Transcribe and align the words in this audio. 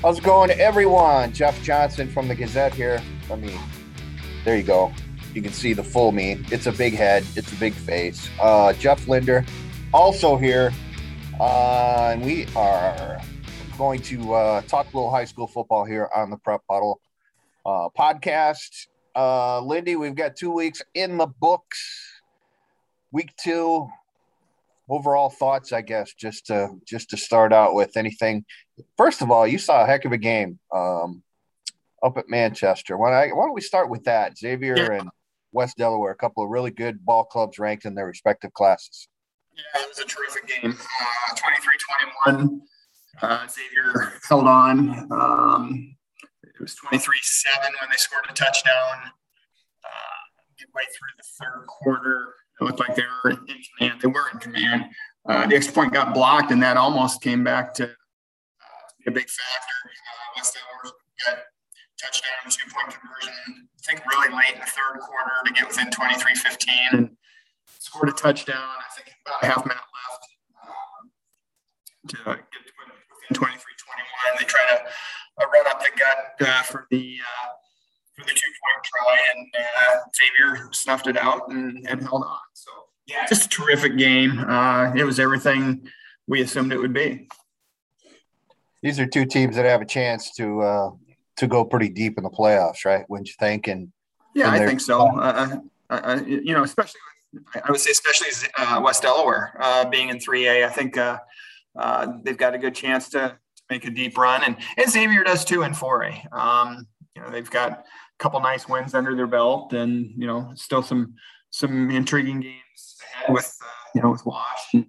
How's 0.00 0.18
it 0.18 0.24
going, 0.24 0.52
everyone? 0.52 1.32
Jeff 1.32 1.60
Johnson 1.64 2.08
from 2.08 2.28
the 2.28 2.34
Gazette 2.36 2.72
here. 2.72 3.02
Let 3.28 3.40
me. 3.40 3.58
There 4.44 4.56
you 4.56 4.62
go. 4.62 4.92
You 5.34 5.42
can 5.42 5.52
see 5.52 5.72
the 5.72 5.82
full 5.82 6.12
me. 6.12 6.40
It's 6.52 6.66
a 6.66 6.72
big 6.72 6.94
head. 6.94 7.26
It's 7.34 7.52
a 7.52 7.56
big 7.56 7.72
face. 7.72 8.28
Uh, 8.40 8.74
Jeff 8.74 9.08
Linder, 9.08 9.44
also 9.92 10.36
here, 10.36 10.72
uh, 11.40 12.10
and 12.12 12.24
we 12.24 12.46
are 12.54 13.20
going 13.76 14.00
to 14.02 14.34
uh, 14.34 14.60
talk 14.62 14.86
a 14.92 14.96
little 14.96 15.10
high 15.10 15.24
school 15.24 15.48
football 15.48 15.84
here 15.84 16.08
on 16.14 16.30
the 16.30 16.36
Prep 16.36 16.60
Puddle 16.68 17.00
uh, 17.66 17.88
podcast. 17.98 18.86
Uh, 19.16 19.60
Lindy, 19.62 19.96
we've 19.96 20.14
got 20.14 20.36
two 20.36 20.52
weeks 20.52 20.80
in 20.94 21.18
the 21.18 21.26
books. 21.26 22.22
Week 23.10 23.34
two, 23.36 23.88
overall 24.88 25.28
thoughts, 25.28 25.72
I 25.72 25.80
guess, 25.80 26.14
just 26.14 26.46
to 26.46 26.68
just 26.86 27.10
to 27.10 27.16
start 27.16 27.52
out 27.52 27.74
with 27.74 27.96
anything. 27.96 28.44
First 28.96 29.22
of 29.22 29.30
all, 29.30 29.46
you 29.46 29.58
saw 29.58 29.82
a 29.84 29.86
heck 29.86 30.04
of 30.04 30.12
a 30.12 30.18
game 30.18 30.58
um, 30.72 31.22
up 32.02 32.18
at 32.18 32.28
Manchester. 32.28 32.96
Why, 32.96 33.12
I, 33.12 33.28
why 33.28 33.44
don't 33.44 33.54
we 33.54 33.60
start 33.60 33.90
with 33.90 34.04
that? 34.04 34.36
Xavier 34.38 34.76
yeah. 34.76 35.00
and 35.00 35.10
West 35.52 35.76
Delaware, 35.76 36.12
a 36.12 36.16
couple 36.16 36.44
of 36.44 36.50
really 36.50 36.70
good 36.70 37.04
ball 37.04 37.24
clubs 37.24 37.58
ranked 37.58 37.84
in 37.84 37.94
their 37.94 38.06
respective 38.06 38.52
classes. 38.52 39.08
Yeah, 39.56 39.82
it 39.82 39.88
was 39.88 39.98
a 39.98 40.04
terrific 40.04 40.46
game. 40.46 40.72
Uh, 40.72 41.34
23-21. 42.34 42.60
Uh, 43.20 43.46
Xavier 43.48 44.12
held 44.28 44.46
on. 44.46 45.08
Um, 45.10 45.96
it 46.42 46.60
was 46.60 46.76
23-7 46.76 47.02
when 47.80 47.90
they 47.90 47.96
scored 47.96 48.24
a 48.28 48.32
touchdown. 48.32 49.10
Uh, 49.84 50.20
midway 50.60 50.82
through 50.82 51.08
the 51.16 51.24
third 51.40 51.66
quarter, 51.66 52.34
it 52.60 52.64
looked 52.64 52.80
like 52.80 52.94
they 52.94 53.02
were 53.24 53.30
in 53.30 53.38
command. 53.78 54.00
They 54.00 54.08
were 54.08 54.28
in 54.32 54.38
command. 54.38 54.84
Uh, 55.28 55.46
the 55.46 55.56
extra 55.56 55.74
point 55.74 55.92
got 55.92 56.14
blocked, 56.14 56.52
and 56.52 56.62
that 56.62 56.76
almost 56.76 57.20
came 57.20 57.42
back 57.42 57.74
to 57.74 57.90
a 59.08 59.10
big 59.10 59.28
factor. 59.28 59.78
Uh, 59.88 60.36
West 60.36 60.54
Delaware 60.54 60.94
got 61.24 61.48
touchdown, 61.98 62.44
two 62.46 62.68
point 62.70 62.94
conversion, 62.94 63.68
I 63.74 63.80
think 63.82 64.06
really 64.06 64.30
late 64.30 64.54
in 64.54 64.60
the 64.60 64.70
third 64.70 65.00
quarter 65.00 65.34
to 65.44 65.52
get 65.52 65.66
within 65.66 65.90
23 65.90 66.34
15 66.34 66.74
and 66.92 67.16
scored 67.78 68.08
a 68.08 68.12
touchdown, 68.12 68.56
I 68.56 68.88
think 68.94 69.16
about 69.26 69.42
a 69.42 69.46
half 69.46 69.64
minute 69.66 69.88
left 69.96 70.24
um, 70.62 71.10
to 72.08 72.16
get 72.16 72.62
within 73.10 73.34
23 73.34 73.34
21. 73.34 74.38
They 74.38 74.44
try 74.44 74.64
to 74.70 74.76
uh, 75.40 75.46
run 75.48 75.66
up 75.66 75.80
the 75.80 75.90
gut 75.96 76.48
uh, 76.48 76.62
for 76.62 76.86
the 76.90 77.18
uh, 77.18 77.48
for 78.14 78.24
the 78.24 78.32
two 78.32 78.52
point 78.60 78.84
try, 78.84 79.18
and 79.34 79.46
uh, 79.56 79.98
Xavier 80.14 80.68
snuffed 80.72 81.06
it 81.06 81.16
out 81.16 81.50
and, 81.50 81.86
and, 81.88 82.02
held 82.02 82.24
on. 82.24 82.38
So, 82.52 82.70
yeah, 83.06 83.26
just 83.28 83.46
a 83.46 83.48
terrific 83.48 83.96
game. 83.96 84.40
Uh, 84.40 84.92
it 84.94 85.04
was 85.04 85.20
everything 85.20 85.88
we 86.26 86.42
assumed 86.42 86.72
it 86.72 86.78
would 86.78 86.92
be. 86.92 87.28
These 88.82 89.00
are 89.00 89.06
two 89.06 89.24
teams 89.24 89.56
that 89.56 89.64
have 89.64 89.80
a 89.80 89.86
chance 89.86 90.32
to 90.36 90.60
uh, 90.60 90.90
to 91.36 91.46
go 91.46 91.64
pretty 91.64 91.88
deep 91.88 92.18
in 92.18 92.24
the 92.24 92.30
playoffs, 92.30 92.84
right? 92.84 93.04
Wouldn't 93.08 93.28
you 93.28 93.34
think? 93.38 93.68
And 93.68 93.92
yeah, 94.34 94.50
I 94.50 94.64
think 94.64 94.80
so. 94.80 95.00
Uh, 95.18 95.58
uh, 95.90 95.94
uh, 95.94 96.20
you 96.26 96.52
know, 96.52 96.62
especially 96.62 97.00
I 97.54 97.70
would 97.70 97.80
say 97.80 97.90
especially 97.90 98.28
West 98.80 99.02
Delaware 99.02 99.52
being 99.90 100.10
in 100.10 100.18
3A. 100.18 100.64
I 100.64 100.70
think 100.70 100.94
they've 102.24 102.36
got 102.36 102.54
a 102.54 102.58
good 102.58 102.74
chance 102.74 103.08
to, 103.10 103.18
to, 103.18 103.62
make 103.70 103.84
a 103.84 103.90
deep 103.90 104.16
run, 104.16 104.42
and, 104.44 104.56
and 104.78 104.90
Xavier 104.90 105.22
does 105.24 105.44
too 105.44 105.62
in 105.62 105.72
4A. 105.72 106.32
Um, 106.32 106.86
you 107.14 107.22
know, 107.22 107.30
they've 107.30 107.50
got 107.50 107.72
a 107.72 107.84
couple 108.18 108.40
nice 108.40 108.68
wins 108.68 108.94
under 108.94 109.14
their 109.14 109.26
belt, 109.26 109.72
and 109.72 110.12
you 110.16 110.26
know, 110.26 110.52
still 110.54 110.82
some 110.82 111.14
some 111.50 111.90
intriguing 111.90 112.40
games 112.40 112.96
ahead 113.14 113.34
with 113.34 113.56
uh, 113.62 113.66
you 113.94 114.02
know 114.02 114.10
with 114.10 114.24
Wash 114.24 114.74
and, 114.74 114.86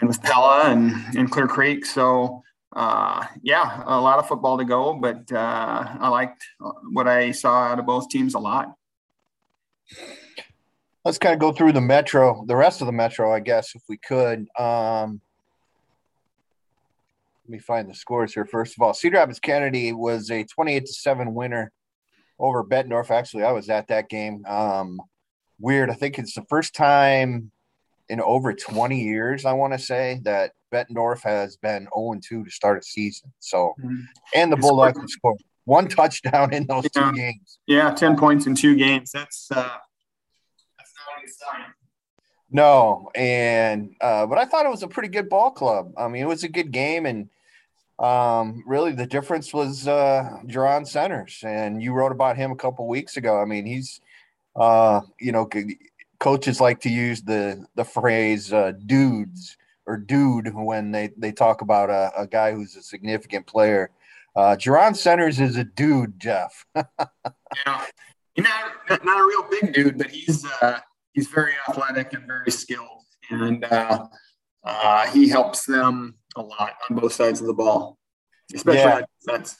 and 0.00 0.08
with 0.08 0.22
Pella 0.22 0.70
and, 0.70 0.92
and 1.16 1.30
Clear 1.30 1.46
Creek. 1.46 1.86
So 1.86 2.42
uh, 2.74 3.24
yeah, 3.42 3.82
a 3.86 4.00
lot 4.00 4.18
of 4.18 4.26
football 4.26 4.58
to 4.58 4.64
go, 4.64 4.94
but 4.94 5.30
uh, 5.32 5.96
I 6.00 6.08
liked 6.08 6.44
what 6.90 7.06
I 7.06 7.32
saw 7.32 7.64
out 7.64 7.78
of 7.78 7.86
both 7.86 8.08
teams 8.08 8.34
a 8.34 8.38
lot. 8.38 8.74
Let's 11.04 11.18
kind 11.18 11.34
of 11.34 11.40
go 11.40 11.52
through 11.52 11.72
the 11.72 11.80
metro, 11.80 12.44
the 12.46 12.56
rest 12.56 12.80
of 12.80 12.86
the 12.86 12.92
metro, 12.92 13.32
I 13.32 13.40
guess, 13.40 13.74
if 13.74 13.82
we 13.88 13.96
could. 13.96 14.48
Um, 14.58 15.20
let 17.44 17.50
me 17.50 17.58
find 17.58 17.90
the 17.90 17.94
scores 17.94 18.32
here. 18.32 18.46
First 18.46 18.76
of 18.76 18.82
all, 18.82 18.94
Cedar 18.94 19.16
Rapids 19.16 19.40
Kennedy 19.40 19.92
was 19.92 20.30
a 20.30 20.44
28 20.44 20.86
to 20.86 20.92
7 20.92 21.34
winner 21.34 21.72
over 22.38 22.64
Bettendorf. 22.64 23.10
Actually, 23.10 23.42
I 23.42 23.52
was 23.52 23.68
at 23.68 23.88
that 23.88 24.08
game. 24.08 24.46
Um, 24.46 25.00
weird. 25.58 25.90
I 25.90 25.94
think 25.94 26.18
it's 26.18 26.34
the 26.34 26.46
first 26.48 26.74
time 26.74 27.50
in 28.08 28.20
over 28.20 28.54
20 28.54 29.00
years, 29.00 29.44
I 29.44 29.52
want 29.52 29.72
to 29.72 29.78
say, 29.78 30.20
that 30.22 30.52
Bettendorf 30.72 31.22
has 31.22 31.56
been 31.56 31.86
0 31.94 32.20
2 32.22 32.44
to 32.44 32.50
start 32.50 32.78
a 32.78 32.82
season. 32.82 33.32
So, 33.38 33.74
mm-hmm. 33.80 34.00
and 34.34 34.50
the 34.50 34.56
Bulldogs 34.56 35.12
scored 35.12 35.38
one 35.64 35.88
touchdown 35.88 36.52
in 36.52 36.66
those 36.66 36.88
yeah. 36.94 37.10
two 37.10 37.16
games. 37.16 37.58
Yeah, 37.66 37.90
10 37.90 38.16
points 38.16 38.46
in 38.46 38.54
two 38.54 38.74
games. 38.74 39.12
That's, 39.12 39.48
uh, 39.50 39.56
that's 40.76 40.92
not 40.96 41.18
a 41.18 41.26
good 41.26 41.34
sign. 41.34 41.72
No, 42.54 43.10
and 43.14 43.94
uh, 44.00 44.26
but 44.26 44.36
I 44.36 44.44
thought 44.44 44.66
it 44.66 44.70
was 44.70 44.82
a 44.82 44.88
pretty 44.88 45.08
good 45.08 45.30
ball 45.30 45.50
club. 45.50 45.92
I 45.96 46.08
mean, 46.08 46.22
it 46.22 46.28
was 46.28 46.44
a 46.44 46.48
good 46.48 46.70
game, 46.70 47.06
and 47.06 47.30
um, 47.98 48.62
really, 48.66 48.92
the 48.92 49.06
difference 49.06 49.54
was 49.54 49.88
uh, 49.88 50.38
Jerron 50.44 50.86
Centers, 50.86 51.42
and 51.46 51.82
you 51.82 51.94
wrote 51.94 52.12
about 52.12 52.36
him 52.36 52.52
a 52.52 52.56
couple 52.56 52.86
weeks 52.86 53.16
ago. 53.16 53.40
I 53.40 53.46
mean, 53.46 53.64
he's, 53.64 54.02
uh, 54.54 55.00
you 55.18 55.32
know, 55.32 55.48
coaches 56.18 56.60
like 56.60 56.80
to 56.80 56.90
use 56.90 57.22
the 57.22 57.64
the 57.74 57.84
phrase 57.84 58.52
uh, 58.52 58.72
"dudes" 58.84 59.56
or 59.86 59.96
"dude" 59.96 60.54
when 60.54 60.90
they 60.90 61.10
they 61.16 61.32
talk 61.32 61.60
about 61.60 61.90
a, 61.90 62.12
a 62.16 62.26
guy 62.26 62.52
who's 62.52 62.76
a 62.76 62.82
significant 62.82 63.46
player. 63.46 63.90
Uh, 64.34 64.56
Jerron 64.56 64.96
Centers 64.96 65.40
is 65.40 65.56
a 65.56 65.64
dude, 65.64 66.18
Jeff. 66.18 66.64
yeah, 66.74 67.86
he's 68.34 68.44
not, 68.44 69.04
not 69.04 69.20
a 69.20 69.26
real 69.26 69.46
big 69.50 69.74
dude, 69.74 69.98
but 69.98 70.10
he's 70.10 70.46
uh, 70.62 70.78
he's 71.12 71.28
very 71.28 71.52
athletic 71.68 72.12
and 72.12 72.26
very 72.26 72.50
skilled, 72.50 73.04
and 73.30 73.64
uh, 73.64 74.06
uh, 74.64 75.06
he 75.08 75.28
helps 75.28 75.66
them 75.66 76.16
a 76.36 76.42
lot 76.42 76.74
on 76.88 76.96
both 76.96 77.12
sides 77.12 77.40
of 77.40 77.46
the 77.46 77.54
ball, 77.54 77.98
especially 78.54 78.80
yeah. 78.80 78.96
on 78.96 79.04
defense. 79.20 79.56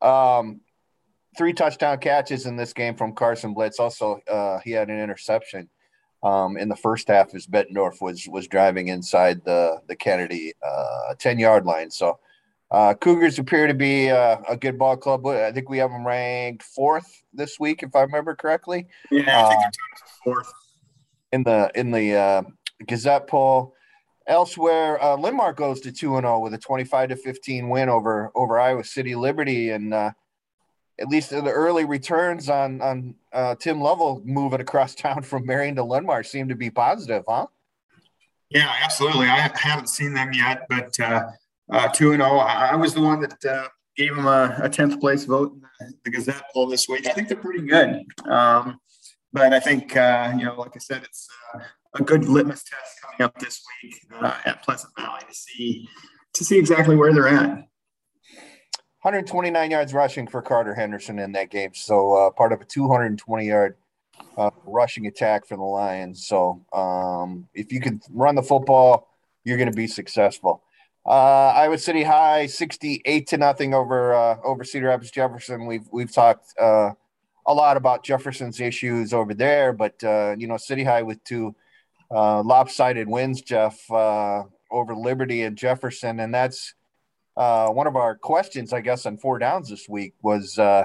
Um, 0.00 0.60
three 1.36 1.52
touchdown 1.52 1.98
catches 1.98 2.46
in 2.46 2.56
this 2.56 2.72
game 2.72 2.94
from 2.94 3.12
Carson 3.12 3.54
Blitz. 3.54 3.80
Also, 3.80 4.20
uh, 4.30 4.60
he 4.64 4.70
had 4.70 4.88
an 4.88 5.00
interception 5.00 5.68
um, 6.22 6.56
in 6.56 6.68
the 6.68 6.76
first 6.76 7.08
half 7.08 7.34
as 7.34 7.46
Bettendorf 7.46 8.00
was 8.00 8.26
was 8.28 8.48
driving 8.48 8.88
inside 8.88 9.44
the 9.44 9.80
the 9.88 9.96
Kennedy 9.96 10.52
uh, 10.66 11.14
ten 11.18 11.38
yard 11.38 11.64
line. 11.66 11.90
So. 11.90 12.18
Uh, 12.68 12.94
Cougars 12.94 13.38
appear 13.38 13.68
to 13.68 13.74
be 13.74 14.10
uh, 14.10 14.38
a 14.48 14.56
good 14.56 14.76
ball 14.76 14.96
club. 14.96 15.24
I 15.24 15.52
think 15.52 15.68
we 15.68 15.78
have 15.78 15.92
them 15.92 16.04
ranked 16.04 16.64
fourth 16.64 17.22
this 17.32 17.60
week, 17.60 17.84
if 17.84 17.94
I 17.94 18.00
remember 18.00 18.34
correctly. 18.34 18.88
Yeah, 19.08 19.46
I 19.46 19.48
think 19.50 19.62
uh, 19.62 20.06
fourth 20.24 20.52
in 21.32 21.42
the 21.44 21.70
in 21.74 21.90
the 21.90 22.14
uh, 22.14 22.42
Gazette 22.86 23.26
poll. 23.26 23.74
Elsewhere, 24.28 25.00
uh, 25.00 25.16
Linn-Mar 25.16 25.52
goes 25.52 25.80
to 25.82 25.92
2 25.92 26.16
and 26.16 26.24
0 26.24 26.40
with 26.40 26.52
a 26.52 26.58
25 26.58 27.10
to 27.10 27.16
15 27.16 27.68
win 27.68 27.88
over 27.88 28.32
over 28.34 28.58
Iowa 28.58 28.82
City 28.82 29.14
Liberty. 29.14 29.70
And 29.70 29.94
uh, 29.94 30.10
at 30.98 31.08
least 31.08 31.30
the 31.30 31.42
early 31.50 31.84
returns 31.84 32.48
on, 32.48 32.80
on 32.80 33.14
uh, 33.32 33.54
Tim 33.56 33.80
Lovell 33.80 34.22
moving 34.24 34.60
across 34.60 34.94
town 35.06 35.22
from 35.22 35.46
Marion 35.46 35.76
to 35.76 35.84
Linn-Mar 35.84 36.22
seem 36.22 36.48
to 36.48 36.54
be 36.54 36.70
positive, 36.70 37.24
huh? 37.28 37.46
Yeah, 38.50 38.72
absolutely. 38.82 39.26
I 39.26 39.50
haven't 39.54 39.88
seen 39.88 40.14
them 40.14 40.32
yet, 40.32 40.66
but 40.68 40.98
uh, 41.00 41.24
uh, 41.72 41.88
2 41.88 42.12
0. 42.12 42.22
I 42.22 42.76
was 42.76 42.94
the 42.94 43.00
one 43.00 43.20
that 43.20 43.44
uh, 43.44 43.68
gave 43.96 44.14
them 44.14 44.26
a, 44.26 44.68
10th 44.68 45.00
place 45.00 45.24
vote 45.24 45.56
in 45.80 45.94
the 46.04 46.10
Gazette 46.10 46.44
poll 46.52 46.68
this 46.68 46.88
week. 46.88 47.06
I 47.08 47.12
think 47.12 47.28
they're 47.28 47.36
pretty 47.36 47.66
good. 47.66 48.04
Um, 48.28 48.78
but 49.32 49.52
I 49.52 49.58
think, 49.58 49.96
uh, 49.96 50.32
you 50.38 50.44
know, 50.44 50.54
like 50.54 50.76
I 50.76 50.78
said, 50.78 51.02
it's 51.02 51.28
a 51.94 52.02
good 52.02 52.26
litmus 52.26 52.62
test 52.62 53.00
coming 53.02 53.24
up 53.24 53.38
this 53.38 53.62
week 53.82 53.94
uh, 54.20 54.36
at 54.44 54.62
Pleasant 54.62 54.92
Valley 54.96 55.22
to 55.28 55.34
see 55.34 55.88
to 56.34 56.44
see 56.44 56.58
exactly 56.58 56.96
where 56.96 57.12
they're 57.14 57.28
at. 57.28 57.66
129 59.06 59.70
yards 59.70 59.94
rushing 59.94 60.26
for 60.26 60.42
Carter 60.42 60.74
Henderson 60.74 61.20
in 61.20 61.30
that 61.30 61.48
game, 61.48 61.70
so 61.74 62.12
uh, 62.14 62.30
part 62.30 62.52
of 62.52 62.60
a 62.60 62.64
220 62.64 63.46
yard 63.46 63.76
uh, 64.36 64.50
rushing 64.64 65.06
attack 65.06 65.46
for 65.46 65.56
the 65.56 65.62
Lions. 65.62 66.26
So 66.26 66.64
um, 66.72 67.46
if 67.54 67.72
you 67.72 67.80
can 67.80 68.00
run 68.10 68.34
the 68.34 68.42
football, 68.42 69.06
you're 69.44 69.58
going 69.58 69.70
to 69.70 69.76
be 69.76 69.86
successful. 69.86 70.64
Uh, 71.06 71.52
Iowa 71.54 71.78
City 71.78 72.02
High, 72.02 72.46
68 72.46 73.28
to 73.28 73.36
nothing 73.36 73.74
over 73.74 74.12
uh, 74.12 74.38
over 74.42 74.64
Cedar 74.64 74.88
Rapids 74.88 75.12
Jefferson. 75.12 75.66
We've 75.66 75.86
we've 75.92 76.12
talked 76.12 76.52
uh, 76.60 76.90
a 77.46 77.54
lot 77.54 77.76
about 77.76 78.02
Jefferson's 78.02 78.60
issues 78.60 79.12
over 79.12 79.34
there, 79.34 79.72
but 79.72 80.02
uh, 80.02 80.34
you 80.36 80.48
know 80.48 80.56
City 80.56 80.82
High 80.82 81.02
with 81.02 81.22
two 81.22 81.54
lopsided 82.10 83.06
wins, 83.06 83.40
Jeff, 83.40 83.88
over 83.88 84.96
Liberty 84.96 85.42
and 85.42 85.56
Jefferson, 85.56 86.18
and 86.18 86.34
that's 86.34 86.74
uh, 87.36 87.68
one 87.70 87.86
of 87.86 87.96
our 87.96 88.16
questions, 88.16 88.72
I 88.72 88.80
guess, 88.80 89.06
on 89.06 89.18
four 89.18 89.38
downs 89.38 89.68
this 89.68 89.88
week 89.88 90.14
was: 90.22 90.58
uh, 90.58 90.84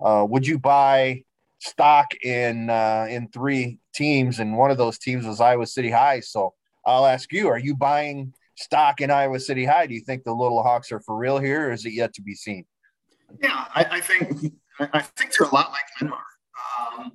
uh, 0.00 0.26
Would 0.28 0.46
you 0.46 0.58
buy 0.58 1.24
stock 1.58 2.14
in 2.22 2.70
uh, 2.70 3.06
in 3.08 3.28
three 3.28 3.78
teams? 3.94 4.40
And 4.40 4.56
one 4.56 4.70
of 4.70 4.78
those 4.78 4.98
teams 4.98 5.26
was 5.26 5.40
Iowa 5.40 5.66
City 5.66 5.90
High. 5.90 6.20
So 6.20 6.54
I'll 6.84 7.06
ask 7.06 7.32
you: 7.32 7.48
Are 7.48 7.58
you 7.58 7.76
buying 7.76 8.32
stock 8.60 9.00
in 9.00 9.10
Iowa 9.10 9.40
City 9.40 9.64
High. 9.64 9.86
Do 9.86 9.94
you 9.94 10.00
think 10.00 10.24
the 10.24 10.32
Little 10.32 10.62
Hawks 10.62 10.92
are 10.92 11.00
for 11.00 11.16
real 11.16 11.38
here, 11.38 11.68
or 11.68 11.72
is 11.72 11.84
it 11.86 11.92
yet 11.92 12.14
to 12.14 12.22
be 12.22 12.34
seen? 12.34 12.64
Yeah, 13.42 13.64
I, 13.74 13.86
I 13.90 14.00
think 14.00 14.52
I 14.80 15.00
think 15.00 15.32
they're 15.36 15.48
a 15.48 15.54
lot 15.54 15.70
like 15.70 15.84
Linn-Mar. 16.00 16.20
Um, 16.98 17.12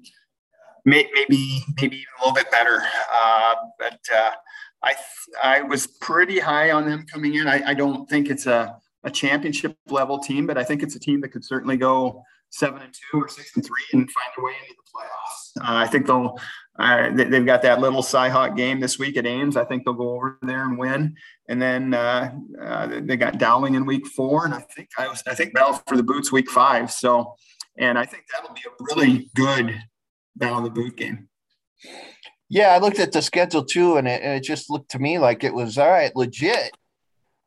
maybe 0.86 1.10
maybe 1.30 1.98
even 1.98 2.08
a 2.20 2.22
little 2.22 2.36
bit 2.36 2.52
better, 2.52 2.82
uh, 3.14 3.56
but 3.80 4.00
uh, 4.16 4.32
I 4.86 4.96
I 5.44 5.62
was 5.64 5.88
pretty 5.88 6.40
high 6.40 6.72
on 6.72 6.88
them 6.88 7.06
coming 7.12 7.36
in. 7.36 7.48
I, 7.48 7.72
I 7.72 7.74
don't 7.74 8.08
think 8.10 8.30
it's 8.30 8.46
a 8.46 8.78
a 9.04 9.12
championship 9.12 9.78
level 9.88 10.20
team, 10.20 10.48
but 10.48 10.58
I 10.58 10.64
think 10.64 10.84
it's 10.84 10.96
a 10.96 11.00
team 11.00 11.22
that 11.22 11.30
could 11.30 11.44
certainly 11.44 11.78
go 11.78 12.24
seven 12.50 12.82
and 12.82 12.94
two 12.94 13.20
or 13.22 13.28
six 13.28 13.56
and 13.56 13.66
three 13.66 13.84
and 13.94 14.10
find 14.10 14.28
a 14.38 14.42
way 14.42 14.54
into 14.62 14.76
the 14.76 15.00
playoffs. 15.00 15.62
Uh, 15.62 15.78
I 15.78 15.88
think 15.88 16.08
they'll 16.08 16.38
uh, 16.78 17.10
they, 17.14 17.24
have 17.24 17.46
got 17.46 17.62
that 17.62 17.80
little 17.80 18.02
Cyhawk 18.02 18.58
game 18.58 18.80
this 18.80 19.00
week 19.00 19.16
at 19.16 19.26
Ames. 19.26 19.56
I 19.56 19.64
think 19.64 19.86
they'll 19.86 19.94
go 19.94 20.16
over 20.16 20.38
there 20.42 20.64
and 20.64 20.78
win. 20.78 21.16
And 21.48 21.62
then 21.62 21.94
uh, 21.94 22.34
uh, 22.62 23.00
they 23.02 23.16
got 23.16 23.38
Dowling 23.38 23.76
in 23.76 23.86
week 23.86 24.06
four, 24.08 24.46
and 24.46 24.54
I 24.54 24.60
think 24.76 24.90
I 24.98 25.08
was 25.08 25.24
I 25.28 25.36
think 25.36 25.54
battle 25.54 25.82
for 25.88 25.96
the 25.96 26.04
boots 26.04 26.32
week 26.32 26.50
five. 26.50 26.92
So, 26.92 27.36
and 27.78 27.98
I 27.98 28.06
think 28.06 28.24
that'll 28.34 28.54
be 28.54 28.62
a 28.68 28.96
really 28.96 29.30
good 29.36 29.82
battle 30.36 30.58
of 30.60 30.64
the 30.66 30.70
boot 30.70 30.98
game. 30.98 31.30
Yeah, 32.50 32.70
I 32.70 32.78
looked 32.78 33.00
at 33.00 33.12
the 33.12 33.22
schedule 33.22 33.66
too, 33.66 33.98
and 33.98 34.08
it, 34.08 34.22
and 34.22 34.34
it 34.34 34.44
just 34.44 34.70
looked 34.70 34.92
to 34.92 35.00
me 35.00 35.18
like 35.18 35.44
it 35.44 35.54
was 35.54 35.78
all 35.78 35.90
right, 35.90 36.16
legit 36.16 36.72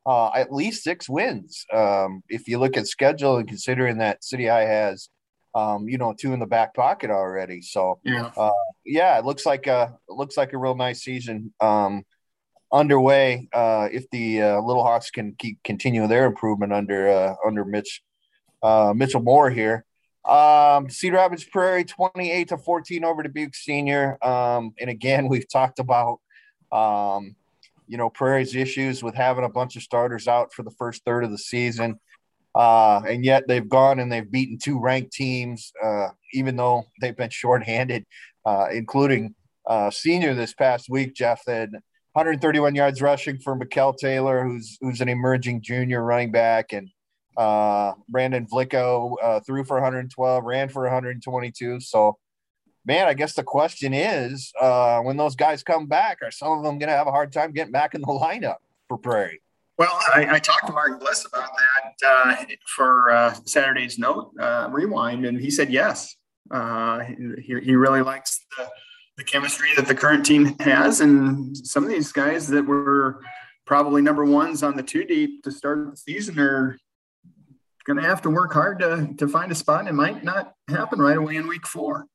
uh, 0.09 0.31
at 0.35 0.50
least 0.50 0.85
six 0.85 1.06
wins. 1.06 1.67
Um, 1.71 2.23
if 2.31 2.49
you 2.49 2.59
look 2.59 2.79
at 2.79 2.89
schedule 2.89 3.37
and 3.37 3.47
considering 3.47 3.99
that 3.99 4.25
City 4.25 4.47
High 4.47 4.65
has, 4.65 5.11
um, 5.55 5.87
you 5.87 5.99
know, 5.99 6.15
two 6.19 6.33
in 6.33 6.41
the 6.41 6.47
back 6.47 6.75
pocket 6.75 7.11
already. 7.11 7.61
So 7.61 8.00
yeah, 8.05 8.31
uh, 8.35 8.50
yeah, 8.87 9.19
it 9.19 9.27
looks 9.27 9.45
like 9.45 9.67
a 9.67 9.99
looks 10.09 10.39
like 10.39 10.55
a 10.55 10.59
real 10.59 10.75
nice 10.75 11.03
season 11.03 11.53
um, 11.61 12.05
underway. 12.73 13.49
Uh, 13.53 13.89
if 13.93 14.09
the 14.11 14.41
uh, 14.41 14.61
Little 14.62 14.83
Hawks 14.83 15.11
can 15.11 15.35
keep 15.39 15.62
continue 15.62 16.06
their 16.06 16.25
improvement 16.25 16.73
under 16.73 17.09
uh, 17.11 17.35
under 17.47 17.67
Mitch 17.67 18.03
uh, 18.62 18.95
Mitchell 18.97 19.23
Moore 19.23 19.50
here. 19.50 19.85
Um, 20.28 20.90
Cedar 20.90 21.16
Rapids 21.16 21.44
Prairie, 21.44 21.84
28 21.84 22.48
to 22.48 22.58
14 22.58 23.04
over 23.04 23.22
Dubuque 23.22 23.54
Senior. 23.54 24.22
Um, 24.25 24.75
and 24.78 24.90
again, 24.90 25.28
we've 25.28 25.48
talked 25.48 25.78
about 25.78 26.20
um, 26.70 27.34
you 27.88 27.96
know, 27.96 28.10
Prairie's 28.10 28.54
issues 28.54 29.02
with 29.02 29.14
having 29.14 29.44
a 29.44 29.48
bunch 29.48 29.75
of 29.76 29.82
starters 29.82 30.28
out 30.28 30.52
for 30.52 30.62
the 30.62 30.70
first 30.72 31.04
third 31.04 31.25
of 31.25 31.30
the 31.30 31.38
season. 31.38 31.98
Uh, 32.54 33.00
and 33.08 33.25
yet 33.25 33.44
they've 33.48 33.69
gone 33.69 33.98
and 33.98 34.10
they've 34.10 34.30
beaten 34.30 34.58
two 34.58 34.78
ranked 34.80 35.12
teams, 35.12 35.72
uh, 35.82 36.08
even 36.32 36.56
though 36.56 36.84
they've 37.00 37.16
been 37.16 37.30
shorthanded, 37.30 38.04
uh, 38.44 38.66
including 38.72 39.34
uh, 39.66 39.90
senior 39.90 40.34
this 40.34 40.54
past 40.54 40.88
week. 40.90 41.14
Jeff 41.14 41.42
had 41.46 41.70
131 42.12 42.75
yards 42.75 43.00
rushing 43.00 43.38
for 43.38 43.54
Mikel 43.54 43.92
Taylor, 43.92 44.42
who's 44.42 44.76
who's 44.80 45.00
an 45.00 45.08
emerging 45.08 45.62
junior 45.62 46.02
running 46.02 46.32
back, 46.32 46.72
and 46.72 46.88
uh, 47.38 47.94
Brandon 48.08 48.46
Vlicko 48.46 49.14
uh, 49.23 49.40
threw 49.40 49.64
for 49.64 49.76
112, 49.76 50.44
ran 50.44 50.69
for 50.69 50.82
122. 50.82 51.81
So 51.81 52.19
man, 52.88 53.06
I 53.06 53.14
guess 53.14 53.35
the 53.35 53.44
question 53.44 53.93
is 53.93 54.52
uh, 54.61 55.00
when 55.00 55.17
those 55.17 55.37
guys 55.37 55.62
come 55.62 55.87
back, 55.87 56.19
are 56.23 56.31
some 56.31 56.58
of 56.58 56.64
them 56.64 56.79
going 56.79 56.88
to 56.88 56.96
have 56.96 57.06
a 57.06 57.12
hard 57.12 57.32
time 57.32 57.52
getting 57.52 57.70
back 57.70 57.94
in 57.94 58.00
the 58.00 58.06
lineup 58.06 58.56
for 58.88 58.96
Prairie? 58.96 59.43
Well, 59.76 59.96
I, 60.12 60.26
I 60.31 60.38
talked 60.40 60.67
to 60.67 60.73
Mark 60.73 60.99
Bliss 60.99 61.25
about 61.25 61.50
that 62.00 62.08
uh, 62.08 62.44
for 62.67 63.12
uh, 63.12 63.35
Saturday's 63.44 63.99
note 63.99 64.32
uh, 64.40 64.69
rewind, 64.73 65.25
and 65.25 65.38
he 65.38 65.50
said 65.50 65.70
yes. 65.70 66.17
Uh, 66.50 67.00
he, 67.00 67.61
he 67.61 67.76
really 67.76 68.00
likes 68.00 68.44
the, 68.56 68.69
the 69.19 69.25
chemistry 69.25 69.69
that 69.76 69.87
the 69.87 69.94
current 69.94 70.26
team 70.26 70.56
has, 70.58 71.00
and 71.00 71.56
some 71.56 71.85
of 71.85 71.90
these 71.90 72.11
guys 72.11 72.49
that 72.49 72.67
were 72.67 73.20
probably 73.67 74.00
number 74.00 74.25
ones 74.25 74.62
on 74.62 74.76
the 74.76 74.82
two 74.82 75.05
deep 75.05 75.43
to 75.44 75.52
start 75.52 75.90
the 75.90 75.96
season 75.96 76.40
are 76.40 76.79
going 77.88 78.00
to 78.00 78.08
have 78.08 78.20
to 78.23 78.31
work 78.31 78.52
hard 78.52 78.79
to, 78.81 79.08
to 79.17 79.26
find 79.26 79.50
a 79.50 79.55
spot. 79.55 79.81
And 79.81 79.88
it 79.88 79.94
might 79.94 80.23
not 80.23 80.55
happen 80.69 81.00
right 81.00 81.17
away 81.17 81.37
in 81.37 81.49
week 81.49 81.67
four. 81.67 82.06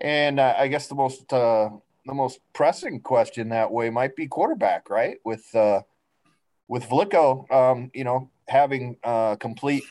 And 0.00 0.38
uh, 0.38 0.54
I 0.56 0.68
guess 0.68 0.86
the 0.86 0.94
most 0.94 1.32
uh, 1.32 1.70
the 2.06 2.14
most 2.14 2.40
pressing 2.52 3.00
question 3.00 3.50
that 3.50 3.70
way 3.70 3.90
might 3.90 4.16
be 4.16 4.26
quarterback, 4.26 4.88
right? 4.88 5.18
With 5.24 5.44
uh, 5.54 5.82
with 6.68 6.84
Vlicko, 6.84 7.50
um, 7.52 7.90
you 7.94 8.04
know, 8.04 8.30
having 8.48 8.96
uh, 9.04 9.36
complete 9.36 9.84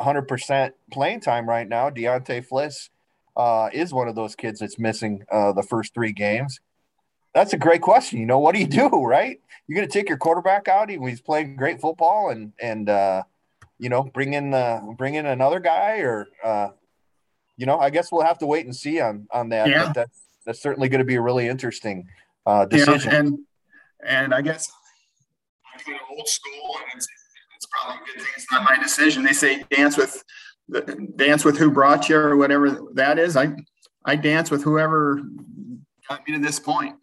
100% 0.00 0.72
playing 0.92 1.20
time 1.20 1.48
right 1.48 1.68
now, 1.68 1.88
Deontay 1.88 2.46
Fliss 2.46 2.90
uh, 3.36 3.70
is 3.72 3.94
one 3.94 4.08
of 4.08 4.14
those 4.14 4.34
kids 4.34 4.60
that's 4.60 4.78
missing 4.78 5.24
uh, 5.32 5.52
the 5.52 5.62
first 5.62 5.94
three 5.94 6.12
games. 6.12 6.60
That's 7.34 7.52
a 7.52 7.58
great 7.58 7.80
question. 7.80 8.18
You 8.18 8.26
know, 8.26 8.38
what 8.38 8.54
do 8.54 8.60
you 8.60 8.66
do, 8.66 8.88
right? 8.88 9.40
You're 9.66 9.76
going 9.76 9.88
to 9.88 9.92
take 9.92 10.08
your 10.08 10.18
quarterback 10.18 10.68
out. 10.68 10.90
Even 10.90 11.02
when 11.02 11.10
he's 11.10 11.20
playing 11.20 11.56
great 11.56 11.80
football, 11.80 12.30
and 12.30 12.52
and 12.60 12.88
uh, 12.88 13.22
you 13.78 13.88
know, 13.88 14.02
bring 14.02 14.34
in 14.34 14.54
uh, 14.54 14.80
bring 14.96 15.14
in 15.14 15.26
another 15.26 15.60
guy, 15.60 15.98
or 15.98 16.28
uh, 16.42 16.68
you 17.56 17.66
know, 17.66 17.78
I 17.78 17.90
guess 17.90 18.10
we'll 18.10 18.22
have 18.22 18.38
to 18.38 18.46
wait 18.46 18.66
and 18.66 18.74
see 18.74 19.00
on 19.00 19.26
on 19.30 19.50
that. 19.50 19.68
Yeah. 19.68 19.86
But 19.86 19.94
that's 19.94 20.20
that's 20.44 20.62
certainly 20.62 20.88
going 20.88 21.00
to 21.00 21.04
be 21.04 21.16
a 21.16 21.20
really 21.20 21.48
interesting 21.48 22.08
uh, 22.46 22.64
decision. 22.66 23.12
Yeah, 23.12 23.18
and 23.18 23.38
and 24.06 24.34
I 24.34 24.40
guess 24.40 24.70
I'm 25.74 25.80
kind 25.84 25.98
of 26.00 26.16
old 26.16 26.28
school, 26.28 26.76
and 26.80 26.96
it's, 26.96 27.08
it's 27.56 27.66
probably 27.66 28.02
a 28.02 28.06
good 28.06 28.22
thing 28.22 28.32
it's 28.36 28.50
not 28.50 28.64
my 28.64 28.82
decision. 28.82 29.24
They 29.24 29.32
say 29.32 29.64
dance 29.70 29.96
with 29.96 30.22
dance 31.16 31.44
with 31.44 31.58
who 31.58 31.70
brought 31.70 32.08
you 32.08 32.16
or 32.16 32.36
whatever 32.36 32.80
that 32.94 33.18
is. 33.18 33.36
I 33.36 33.54
I 34.04 34.16
dance 34.16 34.50
with 34.50 34.62
whoever 34.62 35.20
got 36.08 36.26
me 36.26 36.34
to 36.34 36.40
this 36.40 36.58
point. 36.58 36.96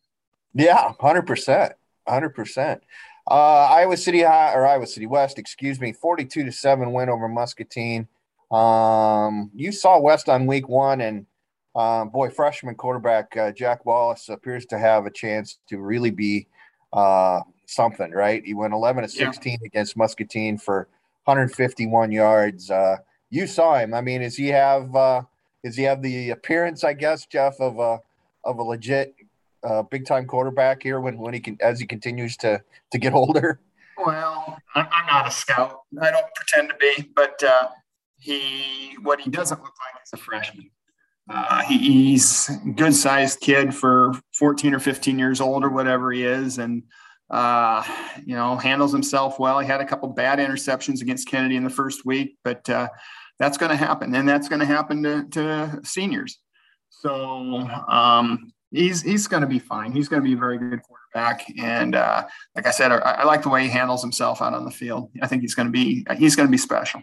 Yeah, 0.54 0.94
hundred 1.00 1.28
percent, 1.28 1.74
hundred 2.08 2.30
percent. 2.30 2.84
Uh, 3.30 3.68
Iowa 3.72 3.96
City 3.96 4.22
High 4.22 4.54
or 4.54 4.66
Iowa 4.66 4.86
City 4.86 5.06
West, 5.08 5.40
excuse 5.40 5.80
me, 5.80 5.94
forty-two 5.94 6.44
to 6.44 6.52
seven 6.52 6.92
win 6.92 7.10
over 7.10 7.28
Muscatine. 7.28 8.08
Um, 8.52 9.50
you 9.56 9.72
saw 9.72 10.00
West 10.00 10.30
on 10.30 10.46
week 10.46 10.68
one, 10.68 11.02
and 11.02 11.26
um, 11.76 12.10
boy, 12.10 12.30
freshman 12.30 12.76
quarterback 12.76 13.36
uh, 13.38 13.52
Jack 13.52 13.86
Wallace 13.86 14.30
appears 14.30 14.66
to 14.68 14.78
have 14.78 15.06
a 15.06 15.12
chance 15.12 15.58
to 15.70 15.80
really 15.80 16.12
be 16.12 16.48
uh, 16.92 17.42
something, 17.66 18.12
right? 18.12 18.44
He 18.46 18.54
went 18.54 18.74
11 18.74 19.04
to 19.04 19.10
16 19.10 19.52
yeah. 19.52 19.66
against 19.66 19.98
Muscatine 19.98 20.58
for 20.58 20.88
151 21.26 22.12
yards. 22.12 22.70
Uh, 22.70 22.98
you 23.30 23.48
saw 23.48 23.78
him. 23.78 23.94
I 23.94 24.02
mean, 24.02 24.22
does 24.22 24.36
he 24.36 24.50
have 24.50 24.96
uh, 24.96 25.24
does 25.64 25.76
he 25.76 25.84
have 25.84 26.02
the 26.02 26.32
appearance, 26.32 26.84
I 26.84 26.94
guess, 26.94 27.26
Jeff, 27.26 27.60
of 27.60 27.80
a 27.80 28.00
of 28.44 28.60
a 28.60 28.64
legit 28.64 29.16
uh, 29.64 29.84
big 29.84 30.06
time 30.06 30.26
quarterback 30.26 30.84
here 30.84 31.00
when 31.00 31.18
when 31.18 31.34
he 31.34 31.40
can 31.40 31.58
as 31.62 31.80
he 31.80 31.86
continues 31.86 32.38
to 32.38 32.62
to 32.92 32.98
get 32.98 33.14
older? 33.14 33.60
Well, 33.98 34.58
I'm 34.76 35.06
not 35.06 35.28
a 35.28 35.32
scout. 35.32 35.82
I 36.02 36.12
don't 36.12 36.26
pretend 36.36 36.70
to 36.70 36.76
be, 36.76 37.10
but 37.16 37.42
uh, 37.44 37.70
he 38.20 38.96
what 39.02 39.22
he 39.22 39.30
doesn't 39.30 39.62
look 39.62 39.74
like 39.80 40.04
is 40.04 40.14
a 40.14 40.18
freshman. 40.18 40.70
Uh, 41.30 41.62
he, 41.64 41.78
he's 41.78 42.50
good 42.76 42.94
sized 42.94 43.40
kid 43.40 43.74
for 43.74 44.12
14 44.34 44.74
or 44.74 44.80
15 44.80 45.18
years 45.18 45.40
old 45.40 45.64
or 45.64 45.70
whatever 45.70 46.12
he 46.12 46.24
is, 46.24 46.58
and 46.58 46.84
uh, 47.30 47.84
you 48.26 48.36
know 48.36 48.56
handles 48.58 48.92
himself 48.92 49.40
well. 49.40 49.60
He 49.60 49.68
had 49.68 49.82
a 49.82 49.86
couple 49.86 50.10
bad 50.10 50.40
interceptions 50.40 51.02
against 51.02 51.28
Kennedy 51.28 51.56
in 51.56 51.64
the 51.64 51.70
first 51.70 52.06
week, 52.06 52.38
but 52.44 52.68
uh, 52.70 52.90
that's 53.40 53.58
going 53.58 53.72
to 53.72 53.76
happen, 53.76 54.14
and 54.16 54.28
that's 54.28 54.50
going 54.50 54.60
to 54.60 54.66
happen 54.66 55.04
to, 55.04 55.24
to 55.32 55.80
seniors. 55.84 56.40
So 56.90 57.68
um, 57.88 58.54
he's 58.74 59.02
he's 59.02 59.28
going 59.28 59.42
to 59.42 59.48
be 59.48 59.60
fine. 59.60 59.94
He's 59.94 60.10
going 60.10 60.22
to 60.22 60.28
be 60.28 60.34
a 60.34 60.38
very 60.38 60.58
good 60.58 60.82
quarterback, 60.84 61.46
and 61.58 61.96
uh, 61.96 62.26
like 62.56 62.68
I 62.68 62.72
said, 62.72 62.92
I, 62.92 62.98
I, 62.98 63.24
like 63.24 63.44
the 63.44 63.50
way 63.50 63.64
he 63.64 63.70
handles 63.70 64.02
himself 64.02 64.42
out 64.42 64.54
on 64.54 64.66
the 64.66 64.72
field. 64.72 65.10
I 65.22 65.28
think 65.28 65.42
he's 65.42 65.56
going 65.56 65.68
to 65.68 65.72
be 65.72 66.06
he's 66.18 66.36
going 66.36 66.48
to 66.48 66.52
be 66.52 66.58
special 66.58 67.02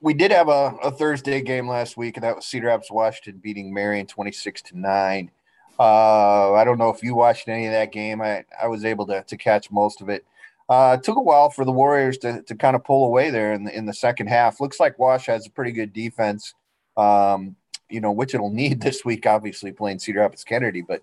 we 0.00 0.14
did 0.14 0.30
have 0.30 0.48
a, 0.48 0.76
a, 0.82 0.90
Thursday 0.90 1.40
game 1.40 1.68
last 1.68 1.96
week, 1.96 2.16
and 2.16 2.24
that 2.24 2.36
was 2.36 2.46
Cedar 2.46 2.66
Rapids 2.66 2.90
Washington 2.90 3.40
beating 3.42 3.72
Marion 3.72 4.06
26 4.06 4.62
to 4.62 4.78
9. 4.78 5.30
Uh, 5.78 6.52
I 6.52 6.64
don't 6.64 6.78
know 6.78 6.90
if 6.90 7.02
you 7.02 7.14
watched 7.14 7.48
any 7.48 7.66
of 7.66 7.72
that 7.72 7.92
game. 7.92 8.20
I, 8.20 8.44
I 8.60 8.66
was 8.66 8.84
able 8.84 9.06
to, 9.06 9.22
to 9.22 9.36
catch 9.36 9.70
most 9.70 10.00
of 10.00 10.08
it. 10.08 10.24
Uh, 10.68 10.96
it 10.98 11.04
took 11.04 11.16
a 11.16 11.22
while 11.22 11.48
for 11.48 11.64
the 11.64 11.72
Warriors 11.72 12.18
to, 12.18 12.42
to 12.42 12.54
kind 12.54 12.74
of 12.74 12.84
pull 12.84 13.06
away 13.06 13.30
there 13.30 13.52
in 13.52 13.64
the, 13.64 13.76
in 13.76 13.86
the 13.86 13.92
second 13.92 14.26
half. 14.26 14.60
Looks 14.60 14.80
like 14.80 14.98
Wash 14.98 15.26
has 15.26 15.46
a 15.46 15.50
pretty 15.50 15.72
good 15.72 15.92
defense, 15.92 16.54
um, 16.96 17.56
you 17.90 18.00
know, 18.00 18.12
which 18.12 18.34
it'll 18.34 18.50
need 18.50 18.80
this 18.82 19.04
week, 19.04 19.26
obviously, 19.26 19.72
playing 19.72 19.98
Cedar 19.98 20.20
Rapids 20.20 20.44
Kennedy, 20.44 20.82
but 20.82 21.02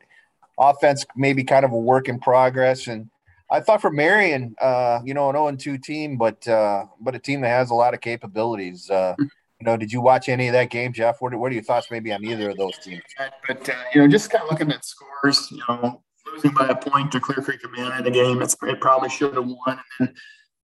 offense 0.57 1.05
maybe 1.15 1.43
kind 1.43 1.65
of 1.65 1.71
a 1.71 1.77
work 1.77 2.09
in 2.09 2.19
progress. 2.19 2.87
And 2.87 3.09
I 3.49 3.59
thought 3.59 3.81
for 3.81 3.91
Marion, 3.91 4.55
uh, 4.61 4.99
you 5.03 5.13
know, 5.13 5.29
an 5.29 5.59
0 5.59 5.77
2 5.77 5.77
team, 5.77 6.17
but 6.17 6.47
uh, 6.47 6.85
but 6.99 7.15
a 7.15 7.19
team 7.19 7.41
that 7.41 7.49
has 7.49 7.69
a 7.69 7.75
lot 7.75 7.93
of 7.93 8.01
capabilities. 8.01 8.89
Uh, 8.89 9.15
you 9.19 9.65
know, 9.65 9.77
did 9.77 9.91
you 9.91 10.01
watch 10.01 10.27
any 10.29 10.47
of 10.47 10.53
that 10.53 10.69
game, 10.69 10.91
Jeff? 10.91 11.21
What 11.21 11.33
are, 11.33 11.37
what 11.37 11.51
are 11.51 11.55
your 11.55 11.63
thoughts 11.63 11.87
maybe 11.89 12.11
on 12.11 12.23
either 12.25 12.49
of 12.49 12.57
those 12.57 12.77
teams? 12.79 13.01
But 13.47 13.69
uh, 13.69 13.73
you 13.93 14.01
know, 14.01 14.07
just 14.07 14.29
kind 14.29 14.43
of 14.43 14.51
looking 14.51 14.71
at 14.71 14.83
scores, 14.83 15.49
you 15.51 15.61
know, 15.69 16.01
losing 16.33 16.51
by 16.51 16.67
a 16.67 16.75
point 16.75 17.11
to 17.13 17.19
Clear 17.19 17.43
Creek 17.43 17.61
Amana 17.65 17.97
in 17.97 18.03
the 18.03 18.11
game, 18.11 18.41
it's, 18.41 18.55
it 18.63 18.81
probably 18.81 19.09
should 19.09 19.35
have 19.35 19.45
won. 19.45 19.79
And 19.99 20.07
then 20.07 20.15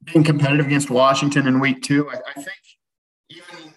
being 0.04 0.24
competitive 0.24 0.66
against 0.66 0.90
Washington 0.90 1.48
in 1.48 1.60
week 1.60 1.82
two, 1.82 2.10
I, 2.10 2.16
I 2.28 2.34
think 2.34 2.58
even 3.30 3.74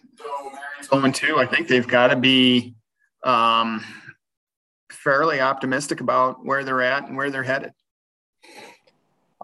0 0.84 1.10
2, 1.10 1.38
I 1.38 1.46
think 1.46 1.68
they've 1.68 1.86
got 1.86 2.08
to 2.08 2.16
be 2.16 2.74
um, 3.24 3.84
fairly 4.90 5.40
optimistic 5.40 6.00
about 6.00 6.44
where 6.44 6.64
they're 6.64 6.82
at 6.82 7.06
and 7.06 7.16
where 7.16 7.30
they're 7.30 7.42
headed. 7.42 7.72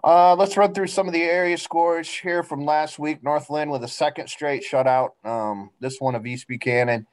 Uh, 0.03 0.35
let's 0.35 0.55
run 0.55 0.73
through 0.73 0.87
some 0.87 1.07
of 1.07 1.13
the 1.13 1.21
area 1.21 1.57
scores 1.57 2.09
here 2.09 2.41
from 2.43 2.65
last 2.65 2.99
week. 2.99 3.21
North 3.23 3.49
Linn 3.49 3.69
with 3.69 3.83
a 3.83 3.87
second 3.87 4.29
straight 4.29 4.63
shutout. 4.63 5.09
Um, 5.25 5.71
this 5.79 5.99
one 5.99 6.15
of 6.15 6.25
East 6.25 6.47
Buchanan, 6.47 7.05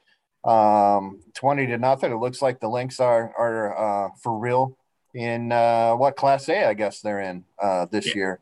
um, 0.45 1.21
twenty 1.35 1.67
to 1.67 1.79
nothing. 1.79 2.13
It 2.13 2.17
looks 2.17 2.41
like 2.41 2.61
the 2.61 2.69
Lynx 2.69 3.01
are 3.01 3.33
are 3.37 4.07
uh, 4.07 4.11
for 4.23 4.39
real 4.39 4.77
in 5.15 5.51
uh, 5.51 5.95
what 5.95 6.15
Class 6.15 6.49
A, 6.49 6.69
I 6.69 6.75
guess 6.75 7.01
they're 7.01 7.21
in 7.21 7.45
uh, 7.61 7.87
this 7.87 8.09
yeah. 8.09 8.15
year. 8.15 8.41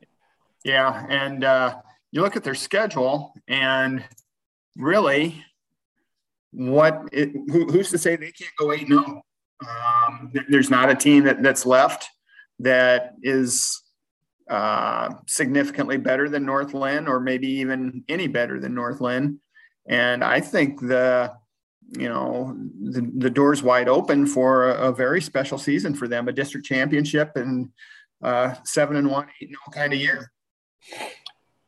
Yeah, 0.64 1.06
and 1.08 1.44
uh, 1.44 1.76
you 2.10 2.20
look 2.20 2.36
at 2.36 2.44
their 2.44 2.54
schedule, 2.54 3.34
and 3.48 4.04
really, 4.76 5.44
what 6.54 7.08
it, 7.12 7.30
who, 7.48 7.66
who's 7.66 7.90
to 7.90 7.98
say 7.98 8.16
they 8.16 8.32
can't 8.32 8.50
go 8.58 8.72
eight? 8.72 8.88
No, 8.88 9.22
um, 9.66 10.32
there's 10.48 10.70
not 10.70 10.90
a 10.90 10.94
team 10.94 11.24
that 11.24 11.42
that's 11.42 11.66
left 11.66 12.08
that 12.60 13.14
is 13.22 13.82
uh, 14.48 15.10
significantly 15.26 15.96
better 15.96 16.28
than 16.28 16.44
North 16.44 16.74
Linn, 16.74 17.08
or 17.08 17.20
maybe 17.20 17.48
even 17.48 18.04
any 18.08 18.26
better 18.26 18.60
than 18.60 18.74
North 18.74 19.00
Linn. 19.00 19.40
And 19.88 20.22
I 20.22 20.40
think 20.40 20.80
the 20.80 21.32
you 21.90 22.08
know 22.08 22.56
the, 22.82 23.10
the 23.16 23.30
doors 23.30 23.62
wide 23.62 23.88
open 23.88 24.26
for 24.26 24.70
a, 24.70 24.88
a, 24.88 24.92
very 24.92 25.20
special 25.20 25.58
season 25.58 25.94
for 25.94 26.08
them, 26.08 26.28
a 26.28 26.32
district 26.32 26.66
championship 26.66 27.32
and 27.36 27.68
uh, 28.22 28.54
seven 28.64 28.96
and 28.96 29.10
one, 29.10 29.28
eight 29.40 29.48
and 29.48 29.56
oh 29.66 29.70
kind 29.70 29.92
of 29.92 29.98
year. 29.98 30.30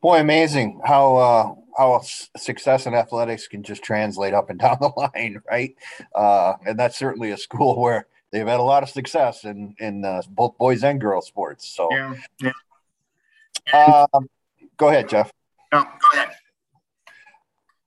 Boy, 0.00 0.20
amazing 0.20 0.80
how 0.84 1.16
uh, 1.16 1.54
how 1.76 2.00
success 2.36 2.86
in 2.86 2.94
athletics 2.94 3.48
can 3.48 3.62
just 3.62 3.82
translate 3.82 4.34
up 4.34 4.50
and 4.50 4.58
down 4.60 4.78
the 4.80 4.92
line, 4.96 5.40
right? 5.48 5.74
Uh, 6.14 6.54
and 6.66 6.78
that's 6.78 6.98
certainly 6.98 7.30
a 7.30 7.36
school 7.36 7.80
where 7.80 8.06
they've 8.32 8.46
had 8.46 8.60
a 8.60 8.64
lot 8.64 8.82
of 8.82 8.88
success 8.88 9.44
in 9.44 9.74
in 9.78 10.04
uh, 10.04 10.22
both 10.30 10.56
boys 10.58 10.82
and 10.84 11.00
girls 11.00 11.26
sports. 11.26 11.68
So, 11.68 11.88
yeah, 11.90 12.14
yeah. 13.72 14.06
Um, 14.12 14.28
go 14.76 14.88
ahead, 14.88 15.08
Jeff. 15.08 15.32
No, 15.72 15.82
go 15.82 16.18
ahead. 16.18 16.30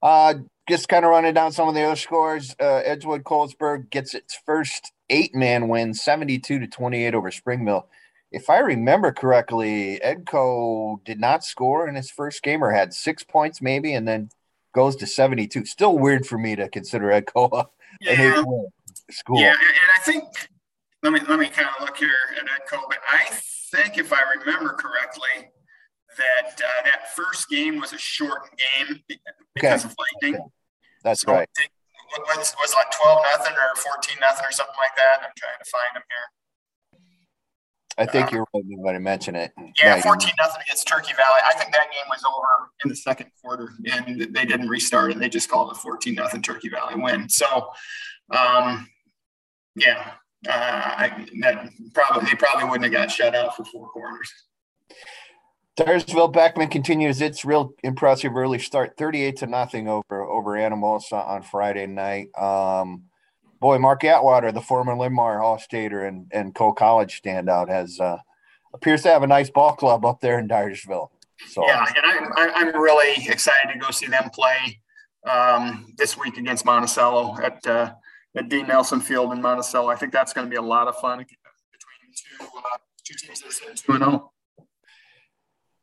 Uh, 0.02 0.34
just 0.70 0.88
kind 0.88 1.04
of 1.04 1.12
running 1.12 1.34
down 1.34 1.52
some 1.52 1.68
of 1.68 1.74
the 1.74 1.84
other 1.84 1.96
scores. 1.96 2.56
Uh, 2.60 2.82
Edgewood 2.86 3.24
Colesburg 3.24 3.90
gets 3.90 4.14
its 4.14 4.40
first 4.46 4.92
eight 5.10 5.34
man 5.34 5.68
win, 5.68 5.94
72 5.94 6.60
to 6.60 6.68
28 6.68 7.16
over 7.16 7.32
Spring 7.32 7.64
Mill. 7.64 7.88
If 8.32 8.50
I 8.50 8.60
remember 8.60 9.12
correctly, 9.12 10.00
Edco 10.06 11.04
did 11.04 11.20
not 11.20 11.44
score 11.44 11.88
in 11.88 11.96
his 11.96 12.12
first 12.12 12.44
game 12.44 12.64
or 12.64 12.72
had 12.72 12.94
six 12.94 13.24
points 13.24 13.62
maybe, 13.62 13.94
and 13.94 14.08
then 14.08 14.30
goes 14.74 14.96
to 14.98 15.08
72. 15.08 15.66
Still 15.66 15.98
weird 15.98 16.28
for 16.28 16.38
me 16.38 16.56
to 16.56 16.70
consider 16.70 17.08
Edco 17.08 17.52
a, 17.52 17.68
yeah. 18.02 18.44
school. 19.10 19.42
Yeah, 19.42 19.54
and 19.54 19.90
I 19.98 20.02
think 20.04 20.24
let 21.02 21.14
me 21.14 21.20
let 21.28 21.40
me 21.40 21.48
kind 21.48 21.70
of 21.70 21.82
look 21.82 21.98
here 21.98 22.12
at 22.38 22.46
Edco, 22.46 22.82
but 22.88 23.00
I 23.10 23.26
think 23.72 23.98
if 23.98 24.14
I 24.14 24.20
remember 24.40 24.74
correctly, 24.74 25.50
that 26.18 26.62
uh, 26.62 26.84
that 26.86 27.16
first 27.16 27.50
game 27.50 27.80
was 27.80 27.94
a 27.94 27.98
shortened 27.98 28.58
game 28.58 29.02
because 29.56 29.86
okay. 29.86 29.92
of 29.92 29.96
lightning. 29.98 30.42
Okay. 30.42 30.50
That's 31.04 31.22
so 31.22 31.32
right. 31.32 31.50
was, 32.36 32.54
was 32.60 32.74
like 32.76 32.92
12 32.92 33.22
nothing 33.32 33.56
or 33.56 33.76
14 33.76 34.18
nothing 34.20 34.46
or 34.46 34.52
something 34.52 34.76
like 34.78 34.96
that. 34.98 35.24
I'm 35.24 35.32
trying 35.38 35.58
to 35.64 35.70
find 35.70 35.96
them 35.96 36.04
here. 36.10 36.28
I 38.00 38.06
think 38.06 38.28
uh, 38.28 38.30
you're 38.32 38.48
right 38.54 38.64
when 38.66 38.96
I 38.96 39.00
mention 39.00 39.36
it. 39.36 39.52
Yeah, 39.84 40.02
14 40.02 40.32
nothing 40.40 40.62
against 40.62 40.88
Turkey 40.88 41.12
Valley. 41.18 41.40
I 41.46 41.54
think 41.54 41.74
that 41.74 41.92
game 41.92 42.06
was 42.10 42.24
over 42.24 42.72
in 42.84 42.90
the 42.90 42.96
second 42.96 43.30
quarter 43.42 43.74
and 43.92 44.34
they 44.34 44.46
didn't 44.46 44.70
restart 44.70 45.12
it. 45.12 45.20
They 45.20 45.28
just 45.28 45.50
called 45.50 45.72
it 45.72 45.76
14 45.76 46.16
nothing 46.16 46.42
Turkey 46.42 46.70
Valley 46.70 46.96
win. 46.96 47.28
So, 47.28 47.72
um, 48.32 48.88
yeah, 49.76 50.12
uh, 50.48 50.52
I, 50.52 51.26
that 51.42 51.70
probably, 51.94 52.30
they 52.30 52.36
probably 52.36 52.70
wouldn't 52.70 52.86
have 52.86 52.94
got 52.94 53.12
shut 53.12 53.36
out 53.36 53.58
for 53.58 53.66
four 53.66 53.90
quarters. 53.90 54.32
Dyersville 55.78 56.32
Beckman 56.32 56.70
continues 56.70 57.22
its 57.22 57.46
real 57.46 57.74
impressive 57.84 58.36
early 58.36 58.60
start, 58.60 58.96
38 58.98 59.38
to 59.38 59.48
nothing 59.48 59.88
over 59.88 60.24
over 60.24 60.52
Anamosa 60.52 61.26
on 61.26 61.42
Friday 61.42 61.88
night. 61.88 62.28
Um, 62.38 63.09
boy, 63.60 63.78
Mark 63.78 64.04
Atwater, 64.04 64.52
the 64.52 64.62
former 64.62 64.96
Linn-Mar 64.96 65.42
All-Stater 65.42 66.06
and, 66.06 66.28
and 66.32 66.56
Coe 66.56 66.74
College 66.74 67.22
standout, 67.22 67.70
has 67.70 68.00
uh, 68.00 68.18
appears 68.74 69.04
to 69.04 69.10
have 69.10 69.24
a 69.24 69.28
nice 69.28 69.50
ball 69.50 69.74
club 69.74 70.06
up 70.06 70.22
there 70.22 70.40
in 70.40 70.48
Dyersville. 70.48 71.10
So 71.48 71.66
yeah, 71.66 71.86
and 71.86 72.34
I, 72.36 72.52
I'm 72.54 72.82
really 72.82 73.26
excited 73.28 73.72
to 73.72 73.80
go 73.80 73.92
see 73.92 74.08
them 74.08 74.30
play 74.34 74.82
um, 75.30 75.94
this 75.98 76.18
week 76.18 76.38
against 76.38 76.66
Monticello 76.66 77.38
at 77.42 77.66
uh, 77.66 77.94
at 78.36 78.50
Dean 78.50 78.68
Nelson 78.68 79.00
Field 79.00 79.32
in 79.32 79.42
Monticello. 79.42 79.88
I 79.88 79.96
think 79.96 80.12
that's 80.12 80.34
going 80.34 80.46
to 80.46 80.50
be 80.50 80.58
a 80.58 80.62
lot 80.62 80.88
of 80.88 80.98
fun 80.98 81.20
between 81.20 81.30
two 82.14 82.46
uh, 82.58 82.78
two 83.06 83.14
teams 83.16 83.40
that 83.40 83.70
are 83.70 83.74
two 83.74 83.92
and 83.94 84.04
zero. 84.04 84.32
Oh. 84.32 84.32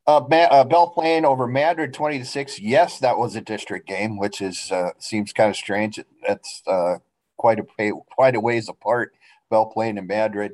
Uh, 0.06 0.18
uh, 0.18 0.64
Belle 0.64 0.90
Plaine 0.90 1.25
over 1.25 1.47
Madrid, 1.47 1.95
twenty 1.95 2.18
to 2.18 2.25
six. 2.25 2.61
Yes, 2.61 2.99
that 3.00 3.18
was 3.18 3.35
a 3.35 3.40
district 3.40 3.88
game, 3.88 4.18
which 4.18 4.42
is 4.42 4.71
uh, 4.71 4.90
seems 4.99 5.33
kind 5.33 5.50
of 5.50 5.56
strange. 5.56 5.99
That's 6.28 6.62
uh, 6.66 6.97
quite 7.36 7.60
a 7.60 7.92
quite 8.10 8.34
a 8.34 8.40
ways 8.40 8.68
apart. 8.68 9.12
Belle 9.50 9.72
and 9.76 10.06
Madrid. 10.08 10.52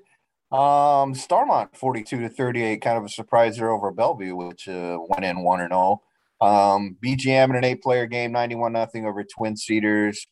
Um, 0.51 1.15
Starmont, 1.15 1.77
forty-two 1.77 2.21
to 2.21 2.29
thirty-eight, 2.29 2.83
kind 2.83 2.99
of 2.99 3.05
a 3.05 3.09
surpriser 3.09 3.75
over 3.75 3.91
Bellevue, 3.91 4.37
which 4.37 4.69
uh, 4.69 4.99
went 5.09 5.25
in 5.25 5.43
one 5.43 5.61
and 5.61 5.71
zero. 5.71 6.03
Oh. 6.41 6.47
Um, 6.47 6.97
BGM 7.03 7.51
in 7.51 7.57
an 7.57 7.65
eight-player 7.65 8.07
game, 8.07 8.33
ninety-one 8.33 8.73
nothing 8.73 9.07
over 9.07 9.25
Twin 9.25 9.57
Cedars. 9.57 10.27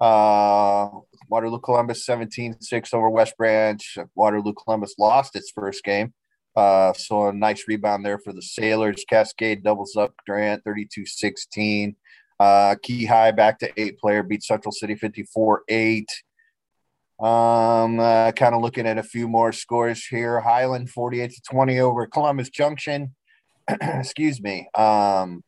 Uh, 0.00 0.88
Waterloo 1.28 1.58
Columbus 1.58 2.06
17-6 2.06 2.92
over 2.92 3.08
West 3.08 3.34
Branch. 3.38 3.98
Waterloo 4.14 4.52
Columbus 4.52 4.94
lost 4.98 5.34
its 5.34 5.50
first 5.50 5.82
game. 5.84 6.12
Uh, 6.54 6.92
so 6.94 7.28
a 7.28 7.32
nice 7.32 7.64
rebound 7.68 8.04
there 8.04 8.18
for 8.18 8.32
the 8.32 8.42
Sailors. 8.42 9.04
Cascade 9.08 9.62
doubles 9.62 9.96
up 9.96 10.14
Grant 10.26 10.64
32 10.64 11.04
16. 11.06 11.96
Uh, 12.38 12.76
Kee 12.82 13.06
High 13.06 13.30
back 13.30 13.58
to 13.60 13.80
eight 13.80 13.98
player, 13.98 14.22
beat 14.22 14.42
Central 14.42 14.72
City 14.72 14.94
54 14.94 15.62
8. 15.68 16.08
Um, 17.18 17.98
uh, 17.98 18.32
kind 18.32 18.54
of 18.54 18.60
looking 18.60 18.86
at 18.86 18.98
a 18.98 19.02
few 19.02 19.26
more 19.26 19.52
scores 19.52 20.04
here. 20.04 20.40
Highland 20.40 20.90
48 20.90 21.30
to 21.30 21.40
20 21.50 21.80
over 21.80 22.06
Columbus 22.06 22.50
Junction. 22.50 23.14
Excuse 23.68 24.40
me. 24.42 24.68
Um, 24.74 25.42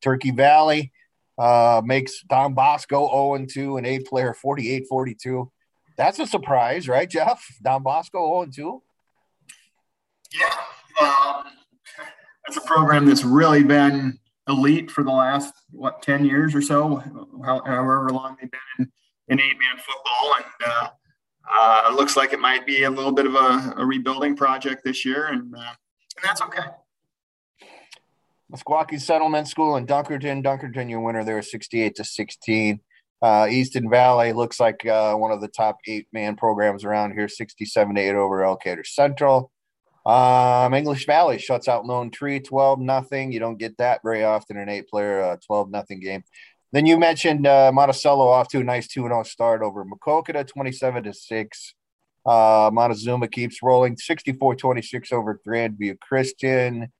Turkey 0.00 0.30
Valley 0.30 0.92
uh, 1.38 1.82
makes 1.84 2.22
Don 2.22 2.54
Bosco 2.54 3.36
0 3.36 3.46
2 3.46 3.76
and 3.76 3.86
eight 3.86 4.06
player 4.06 4.32
48 4.32 4.86
42. 4.88 5.50
That's 5.96 6.18
a 6.18 6.26
surprise, 6.26 6.88
right, 6.88 7.08
Jeff? 7.08 7.44
Don 7.62 7.82
Bosco 7.82 8.44
0 8.44 8.50
2. 8.54 8.82
Yeah, 10.38 11.06
um, 11.06 11.44
that's 12.46 12.56
a 12.56 12.66
program 12.66 13.06
that's 13.06 13.24
really 13.24 13.62
been 13.62 14.18
elite 14.48 14.90
for 14.90 15.04
the 15.04 15.10
last 15.10 15.54
what 15.70 16.02
ten 16.02 16.24
years 16.24 16.54
or 16.54 16.62
so, 16.62 16.96
however 17.44 18.10
long 18.10 18.36
they've 18.40 18.50
been 18.50 18.60
in, 18.78 18.92
in 19.28 19.40
eight 19.40 19.58
man 19.58 19.76
football, 19.76 20.34
and 20.36 20.70
uh, 20.70 20.88
uh, 21.50 21.90
it 21.90 21.94
looks 21.94 22.16
like 22.16 22.32
it 22.32 22.40
might 22.40 22.66
be 22.66 22.84
a 22.84 22.90
little 22.90 23.12
bit 23.12 23.26
of 23.26 23.34
a, 23.34 23.74
a 23.76 23.84
rebuilding 23.84 24.36
project 24.36 24.82
this 24.84 25.04
year, 25.04 25.26
and, 25.26 25.54
uh, 25.54 25.58
and 25.58 26.24
that's 26.24 26.42
okay. 26.42 26.62
Meskwaki 28.52 29.00
Settlement 29.00 29.48
School 29.48 29.76
in 29.76 29.86
Dunkerton. 29.86 30.42
Dunkerton, 30.42 30.88
your 30.88 31.00
winner 31.00 31.24
there, 31.24 31.42
68 31.42 31.96
to 31.96 32.04
16. 32.04 32.80
Uh, 33.22 33.46
Easton 33.50 33.90
Valley 33.90 34.32
looks 34.32 34.60
like 34.60 34.86
uh, 34.86 35.14
one 35.14 35.32
of 35.32 35.40
the 35.40 35.48
top 35.48 35.78
eight 35.86 36.06
man 36.12 36.36
programs 36.36 36.84
around 36.84 37.12
here, 37.12 37.28
67 37.28 37.94
to 37.94 38.00
8 38.00 38.14
over 38.14 38.42
Elkader 38.42 38.86
Central. 38.86 39.50
Um, 40.06 40.72
English 40.72 41.04
Valley 41.06 41.38
shuts 41.38 41.66
out 41.66 41.84
Lone 41.84 42.12
Tree 42.12 42.38
12 42.38 42.78
nothing. 42.80 43.32
You 43.32 43.40
don't 43.40 43.58
get 43.58 43.76
that 43.78 44.00
very 44.04 44.22
often 44.22 44.56
an 44.56 44.68
eight 44.68 44.88
player 44.88 45.20
uh, 45.20 45.36
12 45.44 45.68
nothing 45.70 45.98
game. 45.98 46.22
Then 46.72 46.86
you 46.86 46.96
mentioned 46.96 47.46
uh, 47.46 47.72
Monticello 47.72 48.28
off 48.28 48.48
to 48.50 48.60
a 48.60 48.64
nice 48.64 48.86
2 48.86 49.02
0 49.02 49.24
start 49.24 49.62
over 49.62 49.84
Maquoketa 49.84 50.46
27 50.46 51.04
to 51.04 51.12
6. 51.12 51.74
Uh, 52.24 52.70
Montezuma 52.72 53.26
keeps 53.26 53.62
rolling 53.64 53.96
64 53.96 54.54
26 54.54 55.12
over 55.12 55.40
Grandview 55.44 55.98
Christian. 55.98 56.92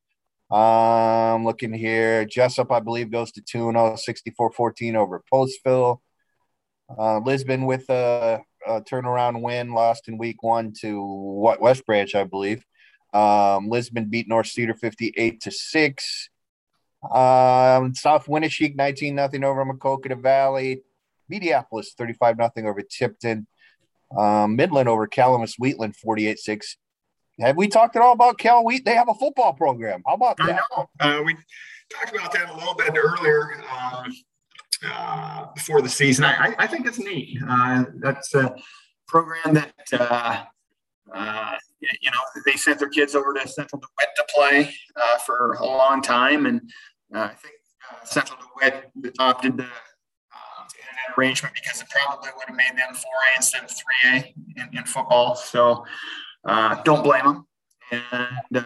Um, 0.51 1.45
looking 1.45 1.75
here, 1.75 2.25
Jesup, 2.25 2.75
I 2.75 2.81
believe, 2.81 3.13
goes 3.13 3.31
to 3.33 3.41
2 3.41 3.71
0, 3.71 3.97
64 3.97 4.53
14 4.53 4.97
over 4.97 5.23
Postville. 5.33 6.01
Uh, 6.97 7.19
Lisbon 7.19 7.67
with 7.67 7.89
a, 7.89 8.41
a, 8.67 8.81
turnaround 8.83 9.43
win, 9.43 9.73
lost 9.73 10.09
in 10.09 10.19
week 10.19 10.43
one 10.43 10.73
to 10.81 11.03
what 11.03 11.61
West 11.61 11.85
Branch, 11.87 12.13
I 12.15 12.25
believe. 12.25 12.65
Um, 13.17 13.69
Lisbon 13.69 14.07
beat 14.07 14.29
North 14.29 14.49
Cedar 14.49 14.75
58 14.75 15.41
to 15.43 15.51
6. 15.51 16.29
Um, 17.03 17.95
South 17.95 18.27
Winneshiek 18.27 18.75
19 18.77 19.15
nothing 19.15 19.45
over 19.45 19.65
Maquoketa 19.65 20.21
Valley. 20.21 20.83
Mediapolis 21.33 21.89
35 21.97 22.39
nothing 22.39 22.67
over 22.67 22.83
Tipton. 22.83 23.47
Um, 24.17 24.57
Midland 24.57 24.89
over 24.89 25.07
Calamus 25.07 25.55
Wheatland 25.59 25.97
48 25.97 26.39
6. 26.39 26.77
Have 27.41 27.57
we 27.57 27.69
talked 27.69 27.97
at 27.97 28.03
all 28.03 28.13
about 28.13 28.39
Cal 28.39 28.65
Wheat? 28.65 28.85
They 28.85 28.95
have 28.95 29.09
a 29.09 29.15
football 29.15 29.53
program. 29.53 30.03
How 30.07 30.15
about 30.15 30.37
that? 30.39 30.49
I 30.49 30.53
know. 30.77 30.89
Uh, 31.01 31.23
we 31.23 31.37
talked 31.91 32.15
about 32.15 32.33
that 32.33 32.51
a 32.51 32.55
little 32.55 32.75
bit 32.75 32.95
earlier 32.97 33.63
uh, 33.71 34.05
uh, 34.87 35.47
before 35.55 35.83
the 35.83 35.89
season. 35.89 36.25
I, 36.25 36.55
I, 36.59 36.67
think 36.67 36.87
it's 36.87 36.99
neat. 36.99 37.39
Uh, 37.47 37.85
that's 37.97 38.35
a 38.35 38.55
program 39.07 39.55
that 39.55 39.75
uh, 39.93 40.45
Uh, 41.13 41.57
you 41.81 42.11
know, 42.11 42.19
they 42.45 42.53
sent 42.53 42.79
their 42.79 42.89
kids 42.89 43.15
over 43.15 43.35
to 43.35 43.49
Central 43.49 43.81
DeWitt 43.81 44.09
to 44.17 44.25
play 44.35 44.75
uh, 44.97 45.19
for 45.19 45.55
a 45.55 45.65
long 45.65 46.03
time, 46.03 46.47
and 46.47 46.61
uh, 47.15 47.21
I 47.21 47.35
think 47.35 47.55
uh, 47.91 48.05
Central 48.05 48.39
DeWitt 48.41 48.91
adopted 49.05 49.57
the 49.59 49.65
uh, 49.65 51.17
arrangement 51.17 51.55
because 51.55 51.81
it 51.81 51.89
probably 51.91 52.31
would 52.37 52.49
have 52.49 52.57
made 52.57 52.77
them 52.77 52.95
4A 52.95 53.37
instead 53.37 53.65
of 53.65 53.71
3A 53.71 54.35
in, 54.57 54.79
in 54.79 54.85
football. 54.85 55.35
So 55.37 55.85
uh, 56.47 56.83
don't 56.83 57.03
blame 57.03 57.25
them. 57.25 57.47
And 57.93 58.57
uh, 58.57 58.63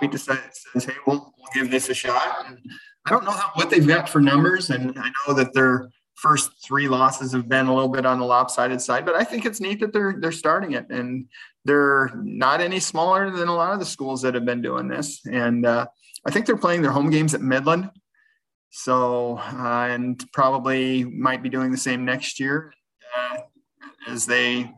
we 0.00 0.08
decided 0.08 0.42
says, 0.52 0.84
hey, 0.84 0.94
we'll, 1.06 1.32
we'll 1.38 1.52
give 1.54 1.70
this 1.70 1.88
a 1.88 1.94
shot. 1.94 2.46
And 2.46 2.58
I 3.06 3.10
don't 3.10 3.24
know 3.24 3.30
how, 3.30 3.50
what 3.54 3.70
they've 3.70 3.86
got 3.86 4.08
for 4.08 4.20
numbers, 4.20 4.70
and 4.70 4.98
I 4.98 5.10
know 5.26 5.34
that 5.34 5.52
their 5.52 5.88
first 6.16 6.52
three 6.64 6.88
losses 6.88 7.32
have 7.32 7.48
been 7.48 7.66
a 7.66 7.74
little 7.74 7.88
bit 7.88 8.06
on 8.06 8.18
the 8.18 8.24
lopsided 8.24 8.80
side, 8.80 9.04
but 9.04 9.14
I 9.14 9.24
think 9.24 9.44
it's 9.44 9.60
neat 9.60 9.80
that 9.80 9.92
they're 9.92 10.16
they're 10.18 10.32
starting 10.32 10.72
it, 10.72 10.88
and 10.90 11.26
they're 11.64 12.10
not 12.14 12.60
any 12.60 12.80
smaller 12.80 13.30
than 13.30 13.48
a 13.48 13.54
lot 13.54 13.72
of 13.72 13.78
the 13.78 13.84
schools 13.84 14.22
that 14.22 14.34
have 14.34 14.44
been 14.44 14.62
doing 14.62 14.88
this. 14.88 15.20
And 15.26 15.66
uh, 15.66 15.86
I 16.26 16.30
think 16.30 16.46
they're 16.46 16.56
playing 16.56 16.82
their 16.82 16.92
home 16.92 17.10
games 17.10 17.34
at 17.34 17.40
Midland, 17.40 17.90
so 18.70 19.38
uh, 19.38 19.86
and 19.90 20.22
probably 20.32 21.04
might 21.04 21.42
be 21.42 21.48
doing 21.48 21.70
the 21.70 21.78
same 21.78 22.04
next 22.04 22.40
year 22.40 22.72
uh, 23.16 23.38
as 24.08 24.26
they 24.26 24.70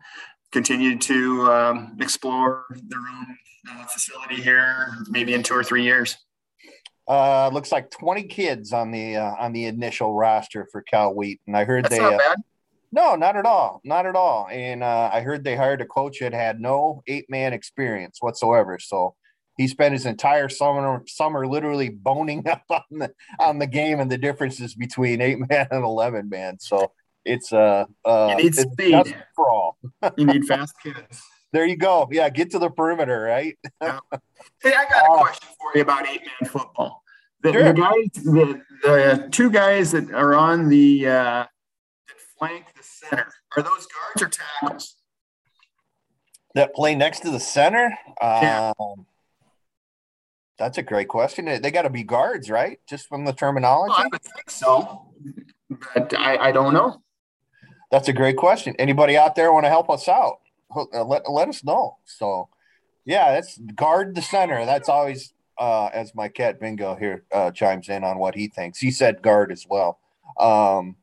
continue 0.53 0.97
to 0.99 1.53
um, 1.53 1.97
explore 2.01 2.65
their 2.71 3.01
own 3.01 3.37
uh, 3.71 3.85
facility 3.87 4.37
here, 4.37 4.95
maybe 5.09 5.35
in 5.35 5.43
two 5.43 5.55
or 5.55 5.65
three 5.65 5.83
years. 5.83 6.17
Uh, 7.07 7.51
looks 7.53 7.71
like 7.71 7.91
20 7.91 8.25
kids 8.25 8.73
on 8.73 8.91
the 8.91 9.17
uh, 9.17 9.35
on 9.39 9.53
the 9.53 9.67
initial 9.67 10.15
roster 10.15 10.67
for 10.73 10.81
Cal 10.83 11.15
Wheat, 11.15 11.41
and 11.47 11.57
I 11.57 11.65
heard 11.65 11.85
That's 11.85 11.97
they. 11.97 12.01
not 12.01 12.15
uh, 12.21 12.35
no, 12.93 13.17
not 13.17 13.37
at 13.37 13.45
all, 13.45 13.81
not 13.85 14.07
at 14.07 14.15
all. 14.15 14.47
And 14.51 14.85
uh, 14.85 15.11
I 15.13 15.21
heard 15.21 15.43
they 15.43 15.57
hired 15.57 15.81
a 15.81 15.85
coach 15.85 16.21
that 16.21 16.33
had 16.33 16.61
no 16.61 17.03
eight 17.09 17.29
man 17.29 17.53
experience 17.53 18.19
whatsoever. 18.21 18.79
So 18.79 19.17
he 19.57 19.67
spent 19.67 19.93
his 19.95 20.07
entire 20.07 20.49
summer 20.49 21.03
summer 21.07 21.47
literally 21.47 21.89
boning 21.89 22.47
up 22.49 22.63
on 22.71 22.83
the 22.93 23.13
on 23.41 23.59
the 23.59 23.67
game 23.67 23.99
and 23.99 24.11
the 24.11 24.19
differences 24.19 24.75
between 24.75 25.21
eight 25.21 25.39
man 25.39 25.67
and 25.73 25.85
eleven 25.85 26.29
man. 26.29 26.59
So 26.61 26.93
it's 27.25 27.53
uh, 27.53 27.87
uh 28.05 28.29
You 28.31 28.37
need 28.45 28.47
it's 28.59 28.63
speed. 28.63 29.17
for 29.35 29.51
all. 29.51 29.79
You 30.17 30.27
need 30.27 30.45
fast 30.45 30.75
kids. 30.83 31.23
There 31.55 31.65
you 31.65 31.77
go. 31.77 32.09
Yeah, 32.11 32.29
get 32.31 32.51
to 32.51 32.59
the 32.59 32.69
perimeter, 32.69 33.21
right? 33.23 33.57
Hey, 34.61 34.73
I 34.75 34.85
got 34.91 35.07
a 35.09 35.13
Uh, 35.13 35.19
question 35.23 35.49
for 35.61 35.71
you 35.77 35.83
about 35.83 36.07
eight 36.09 36.23
man 36.41 36.51
football. 36.51 37.03
The, 37.43 37.53
Sure. 37.53 37.63
the 37.65 37.73
guys, 37.73 38.25
the, 38.25 38.63
the 38.83 39.29
two 39.31 39.51
guys 39.51 39.93
that 39.93 40.11
are 40.13 40.35
on 40.35 40.69
the 40.69 41.07
uh, 41.07 41.11
that 41.11 41.49
flank 42.39 42.65
the 42.77 42.83
center, 42.83 43.29
are 43.57 43.63
those 43.63 43.87
guards 43.87 44.23
or 44.23 44.29
tackles? 44.29 44.97
that 46.57 46.75
play 46.75 46.95
next 46.95 47.21
to 47.21 47.31
the 47.31 47.39
center? 47.41 47.97
Yeah. 48.21 48.73
Um, 48.81 49.07
that's 50.59 50.79
a 50.79 50.83
great 50.83 51.09
question. 51.09 51.45
They 51.47 51.71
got 51.71 51.83
to 51.83 51.91
be 51.91 52.03
guards, 52.05 52.51
right? 52.51 52.81
Just 52.89 53.07
from 53.07 53.25
the 53.25 53.33
terminology. 53.33 53.91
Well, 53.97 54.03
I 54.03 54.09
would 54.11 54.23
think 54.23 54.51
so, 54.51 55.13
but 55.95 56.19
I, 56.19 56.37
I 56.49 56.53
don't 56.53 56.75
know. 56.75 57.01
That's 57.93 58.09
a 58.09 58.13
great 58.13 58.37
question. 58.37 58.75
Anybody 58.79 59.17
out 59.17 59.35
there 59.37 59.53
want 59.53 59.67
to 59.67 59.71
help 59.71 59.89
us 59.91 60.09
out? 60.09 60.39
Uh, 60.77 61.05
Let, 61.05 61.31
let 61.31 61.49
us 61.49 61.63
know. 61.65 61.99
So, 62.05 62.49
yeah, 63.05 63.33
that's 63.33 63.59
guard 63.59 64.15
the 64.15 64.23
center. 64.23 64.65
That's 64.65 64.89
always, 64.89 65.33
uh, 65.59 65.87
as 65.93 66.15
my 66.15 66.29
cat 66.29 66.59
Bingo 66.61 66.95
here 66.97 67.25
uh, 67.33 67.51
chimes 67.51 67.89
in 67.89 68.03
on 68.05 68.19
what 68.19 68.35
he 68.35 68.49
thinks. 68.49 68.79
He 68.79 68.91
said 68.91 69.23
guard 69.23 69.53
as 69.53 69.67
well. 69.69 69.99
Um, 70.39 70.97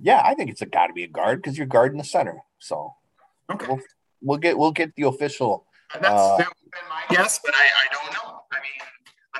yeah, 0.00 0.20
I 0.24 0.34
think 0.34 0.50
it's 0.50 0.60
a 0.62 0.66
got 0.66 0.88
to 0.88 0.92
be 0.92 1.04
a 1.04 1.08
guard 1.08 1.40
because 1.40 1.56
you're 1.56 1.66
guarding 1.66 1.98
the 1.98 2.04
center. 2.04 2.38
So 2.58 2.94
Okay, 3.50 3.66
Well, 3.68 3.80
we'll 4.20 4.38
get 4.38 4.58
we'll 4.58 4.72
get 4.72 4.94
the 4.96 5.04
official. 5.04 5.64
that's 5.94 6.06
uh, 6.06 6.36
that 6.36 6.48
would 6.48 6.56
have 6.64 6.72
been 6.72 6.88
my 6.90 7.04
guess, 7.16 7.38
but 7.44 7.54
I, 7.54 7.64
I 7.64 7.94
don't 7.94 8.12
know. 8.12 8.40
I 8.52 8.56
mean, 8.60 8.80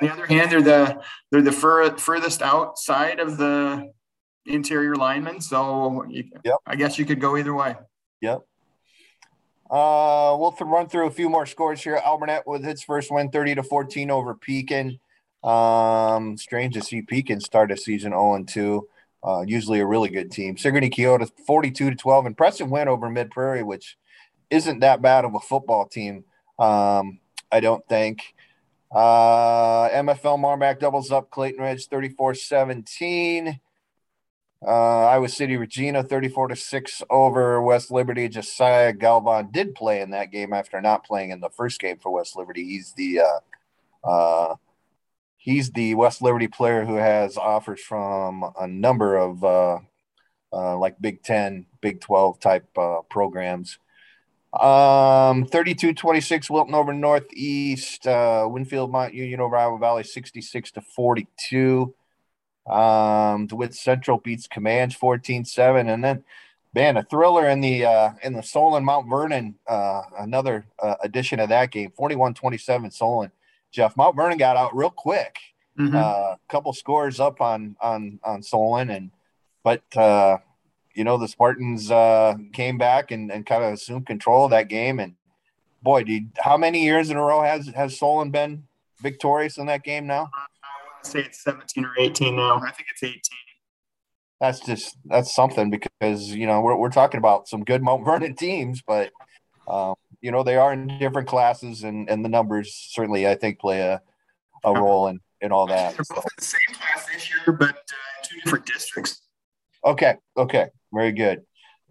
on 0.01 0.07
the 0.07 0.13
other 0.13 0.25
hand, 0.25 0.51
they're 0.51 0.61
the 0.61 1.01
they're 1.29 1.41
the 1.41 1.51
fur, 1.51 1.95
furthest 1.97 2.41
outside 2.41 3.19
of 3.19 3.37
the 3.37 3.91
interior 4.45 4.95
linemen, 4.95 5.41
so 5.41 6.05
you, 6.07 6.23
Yep. 6.45 6.55
I 6.65 6.75
guess 6.77 6.97
you 6.97 7.05
could 7.05 7.19
go 7.19 7.35
either 7.37 7.53
way. 7.53 7.75
Yep. 8.21 8.41
Uh, 9.69 10.35
we'll 10.39 10.51
th- 10.51 10.67
run 10.67 10.87
through 10.87 11.07
a 11.07 11.11
few 11.11 11.29
more 11.29 11.45
scores 11.45 11.81
here. 11.81 11.99
Alburnett 12.05 12.43
with 12.45 12.65
its 12.65 12.83
first 12.83 13.11
win, 13.11 13.29
thirty 13.29 13.53
to 13.55 13.63
fourteen 13.63 14.09
over 14.09 14.33
Pekin. 14.33 14.99
Um, 15.43 16.37
strange 16.37 16.73
to 16.75 16.81
see 16.81 17.01
Pekin 17.01 17.39
start 17.39 17.71
a 17.71 17.77
season 17.77 18.11
zero 18.11 18.35
and 18.35 18.47
two. 18.47 18.87
Uh, 19.23 19.41
usually 19.41 19.79
a 19.79 19.85
really 19.85 20.09
good 20.09 20.31
team. 20.31 20.57
Sigourney 20.57 20.89
Keota 20.89 21.29
forty-two 21.45 21.89
to 21.89 21.95
twelve. 21.95 22.25
Impressive 22.25 22.69
win 22.69 22.87
over 22.87 23.09
Mid 23.09 23.29
Prairie, 23.31 23.63
which 23.63 23.97
isn't 24.49 24.79
that 24.79 25.01
bad 25.01 25.25
of 25.25 25.35
a 25.35 25.39
football 25.39 25.85
team. 25.87 26.23
Um, 26.57 27.19
I 27.51 27.59
don't 27.59 27.85
think. 27.87 28.33
Uh, 28.91 29.89
MFL 29.89 30.39
Marmac 30.39 30.79
doubles 30.79 31.11
up 31.11 31.29
Clayton 31.29 31.61
Ridge 31.61 31.87
34 31.87 32.35
17. 32.35 33.59
Uh, 34.65 35.05
Iowa 35.05 35.29
City, 35.29 35.55
Regina, 35.55 36.03
34 36.03 36.49
to 36.49 36.55
6 36.55 37.03
over 37.09 37.61
West 37.61 37.91
Liberty. 37.91 38.27
Josiah 38.27 38.91
Galvan 38.91 39.49
did 39.51 39.75
play 39.75 40.01
in 40.01 40.09
that 40.11 40.31
game 40.31 40.51
after 40.51 40.81
not 40.81 41.05
playing 41.05 41.29
in 41.29 41.39
the 41.39 41.49
first 41.49 41.79
game 41.79 41.97
for 41.99 42.11
West 42.11 42.35
Liberty. 42.35 42.63
He's 42.63 42.93
the 42.93 43.19
uh, 43.19 44.07
uh, 44.07 44.55
he's 45.37 45.71
the 45.71 45.93
West 45.95 46.21
Liberty 46.21 46.47
player 46.47 46.85
who 46.85 46.95
has 46.95 47.37
offers 47.37 47.81
from 47.81 48.43
a 48.59 48.67
number 48.67 49.15
of 49.15 49.43
uh, 49.43 49.79
uh, 50.51 50.77
like 50.77 50.99
Big 50.99 51.21
10, 51.21 51.65
Big 51.81 52.01
12 52.01 52.39
type 52.39 52.67
uh, 52.77 53.01
programs. 53.09 53.77
Um, 54.59 55.45
32 55.45 55.93
26, 55.93 56.49
Wilton 56.49 56.73
over 56.73 56.93
Northeast, 56.93 58.07
uh, 58.07 58.47
Winfield, 58.49 58.91
Mount 58.91 59.13
Union 59.13 59.39
over 59.39 59.55
Iowa 59.55 59.77
Valley, 59.77 60.03
66 60.03 60.71
to 60.71 60.81
42. 60.81 61.93
Um, 62.69 63.47
DeWitt 63.47 63.73
Central 63.73 64.17
beats 64.17 64.47
Camanche 64.47 64.95
14 64.97 65.45
7. 65.45 65.87
And 65.89 66.03
then, 66.03 66.23
man, 66.73 66.97
a 66.97 67.03
thriller 67.03 67.47
in 67.47 67.61
the 67.61 67.85
uh, 67.85 68.09
in 68.23 68.33
the 68.33 68.43
Solon 68.43 68.83
Mount 68.83 69.09
Vernon, 69.09 69.55
uh, 69.67 70.01
another 70.19 70.65
uh, 70.81 70.95
edition 71.01 71.39
of 71.39 71.49
that 71.49 71.71
game 71.71 71.91
41 71.95 72.33
27 72.33 72.91
Solon. 72.91 73.31
Jeff, 73.71 73.95
Mount 73.97 74.15
Vernon 74.15 74.37
got 74.37 74.57
out 74.57 74.75
real 74.75 74.89
quick 74.89 75.37
Mhm. 75.77 75.93
uh, 75.95 76.35
couple 76.49 76.73
scores 76.73 77.19
up 77.19 77.39
on 77.39 77.75
on 77.79 78.19
on 78.23 78.41
Solon, 78.41 78.89
and 78.89 79.11
but 79.63 79.83
uh, 79.95 80.37
you 80.95 81.03
know 81.03 81.17
the 81.17 81.27
Spartans 81.27 81.91
uh, 81.91 82.33
came 82.51 82.79
back 82.79 83.11
and, 83.11 83.31
and 83.31 83.45
kind 83.45 83.63
of 83.63 83.73
assumed 83.73 84.07
control 84.07 84.45
of 84.45 84.51
that 84.51 84.69
game. 84.69 84.99
And 84.99 85.13
boy, 85.83 86.03
did 86.03 86.31
how 86.39 86.57
many 86.57 86.83
years 86.83 87.11
in 87.11 87.17
a 87.17 87.21
row 87.21 87.43
has 87.43 87.67
has 87.67 87.95
Solon 87.99 88.31
been 88.31 88.63
victorious 89.03 89.59
in 89.59 89.67
that 89.67 89.83
game 89.83 90.07
now? 90.07 90.31
I 91.07 91.19
want 91.19 91.25
to 91.25 91.29
say 91.29 91.29
it's 91.29 91.43
17 91.43 91.85
or 91.85 91.93
18 91.99 92.35
now. 92.35 92.57
I 92.57 92.71
think 92.71 92.89
it's 92.91 93.03
18. 93.03 93.21
That's 94.39 94.59
just 94.59 94.97
that's 95.05 95.33
something 95.33 95.71
because 95.71 96.31
you 96.31 96.45
know 96.45 96.61
we're 96.61 96.75
we're 96.75 96.89
talking 96.89 97.17
about 97.17 97.47
some 97.47 97.63
good 97.63 97.81
Mount 97.81 98.05
Vernon 98.05 98.35
teams, 98.35 98.83
but 98.85 99.11
um, 99.67 99.95
you 100.21 100.31
know 100.31 100.43
they 100.43 100.57
are 100.57 100.73
in 100.73 100.99
different 100.99 101.27
classes, 101.27 101.83
and 101.83 102.09
and 102.09 102.23
the 102.23 102.29
numbers 102.29 102.73
certainly 102.91 103.27
I 103.27 103.35
think 103.35 103.59
play 103.59 103.81
a 103.81 104.01
a 104.63 104.73
role 104.73 105.07
in 105.07 105.19
in 105.41 105.51
all 105.51 105.67
that. 105.67 105.95
They're 105.95 106.03
so. 106.03 106.15
in 106.15 106.21
the 106.37 106.43
same 106.43 106.59
class 106.75 107.07
this 107.11 107.29
year, 107.29 107.55
but 107.55 107.69
uh, 107.69 108.23
two 108.23 108.39
different 108.43 108.65
districts. 108.65 109.21
Okay. 109.83 110.15
Okay. 110.35 110.67
Very 110.93 111.13
good. 111.13 111.41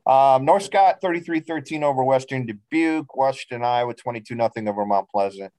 Um, 0.07 0.44
North 0.44 0.62
Scott 0.62 1.00
33-13 1.02 1.83
over 1.83 2.05
Western 2.05 2.46
Dubuque. 2.46 3.16
Washington, 3.16 3.64
Iowa 3.64 3.92
22 3.92 4.37
nothing 4.37 4.68
over 4.68 4.87
Mount 4.87 5.09
Pleasant. 5.09 5.52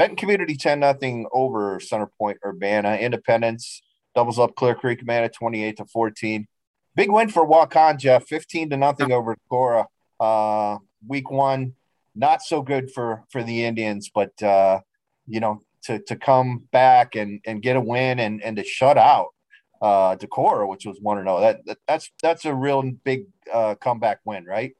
Benton 0.00 0.16
Community 0.16 0.56
10 0.56 0.80
nothing 0.80 1.26
over 1.30 1.78
Center 1.78 2.06
Point 2.06 2.38
Urbana. 2.42 2.94
Independence 2.94 3.82
doubles 4.14 4.38
up 4.38 4.54
Clear 4.54 4.74
Creek 4.74 5.02
Amana 5.02 5.28
28 5.28 5.76
to 5.76 5.84
14. 5.84 6.48
Big 6.94 7.10
win 7.10 7.28
for 7.28 7.46
Waukon, 7.46 7.98
Jeff. 7.98 8.26
15 8.26 8.70
to 8.70 8.78
nothing 8.78 9.12
over 9.12 9.36
Cora. 9.50 9.88
Uh, 10.18 10.78
week 11.06 11.30
one, 11.30 11.74
not 12.14 12.40
so 12.40 12.62
good 12.62 12.90
for 12.90 13.24
for 13.30 13.42
the 13.42 13.66
Indians, 13.66 14.10
but 14.14 14.42
uh, 14.42 14.80
you 15.26 15.38
know, 15.38 15.60
to 15.82 15.98
to 15.98 16.16
come 16.16 16.66
back 16.72 17.14
and 17.14 17.42
and 17.44 17.60
get 17.60 17.76
a 17.76 17.80
win 17.82 18.20
and 18.20 18.42
and 18.42 18.56
to 18.56 18.64
shut 18.64 18.96
out 18.96 19.34
uh 19.82 20.16
Decorah, 20.16 20.66
which 20.66 20.86
was 20.86 20.98
one 20.98 21.18
to 21.18 21.24
know 21.24 21.42
that, 21.42 21.62
that 21.66 21.76
that's 21.86 22.10
that's 22.22 22.46
a 22.46 22.54
real 22.54 22.90
big 23.04 23.26
uh 23.52 23.74
comeback 23.74 24.20
win, 24.24 24.46
right? 24.46 24.74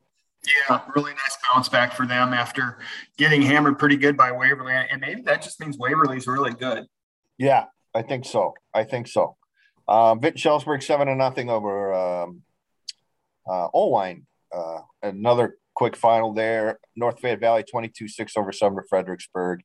Yeah, 0.47 0.81
really 0.97 1.13
nice 1.13 1.37
bounce 1.53 1.69
back 1.69 1.93
for 1.93 2.07
them 2.07 2.33
after 2.33 2.79
getting 3.19 3.43
hammered 3.43 3.79
pretty 3.79 3.97
good 3.97 4.17
by 4.17 4.33
Waverly. 4.33 4.73
And 4.73 5.01
maybe 5.01 5.21
that 5.23 5.43
just 5.43 5.61
means 5.61 5.77
Waverly's 5.77 6.27
really 6.27 6.55
good. 6.55 6.87
Yeah, 7.37 7.67
I 7.95 8.03
think 8.03 8.25
so. 8.25 8.55
I 8.75 8.85
think 8.85 9.07
so. 9.07 9.37
Um 9.87 10.21
Vinton 10.21 10.41
Shellsburg 10.41 10.83
seven 10.83 11.09
to 11.09 11.15
nothing 11.15 11.51
over 11.51 11.93
um 11.93 12.43
uh 13.47 13.69
Oelwein. 13.75 14.23
Uh 14.55 14.81
another 15.03 15.57
quick 15.75 15.95
final 15.97 16.33
there. 16.33 16.79
North 16.97 17.21
Fayette 17.21 17.41
Valley 17.41 17.65
22-6 17.65 18.37
over 18.37 18.53
Sumner 18.53 18.85
Fredericksburg. 18.89 19.61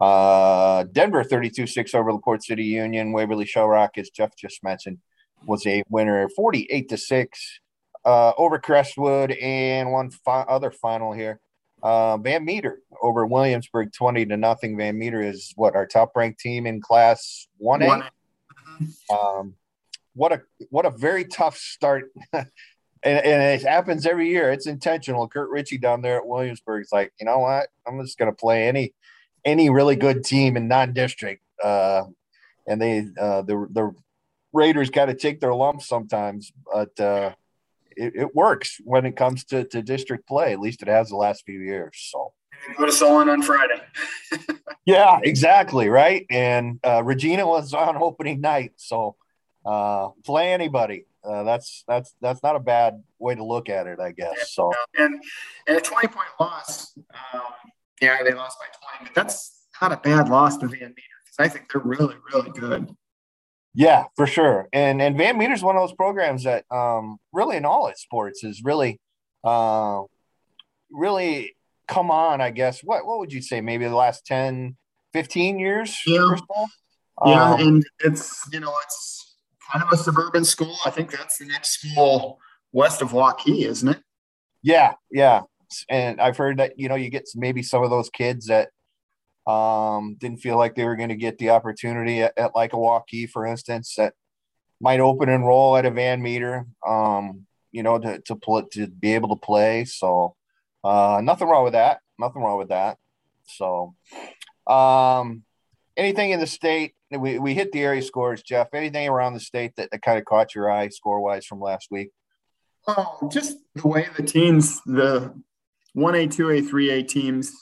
Uh 0.00 0.84
Denver 0.90 1.22
32-6 1.22 1.94
over 1.94 2.12
LaPorte 2.12 2.42
City 2.42 2.64
Union. 2.64 3.12
Waverly 3.12 3.46
Shell 3.46 3.68
Rock, 3.68 3.96
as 3.96 4.10
Jeff 4.10 4.36
just 4.36 4.64
mentioned, 4.64 4.98
was 5.44 5.64
a 5.66 5.84
winner 5.88 6.28
48 6.30 6.88
to 6.88 6.96
6 6.96 7.60
uh 8.06 8.32
over 8.38 8.58
Crestwood 8.58 9.32
and 9.32 9.92
one 9.92 10.10
fi- 10.10 10.46
other 10.48 10.70
final 10.70 11.12
here. 11.12 11.40
Uh, 11.82 12.16
Van 12.16 12.44
Meter 12.44 12.80
over 13.02 13.26
Williamsburg, 13.26 13.92
twenty 13.92 14.24
to 14.26 14.36
nothing. 14.36 14.76
Van 14.76 14.98
Meter 14.98 15.20
is 15.20 15.52
what 15.56 15.76
our 15.76 15.86
top 15.86 16.12
ranked 16.16 16.40
team 16.40 16.66
in 16.66 16.80
Class 16.80 17.48
One 17.58 17.82
A. 17.82 18.10
Um, 19.12 19.54
what 20.14 20.32
a 20.32 20.42
what 20.70 20.86
a 20.86 20.90
very 20.90 21.24
tough 21.24 21.56
start. 21.58 22.10
and, 22.32 22.48
and, 23.02 23.60
it 23.60 23.62
happens 23.62 24.06
every 24.06 24.30
year. 24.30 24.50
It's 24.50 24.66
intentional. 24.66 25.28
Kurt 25.28 25.50
Ritchie 25.50 25.78
down 25.78 26.02
there 26.02 26.16
at 26.16 26.26
Williamsburg 26.26 26.82
is 26.82 26.92
like, 26.92 27.12
you 27.20 27.26
know 27.26 27.38
what? 27.38 27.68
I'm 27.86 28.00
just 28.00 28.18
going 28.18 28.30
to 28.30 28.36
play 28.36 28.66
any 28.66 28.94
any 29.44 29.70
really 29.70 29.96
good 29.96 30.24
team 30.24 30.56
in 30.56 30.68
non-district. 30.68 31.42
Uh, 31.62 32.04
and 32.66 32.80
they 32.80 33.06
uh, 33.20 33.42
the 33.42 33.66
the 33.70 33.92
Raiders 34.52 34.90
got 34.90 35.06
to 35.06 35.14
take 35.14 35.40
their 35.40 35.54
lumps 35.54 35.86
sometimes, 35.86 36.50
but 36.72 36.98
uh, 36.98 37.34
it, 37.96 38.12
it, 38.14 38.34
works 38.34 38.80
when 38.84 39.06
it 39.06 39.16
comes 39.16 39.44
to, 39.46 39.64
to 39.64 39.82
district 39.82 40.28
play. 40.28 40.52
At 40.52 40.60
least 40.60 40.82
it 40.82 40.88
has 40.88 41.08
the 41.08 41.16
last 41.16 41.44
few 41.44 41.60
years. 41.60 42.08
So 42.12 42.32
go 42.76 42.86
to 42.86 42.92
Solon 42.92 43.28
on 43.28 43.42
Friday. 43.42 43.80
yeah, 44.84 45.18
exactly 45.22 45.88
right. 45.88 46.26
And 46.30 46.78
uh, 46.84 47.02
Regina 47.02 47.46
was 47.46 47.72
on 47.74 47.96
opening 47.96 48.40
night, 48.40 48.72
so 48.76 49.16
uh, 49.64 50.08
play 50.24 50.52
anybody. 50.52 51.06
Uh, 51.24 51.42
that's 51.42 51.82
that's 51.88 52.14
that's 52.20 52.42
not 52.42 52.54
a 52.54 52.60
bad 52.60 53.02
way 53.18 53.34
to 53.34 53.44
look 53.44 53.68
at 53.68 53.88
it, 53.88 53.98
I 53.98 54.12
guess. 54.12 54.52
So 54.52 54.72
and 54.96 55.20
and 55.66 55.76
a 55.76 55.80
twenty 55.80 56.06
point 56.06 56.28
loss. 56.38 56.96
Um, 57.32 57.40
yeah, 58.00 58.22
they 58.22 58.32
lost 58.32 58.58
by 58.60 58.66
twenty, 58.66 59.10
but 59.12 59.20
that's 59.20 59.66
not 59.80 59.92
a 59.92 59.96
bad 59.96 60.28
loss 60.28 60.56
to 60.58 60.68
Van 60.68 60.78
Meter 60.78 60.92
because 61.24 61.38
I 61.40 61.48
think 61.48 61.72
they're 61.72 61.82
really 61.82 62.14
really 62.32 62.50
good. 62.50 62.94
Yeah, 63.76 64.04
for 64.16 64.26
sure. 64.26 64.68
And 64.72 65.02
and 65.02 65.18
Van 65.18 65.36
Meter's 65.36 65.62
one 65.62 65.76
of 65.76 65.82
those 65.82 65.94
programs 65.94 66.44
that 66.44 66.64
um, 66.70 67.18
really 67.30 67.58
in 67.58 67.66
all 67.66 67.88
its 67.88 68.00
sports 68.00 68.42
is 68.42 68.64
really 68.64 68.98
uh, 69.44 70.02
really 70.90 71.54
come 71.86 72.10
on, 72.10 72.40
I 72.40 72.50
guess. 72.50 72.80
What 72.82 73.06
what 73.06 73.18
would 73.18 73.34
you 73.34 73.42
say? 73.42 73.60
Maybe 73.60 73.84
the 73.84 73.94
last 73.94 74.24
10, 74.26 74.76
15 75.12 75.58
years 75.58 75.94
yeah. 76.06 76.36
Yeah, 77.24 77.52
um, 77.52 77.60
and 77.60 77.86
it's 78.00 78.48
you 78.50 78.60
know, 78.60 78.72
it's 78.82 79.36
kind 79.70 79.84
of 79.84 79.92
a 79.92 79.96
suburban 79.96 80.46
school. 80.46 80.76
I 80.86 80.90
think 80.90 81.10
that's 81.10 81.36
the 81.36 81.46
next 81.46 81.80
school 81.80 82.38
west 82.72 83.02
of 83.02 83.10
Waukee, 83.10 83.66
isn't 83.66 83.88
it? 83.88 84.00
Yeah, 84.62 84.94
yeah. 85.10 85.42
And 85.90 86.18
I've 86.18 86.38
heard 86.38 86.58
that 86.58 86.78
you 86.78 86.88
know 86.88 86.94
you 86.94 87.10
get 87.10 87.28
maybe 87.34 87.62
some 87.62 87.82
of 87.82 87.90
those 87.90 88.08
kids 88.08 88.46
that 88.46 88.70
um, 89.46 90.16
didn't 90.18 90.40
feel 90.40 90.56
like 90.56 90.74
they 90.74 90.84
were 90.84 90.96
going 90.96 91.10
to 91.10 91.16
get 91.16 91.38
the 91.38 91.50
opportunity 91.50 92.22
at, 92.22 92.36
at, 92.36 92.54
like 92.54 92.72
a 92.72 92.76
Waukee, 92.76 93.28
for 93.28 93.46
instance, 93.46 93.94
that 93.96 94.14
might 94.80 95.00
open 95.00 95.28
and 95.28 95.46
roll 95.46 95.76
at 95.76 95.86
a 95.86 95.90
Van 95.90 96.20
Meter, 96.20 96.66
um, 96.86 97.46
you 97.72 97.82
know, 97.82 97.98
to 97.98 98.20
to 98.20 98.36
pl- 98.36 98.68
to 98.72 98.86
be 98.86 99.14
able 99.14 99.30
to 99.30 99.40
play. 99.40 99.84
So 99.84 100.34
uh, 100.84 101.20
nothing 101.22 101.48
wrong 101.48 101.64
with 101.64 101.74
that. 101.74 102.00
Nothing 102.18 102.42
wrong 102.42 102.58
with 102.58 102.68
that. 102.68 102.98
So 103.44 103.94
um, 104.66 105.44
anything 105.96 106.30
in 106.30 106.40
the 106.40 106.46
state 106.46 106.96
we, 107.10 107.38
we 107.38 107.54
hit 107.54 107.72
the 107.72 107.82
area 107.82 108.02
scores, 108.02 108.42
Jeff. 108.42 108.68
Anything 108.72 109.08
around 109.08 109.34
the 109.34 109.40
state 109.40 109.76
that, 109.76 109.90
that 109.90 110.02
kind 110.02 110.18
of 110.18 110.24
caught 110.24 110.54
your 110.54 110.70
eye 110.70 110.88
score 110.88 111.20
wise 111.20 111.46
from 111.46 111.60
last 111.60 111.88
week? 111.90 112.10
Oh, 112.88 113.28
just 113.32 113.58
the 113.74 113.86
way 113.86 114.08
the 114.16 114.22
teams, 114.22 114.80
the 114.86 115.34
1A, 115.96 116.28
2A, 116.28 116.68
3A 116.68 117.08
teams 117.08 117.52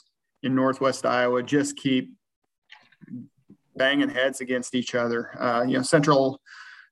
in 0.45 0.55
Northwest 0.55 1.05
Iowa 1.05 1.43
just 1.43 1.75
keep 1.75 2.13
banging 3.75 4.09
heads 4.09 4.41
against 4.41 4.75
each 4.75 4.95
other. 4.95 5.31
Uh, 5.41 5.63
you 5.63 5.77
know, 5.77 5.83
Central 5.83 6.39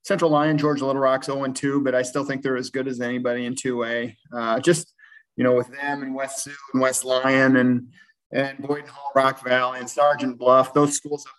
Central 0.03 0.29
Lyon, 0.31 0.57
George 0.57 0.81
Little 0.81 1.01
Rock's 1.01 1.27
0 1.27 1.45
2, 1.51 1.81
but 1.81 1.95
I 1.95 2.01
still 2.01 2.25
think 2.25 2.41
they're 2.41 2.57
as 2.57 2.69
good 2.69 2.87
as 2.87 2.99
anybody 2.99 3.45
in 3.45 3.55
2A. 3.55 4.15
Uh, 4.33 4.59
just, 4.59 4.93
you 5.37 5.43
know, 5.43 5.55
with 5.55 5.69
them 5.69 6.03
and 6.03 6.13
West 6.13 6.43
Sioux 6.43 6.53
and 6.73 6.81
West 6.81 7.05
Lyon 7.05 7.55
and 7.55 7.87
and 8.31 8.57
Boyden 8.57 8.87
Hull, 8.87 9.11
Rock 9.15 9.43
Valley 9.43 9.79
and 9.79 9.89
Sergeant 9.89 10.37
Bluff, 10.37 10.73
those 10.73 10.95
schools 10.95 11.25
up 11.25 11.35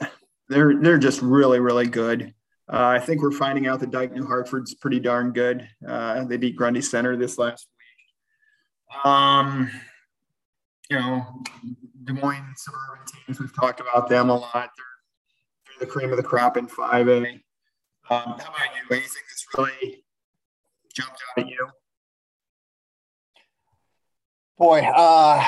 there, 0.00 0.10
they're 0.48 0.80
they're 0.80 0.98
just 0.98 1.22
really 1.22 1.60
really 1.60 1.86
good. 1.86 2.34
Uh, 2.72 2.86
I 2.86 2.98
think 2.98 3.22
we're 3.22 3.30
finding 3.30 3.68
out 3.68 3.78
that 3.80 3.92
Dike 3.92 4.12
New 4.12 4.26
Hartford's 4.26 4.74
pretty 4.74 4.98
darn 4.98 5.32
good. 5.32 5.68
Uh, 5.86 6.24
they 6.24 6.36
beat 6.36 6.56
Grundy 6.56 6.82
Center 6.82 7.16
this 7.16 7.38
last 7.38 7.68
week. 7.78 9.04
Um, 9.04 9.70
you 10.90 10.98
know, 10.98 11.42
Des 12.04 12.12
Moines 12.12 12.54
suburban 12.56 13.04
teams. 13.06 13.40
We've 13.40 13.54
talked 13.54 13.80
about 13.80 14.08
them 14.08 14.30
a 14.30 14.36
lot. 14.36 14.52
They're, 14.76 15.78
they're 15.78 15.86
the 15.86 15.86
cream 15.86 16.10
of 16.10 16.16
the 16.16 16.22
crop 16.22 16.56
in 16.56 16.66
5A. 16.66 17.32
Um, 17.32 17.40
how 18.08 18.34
about 18.34 18.40
you? 18.40 18.96
Anything 18.96 19.22
that's 19.28 19.46
really 19.56 20.04
jumped 20.94 21.20
out 21.36 21.44
at 21.44 21.48
you? 21.48 21.68
Boy, 24.56 24.80
uh, 24.80 25.44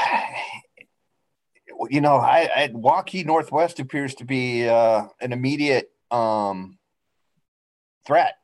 you 1.88 2.00
know, 2.00 2.16
I, 2.16 2.50
I 2.54 2.68
Waukee 2.68 3.24
Northwest 3.24 3.80
appears 3.80 4.16
to 4.16 4.24
be 4.24 4.68
uh, 4.68 5.04
an 5.20 5.32
immediate 5.32 5.90
um, 6.10 6.78
threat 8.06 8.34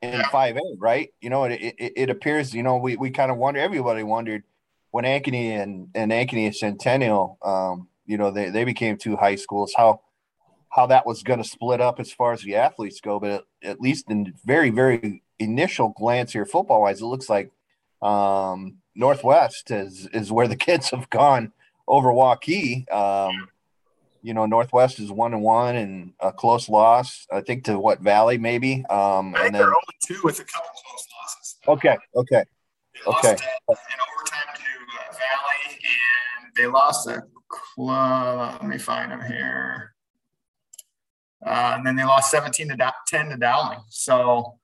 in 0.00 0.22
five 0.30 0.56
A, 0.56 0.60
right? 0.78 1.10
You 1.20 1.30
know, 1.30 1.44
it, 1.44 1.60
it, 1.60 1.92
it 1.96 2.10
appears. 2.10 2.54
You 2.54 2.62
know, 2.62 2.76
we, 2.76 2.96
we 2.96 3.10
kind 3.10 3.30
of 3.30 3.36
wonder. 3.36 3.60
Everybody 3.60 4.04
wondered 4.04 4.44
when 4.96 5.04
Ankeny 5.04 5.62
and 5.62 5.90
and 5.94 6.10
Ankeny 6.10 6.46
and 6.46 6.56
Centennial, 6.56 7.36
um, 7.44 7.86
you 8.06 8.16
know, 8.16 8.30
they, 8.30 8.48
they 8.48 8.64
became 8.64 8.96
two 8.96 9.14
high 9.14 9.34
schools. 9.34 9.74
How 9.76 10.00
how 10.70 10.86
that 10.86 11.04
was 11.04 11.22
going 11.22 11.38
to 11.38 11.46
split 11.46 11.82
up 11.82 12.00
as 12.00 12.10
far 12.14 12.32
as 12.32 12.40
the 12.40 12.56
athletes 12.56 13.02
go, 13.02 13.20
but 13.20 13.30
at, 13.30 13.44
at 13.62 13.78
least 13.78 14.10
in 14.10 14.32
very 14.46 14.70
very 14.70 15.22
initial 15.38 15.90
glance 15.90 16.32
here, 16.32 16.46
football 16.46 16.80
wise, 16.80 17.02
it 17.02 17.04
looks 17.04 17.28
like 17.28 17.50
um, 18.00 18.78
Northwest 18.94 19.70
is 19.70 20.06
is 20.14 20.32
where 20.32 20.48
the 20.48 20.56
kids 20.66 20.88
have 20.88 21.10
gone 21.10 21.52
over 21.86 22.08
Waukee. 22.08 22.90
Um, 22.90 23.48
you 24.22 24.32
know, 24.32 24.46
Northwest 24.46 24.98
is 24.98 25.12
one 25.12 25.34
and 25.34 25.42
one 25.42 25.76
and 25.76 26.14
a 26.20 26.32
close 26.32 26.70
loss. 26.70 27.26
I 27.30 27.42
think 27.42 27.64
to 27.64 27.78
what 27.78 28.00
Valley 28.00 28.38
maybe. 28.38 28.82
Um, 28.88 29.34
and 29.36 29.54
then 29.54 29.62
only 29.62 29.96
two 30.02 30.20
with 30.24 30.40
a 30.40 30.44
couple 30.44 30.70
close 30.70 31.06
losses. 31.20 31.56
Okay, 31.68 31.98
okay, 32.16 32.44
they 32.94 33.10
okay. 33.12 33.36
And 35.68 36.52
they 36.56 36.66
lost 36.66 37.08
a 37.08 37.22
club. 37.48 38.58
Let 38.60 38.68
me 38.68 38.78
find 38.78 39.10
them 39.10 39.22
here. 39.22 39.94
Uh, 41.44 41.74
and 41.76 41.86
then 41.86 41.96
they 41.96 42.04
lost 42.04 42.30
17 42.30 42.68
to 42.68 42.92
10 43.08 43.28
to 43.30 43.36
Dowling. 43.36 43.80
So 43.88 44.58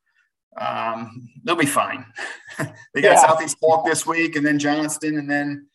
um, 0.56 1.28
they'll 1.44 1.56
be 1.56 1.66
fine. 1.66 2.04
they 2.58 3.00
got 3.00 3.12
yeah. 3.12 3.26
Southeast 3.26 3.58
Polk 3.60 3.86
this 3.86 4.06
week, 4.06 4.36
and 4.36 4.44
then 4.44 4.58
Johnston, 4.58 5.18
and 5.18 5.30
then 5.30 5.66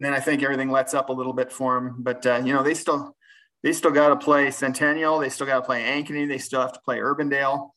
then 0.00 0.12
I 0.12 0.20
think 0.20 0.42
everything 0.42 0.70
lets 0.70 0.94
up 0.94 1.08
a 1.08 1.12
little 1.12 1.32
bit 1.32 1.52
for 1.52 1.74
them. 1.74 1.96
But 1.98 2.24
uh, 2.26 2.42
you 2.44 2.52
know, 2.52 2.62
they 2.62 2.74
still 2.74 3.16
they 3.62 3.72
still 3.72 3.90
got 3.90 4.08
to 4.08 4.16
play 4.16 4.50
Centennial. 4.50 5.18
They 5.18 5.28
still 5.28 5.46
got 5.46 5.56
to 5.56 5.62
play 5.62 5.82
Ankeny. 5.82 6.28
They 6.28 6.38
still 6.38 6.60
have 6.60 6.72
to 6.72 6.80
play 6.80 6.98
Urbandale. 6.98 7.70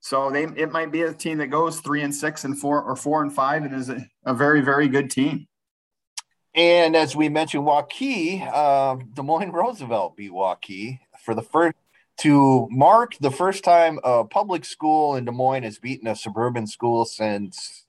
So 0.00 0.30
they 0.30 0.44
it 0.44 0.72
might 0.72 0.92
be 0.92 1.02
a 1.02 1.12
team 1.12 1.38
that 1.38 1.48
goes 1.48 1.80
three 1.80 2.02
and 2.02 2.14
six 2.14 2.44
and 2.44 2.58
four 2.58 2.82
or 2.82 2.96
four 2.96 3.22
and 3.22 3.32
five 3.32 3.62
and 3.64 3.74
is 3.74 3.90
a, 3.90 4.04
a 4.24 4.34
very 4.34 4.60
very 4.60 4.88
good 4.88 5.10
team. 5.10 5.46
And 6.54 6.96
as 6.96 7.14
we 7.14 7.28
mentioned, 7.28 7.64
Waukee, 7.64 8.46
uh, 8.52 8.96
Des 9.14 9.22
Moines 9.22 9.52
Roosevelt 9.52 10.16
beat 10.16 10.32
Waukee 10.32 11.00
for 11.20 11.34
the 11.34 11.42
first 11.42 11.76
to 12.18 12.68
mark 12.70 13.16
the 13.20 13.30
first 13.30 13.64
time 13.64 13.98
a 14.04 14.24
public 14.24 14.64
school 14.64 15.16
in 15.16 15.24
Des 15.24 15.32
Moines 15.32 15.62
has 15.62 15.78
beaten 15.78 16.06
a 16.06 16.16
suburban 16.16 16.66
school 16.66 17.04
since 17.04 17.86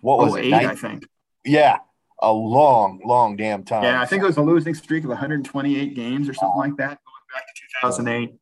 what 0.00 0.18
was 0.18 0.32
oh, 0.32 0.36
it? 0.36 0.46
Eight, 0.46 0.54
I 0.54 0.74
think. 0.74 1.06
Yeah, 1.44 1.78
a 2.20 2.32
long, 2.32 3.00
long 3.04 3.36
damn 3.36 3.64
time. 3.64 3.82
Yeah, 3.82 4.00
I 4.00 4.06
think 4.06 4.22
it 4.22 4.26
was 4.26 4.36
a 4.36 4.42
losing 4.42 4.74
streak 4.74 5.04
of 5.04 5.10
128 5.10 5.94
games 5.94 6.28
or 6.28 6.34
something 6.34 6.58
like 6.58 6.76
that, 6.76 6.98
going 7.04 7.26
back 7.34 7.46
to 7.54 7.62
2008. 7.82 8.34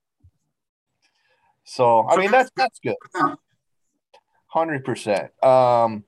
So 1.65 2.09
I 2.09 2.17
mean 2.17 2.31
that's 2.31 2.51
that's 2.57 2.79
good. 2.79 2.97
Hundred 4.47 4.85
percent. 4.85 5.31
Um, 5.45 6.05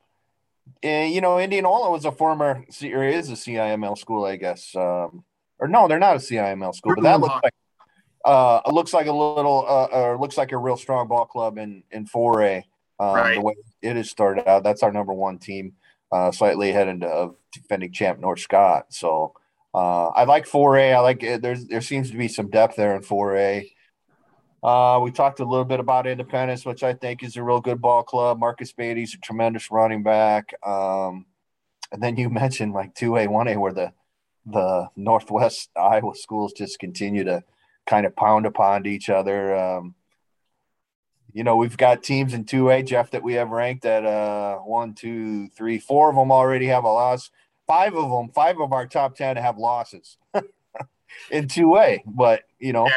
you 0.82 1.20
know, 1.20 1.38
Indianola 1.38 1.90
was 1.90 2.04
a 2.04 2.12
former 2.12 2.64
or 2.82 3.04
is 3.04 3.30
a 3.30 3.34
CIML 3.34 3.98
school, 3.98 4.24
I 4.24 4.36
guess. 4.36 4.74
Um, 4.74 5.24
or 5.58 5.68
no, 5.68 5.88
they're 5.88 5.98
not 5.98 6.16
a 6.16 6.20
CIML 6.20 6.74
school, 6.74 6.94
but 6.94 7.02
that 7.02 7.20
looks 7.20 7.40
like 7.42 7.54
uh, 8.24 8.60
it 8.66 8.72
looks 8.72 8.92
like 8.92 9.06
a 9.06 9.12
little 9.12 9.64
uh, 9.66 9.88
or 9.92 10.18
looks 10.18 10.36
like 10.36 10.52
a 10.52 10.58
real 10.58 10.76
strong 10.76 11.08
ball 11.08 11.26
club 11.26 11.58
in 11.58 11.82
in 11.90 12.06
4A. 12.06 12.64
Um, 12.98 13.14
right. 13.14 13.34
The 13.34 13.40
way 13.40 13.54
it 13.80 13.96
has 13.96 14.10
started 14.10 14.46
out, 14.46 14.62
that's 14.62 14.82
our 14.82 14.92
number 14.92 15.14
one 15.14 15.38
team 15.38 15.72
uh, 16.12 16.30
slightly 16.32 16.70
ahead 16.70 17.02
of 17.02 17.36
defending 17.52 17.92
champ 17.92 18.20
North 18.20 18.40
Scott. 18.40 18.86
So 18.90 19.34
uh, 19.74 20.08
I 20.08 20.24
like 20.24 20.46
4A. 20.46 20.94
I 20.94 21.00
like 21.00 21.22
it. 21.22 21.42
There's 21.42 21.66
there 21.66 21.80
seems 21.80 22.10
to 22.10 22.16
be 22.16 22.28
some 22.28 22.50
depth 22.50 22.76
there 22.76 22.94
in 22.94 23.02
4A. 23.02 23.70
Uh, 24.62 25.00
we 25.02 25.10
talked 25.10 25.40
a 25.40 25.44
little 25.44 25.64
bit 25.64 25.80
about 25.80 26.06
Independence, 26.06 26.66
which 26.66 26.82
I 26.82 26.92
think 26.92 27.22
is 27.22 27.36
a 27.36 27.42
real 27.42 27.60
good 27.60 27.80
ball 27.80 28.02
club. 28.02 28.38
Marcus 28.38 28.72
Beatty's 28.72 29.14
a 29.14 29.18
tremendous 29.18 29.70
running 29.70 30.02
back. 30.02 30.52
Um, 30.66 31.26
and 31.92 32.02
then 32.02 32.16
you 32.16 32.28
mentioned 32.30 32.72
like 32.72 32.94
2A, 32.94 33.28
1A, 33.28 33.56
where 33.58 33.72
the 33.72 33.92
the 34.46 34.88
Northwest 34.96 35.70
Iowa 35.76 36.14
schools 36.14 36.54
just 36.54 36.78
continue 36.78 37.24
to 37.24 37.44
kind 37.86 38.06
of 38.06 38.16
pound 38.16 38.46
upon 38.46 38.86
each 38.86 39.10
other. 39.10 39.54
Um, 39.54 39.94
you 41.32 41.44
know, 41.44 41.56
we've 41.56 41.76
got 41.76 42.02
teams 42.02 42.34
in 42.34 42.44
2A, 42.44 42.86
Jeff, 42.86 43.10
that 43.10 43.22
we 43.22 43.34
have 43.34 43.50
ranked 43.50 43.84
at 43.84 44.04
uh, 44.04 44.56
one, 44.58 44.94
two, 44.94 45.48
three, 45.50 45.78
four 45.78 46.10
of 46.10 46.16
them 46.16 46.32
already 46.32 46.66
have 46.66 46.84
a 46.84 46.88
loss. 46.88 47.30
five 47.66 47.94
of 47.94 48.10
them, 48.10 48.30
five 48.30 48.58
of 48.60 48.72
our 48.72 48.86
top 48.86 49.14
ten 49.14 49.36
have 49.36 49.58
losses 49.58 50.16
in 51.30 51.46
two 51.46 51.76
A. 51.76 52.02
But 52.06 52.42
you 52.58 52.72
know, 52.72 52.86
yeah. 52.86 52.92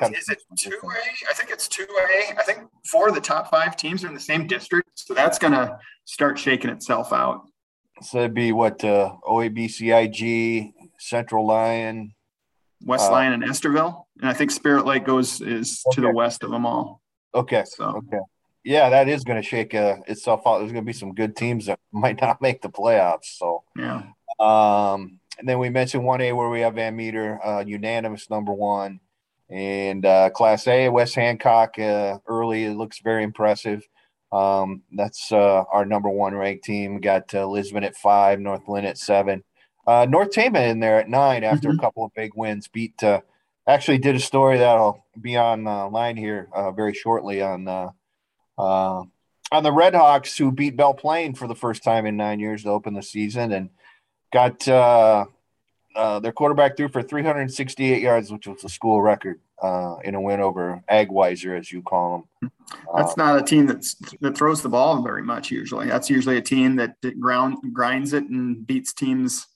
And 0.00 0.16
is 0.16 0.28
it 0.28 0.38
two 0.58 0.78
A? 0.82 1.30
I 1.30 1.34
think 1.34 1.50
it's 1.50 1.68
two 1.68 1.86
A. 1.86 2.38
I 2.38 2.42
think 2.42 2.60
four 2.90 3.08
of 3.08 3.14
the 3.14 3.20
top 3.20 3.50
five 3.50 3.76
teams 3.76 4.04
are 4.04 4.08
in 4.08 4.14
the 4.14 4.20
same 4.20 4.46
district, 4.46 4.90
so 4.94 5.14
that's 5.14 5.38
going 5.38 5.52
to 5.52 5.78
start 6.04 6.38
shaking 6.38 6.70
itself 6.70 7.12
out. 7.12 7.42
So 8.02 8.18
it'd 8.18 8.34
be 8.34 8.52
what 8.52 8.82
uh, 8.84 9.12
OABCIG, 9.28 10.72
Central 10.98 11.46
Lyon, 11.46 12.14
West 12.84 13.08
uh, 13.08 13.12
Lyon, 13.12 13.32
and 13.32 13.42
Estherville. 13.42 14.04
and 14.20 14.28
I 14.28 14.32
think 14.32 14.50
Spirit 14.50 14.86
Lake 14.86 15.04
goes 15.04 15.40
is 15.40 15.82
okay. 15.88 15.96
to 15.96 16.00
the 16.02 16.12
west 16.12 16.44
of 16.44 16.50
them 16.50 16.64
all. 16.64 17.02
Okay. 17.34 17.64
So 17.66 17.84
okay 17.84 18.20
yeah, 18.68 18.90
that 18.90 19.08
is 19.08 19.24
going 19.24 19.40
to 19.40 19.48
shake 19.48 19.74
uh, 19.74 19.96
itself 20.06 20.42
out. 20.46 20.58
There's 20.58 20.72
going 20.72 20.84
to 20.84 20.86
be 20.86 20.92
some 20.92 21.14
good 21.14 21.34
teams 21.34 21.66
that 21.66 21.80
might 21.92 22.20
not 22.20 22.42
make 22.42 22.60
the 22.60 22.68
playoffs. 22.68 23.36
So 23.38 23.64
yeah. 23.76 24.02
Um, 24.38 25.20
and 25.38 25.48
then 25.48 25.58
we 25.58 25.70
mentioned 25.70 26.04
one 26.04 26.20
A 26.20 26.32
where 26.32 26.48
we 26.48 26.60
have 26.60 26.74
Van 26.74 26.94
Meter, 26.94 27.44
uh, 27.44 27.64
unanimous 27.66 28.28
number 28.28 28.52
one, 28.52 29.00
and 29.50 30.04
uh, 30.04 30.30
Class 30.30 30.66
A 30.66 30.88
West 30.88 31.14
Hancock 31.14 31.78
uh, 31.78 32.18
early. 32.26 32.64
It 32.64 32.76
looks 32.76 33.00
very 33.00 33.24
impressive. 33.24 33.86
Um, 34.30 34.82
that's 34.92 35.32
uh, 35.32 35.64
our 35.72 35.86
number 35.86 36.10
one 36.10 36.34
ranked 36.34 36.64
team. 36.64 36.94
We 36.94 37.00
got 37.00 37.34
uh, 37.34 37.46
Lisbon 37.46 37.84
at 37.84 37.96
five, 37.96 38.40
North 38.40 38.68
Linn 38.68 38.84
at 38.84 38.98
seven, 38.98 39.42
uh, 39.86 40.06
North 40.08 40.32
Tama 40.32 40.60
in 40.60 40.80
there 40.80 41.00
at 41.00 41.08
nine 41.08 41.44
after 41.44 41.68
mm-hmm. 41.68 41.78
a 41.78 41.80
couple 41.80 42.04
of 42.04 42.12
big 42.14 42.32
wins. 42.34 42.68
Beat 42.68 43.02
uh, 43.02 43.22
actually 43.66 43.98
did 43.98 44.16
a 44.16 44.20
story 44.20 44.58
that'll 44.58 45.02
be 45.18 45.36
on 45.36 45.66
uh, 45.66 45.88
line 45.88 46.16
here 46.16 46.48
uh, 46.52 46.70
very 46.72 46.92
shortly 46.92 47.40
on 47.40 47.66
uh, 47.66 47.90
uh, 48.58 49.04
on 49.50 49.62
the 49.62 49.72
Red 49.72 49.94
Hawks, 49.94 50.36
who 50.36 50.52
beat 50.52 50.76
Belle 50.76 50.92
Plaine 50.92 51.34
for 51.34 51.48
the 51.48 51.54
first 51.54 51.82
time 51.82 52.04
in 52.04 52.18
nine 52.18 52.38
years 52.38 52.64
to 52.64 52.68
open 52.68 52.92
the 52.92 53.02
season 53.02 53.50
and 53.52 53.70
got 54.30 54.68
uh, 55.94 56.20
their 56.20 56.32
quarterback 56.32 56.76
threw 56.76 56.88
for 56.88 57.02
368 57.02 58.02
yards, 58.02 58.30
which 58.30 58.46
was 58.46 58.62
a 58.64 58.68
school 58.68 59.02
record 59.02 59.40
uh, 59.62 59.96
in 60.04 60.14
a 60.14 60.20
win 60.20 60.40
over 60.40 60.82
AGWSR, 60.90 61.58
as 61.58 61.72
you 61.72 61.82
call 61.82 62.26
them. 62.40 62.52
That's 62.94 63.10
um, 63.10 63.14
not 63.18 63.38
a 63.38 63.42
team 63.42 63.66
that's, 63.66 63.94
that 64.20 64.36
throws 64.36 64.62
the 64.62 64.68
ball 64.68 65.02
very 65.02 65.22
much 65.22 65.50
usually. 65.50 65.86
That's 65.86 66.10
usually 66.10 66.36
a 66.36 66.42
team 66.42 66.76
that, 66.76 66.96
that 67.02 67.18
ground 67.18 67.58
grinds 67.72 68.12
it 68.12 68.24
and 68.24 68.66
beats 68.66 68.92
teams, 68.92 69.46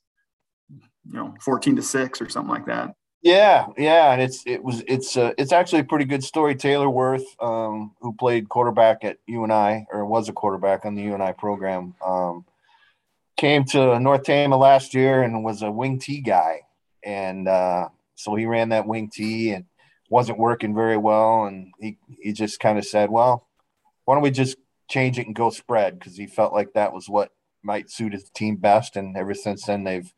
you 0.70 0.82
know, 1.12 1.34
14 1.40 1.76
to 1.76 1.82
six 1.82 2.20
or 2.20 2.28
something 2.28 2.52
like 2.52 2.66
that. 2.66 2.94
Yeah, 3.22 3.68
yeah, 3.78 4.12
and 4.12 4.20
it's 4.20 4.42
it 4.46 4.64
was 4.64 4.82
it's 4.88 5.16
uh, 5.16 5.30
it's 5.38 5.52
actually 5.52 5.78
a 5.78 5.84
pretty 5.84 6.06
good 6.06 6.24
story. 6.24 6.56
Taylor 6.56 6.90
Worth, 6.90 7.24
um, 7.40 7.92
who 8.00 8.12
played 8.14 8.48
quarterback 8.48 9.04
at 9.04 9.18
UNI 9.28 9.86
or 9.92 10.04
was 10.04 10.28
a 10.28 10.32
quarterback 10.32 10.84
on 10.84 10.96
the 10.96 11.02
UNI 11.02 11.32
program, 11.34 11.94
um, 12.04 12.44
came 13.42 13.64
to 13.64 13.98
North 13.98 14.22
Tama 14.22 14.56
last 14.56 14.94
year 14.94 15.24
and 15.24 15.42
was 15.42 15.62
a 15.62 15.70
wing 15.70 15.98
T 15.98 16.20
guy, 16.20 16.60
and 17.02 17.48
uh, 17.48 17.88
so 18.14 18.36
he 18.36 18.46
ran 18.46 18.68
that 18.68 18.86
wing 18.86 19.10
T 19.12 19.50
and 19.50 19.64
wasn't 20.08 20.38
working 20.38 20.76
very 20.76 20.96
well, 20.96 21.46
and 21.46 21.72
he 21.80 21.98
he 22.20 22.32
just 22.32 22.60
kind 22.60 22.78
of 22.78 22.86
said, 22.86 23.10
well, 23.10 23.48
why 24.04 24.14
don't 24.14 24.22
we 24.22 24.30
just 24.30 24.56
change 24.88 25.18
it 25.18 25.26
and 25.26 25.34
go 25.34 25.50
spread 25.50 25.98
because 25.98 26.16
he 26.16 26.28
felt 26.28 26.52
like 26.52 26.72
that 26.74 26.92
was 26.92 27.08
what 27.08 27.32
might 27.64 27.90
suit 27.90 28.12
his 28.12 28.30
team 28.30 28.54
best, 28.54 28.94
and 28.94 29.16
ever 29.16 29.34
since 29.34 29.64
then 29.64 29.82
they've 29.82 30.14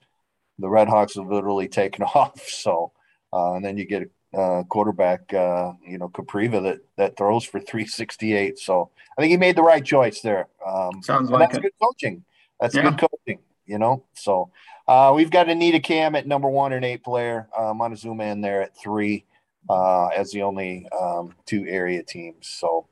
the 0.58 0.68
Red 0.68 0.88
Hawks 0.88 1.14
have 1.14 1.26
literally 1.26 1.66
taken 1.66 2.04
off. 2.14 2.46
So, 2.46 2.92
uh, 3.32 3.54
and 3.54 3.64
then 3.64 3.78
you 3.78 3.86
get 3.86 4.02
a 4.34 4.38
uh, 4.38 4.62
quarterback, 4.64 5.32
uh, 5.32 5.72
you 5.82 5.96
know, 5.96 6.10
Capriva 6.10 6.62
that 6.62 6.80
that 6.98 7.16
throws 7.16 7.44
for 7.44 7.58
368. 7.58 8.58
So 8.58 8.90
I 9.16 9.22
think 9.22 9.30
he 9.30 9.38
made 9.38 9.56
the 9.56 9.62
right 9.62 9.82
choice 9.82 10.20
there. 10.20 10.48
Um, 10.66 11.02
Sounds 11.02 11.30
like 11.30 11.48
that's 11.48 11.56
it. 11.56 11.62
good 11.62 11.72
coaching. 11.82 12.22
That's 12.60 12.74
yeah. 12.74 12.82
good 12.90 12.98
coaching, 12.98 13.40
you 13.66 13.78
know. 13.78 14.04
So 14.14 14.50
uh, 14.86 15.12
we've 15.14 15.30
got 15.30 15.48
Anita 15.48 15.80
Cam 15.80 16.14
at 16.14 16.26
number 16.26 16.48
one 16.48 16.72
and 16.72 16.84
eight 16.84 17.02
player, 17.02 17.48
uh, 17.56 17.74
Montezuma 17.74 18.24
in 18.24 18.40
there 18.40 18.62
at 18.62 18.76
three 18.76 19.24
uh, 19.68 20.06
as 20.08 20.30
the 20.30 20.42
only 20.42 20.86
um, 20.98 21.34
two 21.46 21.66
area 21.66 22.02
teams. 22.02 22.48
So 22.48 22.86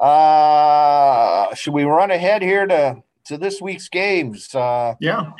uh, 0.00 1.54
should 1.54 1.74
we 1.74 1.84
run 1.84 2.10
ahead 2.10 2.42
here 2.42 2.66
to 2.66 3.02
to 3.26 3.36
this 3.36 3.60
week's 3.60 3.88
games? 3.88 4.54
Uh, 4.54 4.94
yeah 5.00 5.32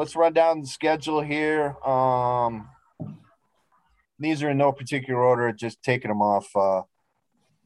let's 0.00 0.16
run 0.16 0.32
down 0.32 0.62
the 0.62 0.66
schedule 0.66 1.20
here. 1.20 1.76
Um, 1.86 2.70
these 4.18 4.42
are 4.42 4.50
in 4.50 4.56
no 4.56 4.72
particular 4.72 5.20
order, 5.22 5.52
just 5.52 5.82
taking 5.82 6.08
them 6.08 6.22
off 6.22 6.48
uh, 6.56 6.82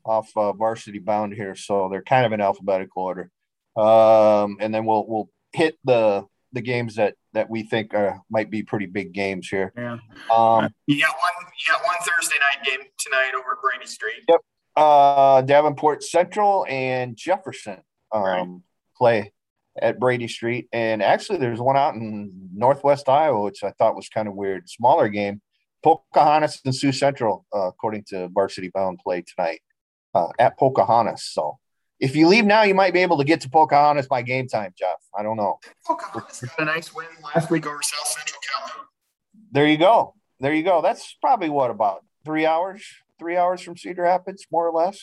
off 0.05 0.31
uh, 0.37 0.53
varsity 0.53 0.98
bound 0.98 1.33
here, 1.33 1.55
so 1.55 1.88
they're 1.88 2.03
kind 2.03 2.27
of 2.27 2.33
in 2.33 2.40
alphabetical 2.40 3.03
order. 3.05 3.31
Um, 3.76 4.56
and 4.60 4.74
then 4.74 4.84
we'll 4.84 5.06
we'll 5.06 5.30
hit 5.52 5.78
the 5.84 6.26
the 6.52 6.60
games 6.60 6.94
that 6.96 7.14
that 7.32 7.50
we 7.50 7.64
think 7.64 7.94
are, 7.94 8.20
might 8.30 8.50
be 8.50 8.62
pretty 8.62 8.87
big 8.87 9.12
games 9.12 9.48
here. 9.48 9.72
Yeah. 9.76 9.98
Um, 10.34 10.68
you 10.87 11.00
got 11.00 11.14
one. 11.16 11.52
You 11.58 11.72
got 11.72 11.84
one 11.84 11.96
Thursday 11.98 12.37
night 12.37 12.64
game 12.64 12.87
tonight 12.98 13.32
over 13.37 13.58
Brady 13.60 13.87
Street. 13.87 14.24
Yep. 14.28 14.40
Uh, 14.76 15.42
Davenport 15.42 16.02
Central 16.02 16.66
and 16.68 17.16
Jefferson 17.16 17.82
um, 18.12 18.22
right. 18.22 18.46
play 18.96 19.32
at 19.80 19.98
Brady 19.98 20.28
Street. 20.28 20.68
And 20.72 21.02
actually, 21.02 21.38
there's 21.38 21.60
one 21.60 21.76
out 21.76 21.94
in 21.94 22.50
Northwest 22.54 23.08
Iowa, 23.08 23.42
which 23.42 23.62
I 23.62 23.70
thought 23.70 23.96
was 23.96 24.08
kind 24.08 24.28
of 24.28 24.34
weird. 24.34 24.68
Smaller 24.68 25.08
game. 25.08 25.40
Pocahontas 25.82 26.60
and 26.64 26.74
Sioux 26.74 26.92
Central, 26.92 27.44
uh, 27.54 27.68
according 27.68 28.04
to 28.08 28.28
Varsity 28.28 28.70
Bound, 28.70 28.98
play 28.98 29.22
tonight 29.22 29.60
uh, 30.14 30.28
at 30.38 30.58
Pocahontas. 30.58 31.24
So 31.24 31.58
if 32.04 32.14
you 32.14 32.28
leave 32.28 32.44
now, 32.44 32.62
you 32.64 32.74
might 32.74 32.92
be 32.92 33.00
able 33.00 33.16
to 33.16 33.24
get 33.24 33.40
to 33.40 33.48
Pocahontas 33.48 34.08
by 34.08 34.20
game 34.20 34.46
time, 34.46 34.74
Jeff. 34.76 34.98
I 35.16 35.22
don't 35.22 35.38
know. 35.38 35.58
Pocahontas 35.86 36.42
got 36.42 36.58
a 36.58 36.64
nice 36.66 36.94
win 36.94 37.06
last 37.34 37.50
week 37.50 37.66
over 37.66 37.80
South 37.80 38.06
Central 38.06 38.40
Calhoun. 38.46 38.86
There 39.52 39.66
you 39.66 39.78
go. 39.78 40.14
There 40.38 40.52
you 40.52 40.62
go. 40.62 40.82
That's 40.82 41.16
probably 41.22 41.48
what 41.48 41.70
about 41.70 42.04
three 42.22 42.44
hours, 42.44 42.84
three 43.18 43.38
hours 43.38 43.62
from 43.62 43.78
Cedar 43.78 44.02
Rapids, 44.02 44.46
more 44.52 44.68
or 44.68 44.72
less. 44.72 45.00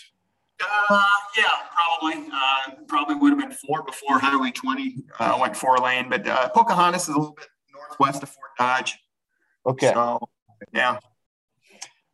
Uh, 0.62 1.02
yeah, 1.36 1.46
probably. 1.72 2.30
Uh, 2.32 2.76
probably 2.88 3.16
would 3.16 3.32
have 3.32 3.40
been 3.40 3.52
four 3.52 3.82
before 3.82 4.20
Highway 4.20 4.52
20 4.52 4.98
uh, 5.20 5.40
went 5.42 5.58
four 5.58 5.80
lane, 5.80 6.08
but 6.08 6.28
uh, 6.28 6.50
Pocahontas 6.50 7.10
is 7.10 7.16
a 7.16 7.18
little 7.18 7.34
bit 7.34 7.48
northwest 7.74 8.22
of 8.22 8.30
Fort 8.30 8.52
Dodge. 8.60 9.00
Okay. 9.66 9.92
So, 9.92 10.20
yeah. 10.72 11.00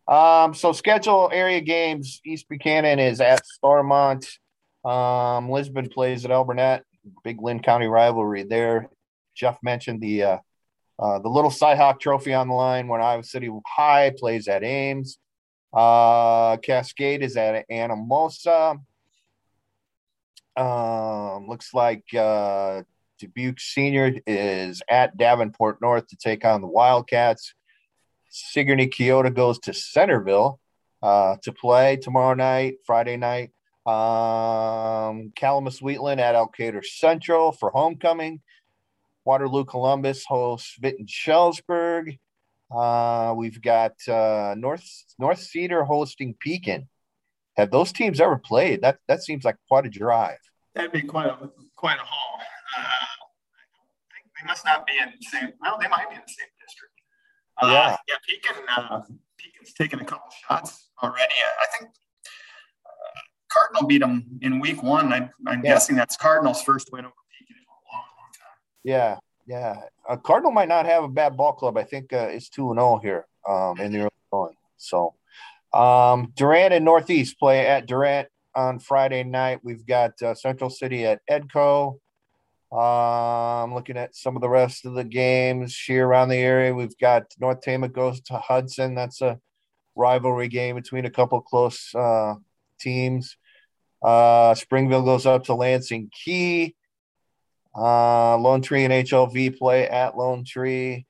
Um, 0.08 0.54
so 0.54 0.71
schedule 0.71 1.30
area 1.34 1.60
games. 1.60 2.21
East 2.26 2.47
Buchanan 2.47 3.00
is 3.00 3.19
at 3.19 3.41
Starmont. 3.62 4.26
Um, 4.86 5.50
Lisbon 5.50 5.90
plays 5.90 6.26
at 6.26 6.32
Alburnett. 6.32 6.82
Big 7.24 7.42
Linn 7.42 7.62
County 7.62 7.88
rivalry 7.88 8.44
there. 8.44 8.90
Jeff 9.36 9.58
mentioned 9.63 10.02
the 10.02 10.24
uh, 10.24 10.38
uh, 11.00 11.20
the 11.20 11.30
little 11.30 11.52
Cyhawk 11.52 12.00
Trophy 12.00 12.34
on 12.34 12.48
the 12.48 12.54
line 12.54 12.88
when 12.88 13.02
Iowa 13.02 13.24
City 13.24 13.50
High 13.66 14.13
plays 14.18 14.48
at 14.48 14.63
Ames. 14.63 15.20
Uh, 15.74 16.58
Cascade 16.58 17.22
is 17.22 17.38
at 17.38 17.66
Anamosa. 17.70 18.80
Um, 20.56 21.48
looks 21.48 21.74
like 21.74 22.04
uh, 22.18 22.82
Dubuque 23.20 23.60
Senior 23.60 24.16
is 24.26 24.82
at 24.90 25.16
Davenport 25.18 25.82
North 25.82 26.08
to 26.08 26.16
take 26.16 26.46
on 26.46 26.62
the 26.62 26.68
Wildcats. 26.68 27.54
Sigourney 28.30 28.88
Keota 28.88 29.34
goes 29.34 29.60
to 29.60 29.74
Centerville 29.74 30.60
uh, 31.04 31.36
to 31.44 31.52
play 31.52 31.98
tomorrow 31.98 32.34
night, 32.34 32.78
Friday 32.86 33.18
night. 33.18 33.52
Um, 33.88 35.32
Calamus 35.34 35.82
Wheatland 35.82 36.19
at 36.19 36.36
Elkader 36.36 36.84
Central 36.84 37.54
for 37.54 37.69
homecoming. 37.69 38.41
Waterloo 39.23 39.63
Columbus 39.63 40.26
hosts 40.26 40.76
Vinton 40.80 41.06
Shellsburg. 41.06 42.19
Uh, 42.69 43.34
we've 43.38 43.62
got 43.62 43.93
uh, 44.10 44.56
North 44.58 44.86
North 45.17 45.39
Cedar 45.39 45.86
hosting 45.86 46.36
Pekin. 46.38 46.89
Have 47.56 47.71
those 47.71 47.93
teams 47.93 48.19
ever 48.19 48.38
played? 48.38 48.82
That 48.82 49.00
that 49.08 49.23
seems 49.23 49.45
like 49.45 49.56
quite 49.69 49.86
a 49.86 49.89
drive. 49.89 50.39
That'd 50.76 50.91
be 50.91 51.02
quite 51.02 51.28
a 51.28 51.50
quite 51.78 51.97
a 51.97 52.04
haul. 52.04 52.41
Uh, 52.78 52.84
they 54.12 54.47
must 54.47 54.65
not 54.65 54.86
be 54.86 54.93
in 55.02 55.13
the 55.17 55.26
same. 55.26 55.54
Well, 55.62 55.78
they 55.80 55.88
might 55.88 56.10
be 56.10 56.15
in 56.15 56.21
the 56.28 56.34
same 56.34 56.50
district. 56.60 56.93
Uh, 57.62 57.67
yeah, 57.71 57.97
yeah. 58.08 58.15
Pekin 58.28 58.63
uh, 58.76 59.02
Pekin's 59.38 59.73
taken 59.73 60.02
a 60.02 60.06
couple 60.06 60.30
shots 60.47 60.89
already. 61.02 61.34
I 61.34 61.78
think 61.80 61.91
Beat 63.86 64.00
them 64.00 64.26
in 64.42 64.60
week 64.60 64.82
one. 64.82 65.13
I, 65.13 65.18
am 65.18 65.32
yeah. 65.46 65.62
guessing 65.62 65.96
that's 65.96 66.18
Cardinal's 66.18 66.62
first 66.62 66.90
win 66.92 67.06
over 67.06 67.13
Pekin 67.32 67.56
in 67.56 67.63
a 67.63 67.94
long, 67.94 68.06
long 68.18 68.32
time. 68.34 68.58
Yeah, 68.84 69.18
yeah, 69.48 69.82
A 70.10 70.18
Cardinal 70.18 70.52
might 70.52 70.68
not 70.68 70.86
have 70.86 71.04
a 71.04 71.08
bad 71.08 71.38
ball 71.38 71.54
club. 71.54 71.78
I 71.78 71.84
think 71.84 72.12
uh, 72.12 72.28
it's 72.30 72.50
two 72.50 72.70
and 72.72 72.80
zero 72.80 72.96
oh 72.96 72.98
here 73.00 73.26
um, 73.48 73.80
in 73.80 73.92
the 73.92 74.00
early 74.00 74.10
going. 74.32 74.56
So 74.78 75.16
um, 75.74 76.34
Durant 76.36 76.74
and 76.74 76.86
Northeast 76.86 77.40
play 77.40 77.66
at 77.66 77.86
Durant 77.86 78.28
on 78.56 78.80
Friday 78.80 79.24
night. 79.24 79.60
We've 79.63 79.86
got 79.86 80.22
uh, 80.22 80.34
Central 80.34 80.70
City 80.70 81.06
at 81.06 81.22
Edco. 81.30 82.00
I'm 82.70 83.70
um, 83.70 83.74
looking 83.74 83.96
at 83.96 84.13
some 84.13 84.36
of 84.36 84.42
the 84.42 84.50
rest 84.50 84.86
of 84.86 84.94
the 84.94 85.06
games 85.06 85.80
here 85.80 86.06
around 86.06 86.28
the 86.28 86.36
area. 86.36 86.74
We've 86.74 86.98
got 86.98 87.24
North 87.40 87.62
Tama 87.62 87.88
goes 87.88 88.20
to 88.22 88.38
Hudson. 88.38 88.94
That's 88.94 89.22
a 89.22 89.40
rivalry 89.96 90.50
game 90.50 90.76
between 90.76 91.06
a 91.06 91.10
couple 91.10 91.40
close 91.40 91.96
uh, 91.96 92.36
teams. 92.80 93.38
Uh, 94.02 94.54
Springville 94.56 95.04
goes 95.04 95.26
up 95.26 95.46
to 95.46 95.56
Lansing 95.56 96.10
Kee. 96.12 96.76
Uh, 97.76 98.38
Lone 98.38 98.62
Tree 98.62 98.86
and 98.86 98.94
HLV 98.94 99.58
play 99.58 99.88
at 99.88 100.18
Lone 100.18 100.44
Tree. 100.46 101.06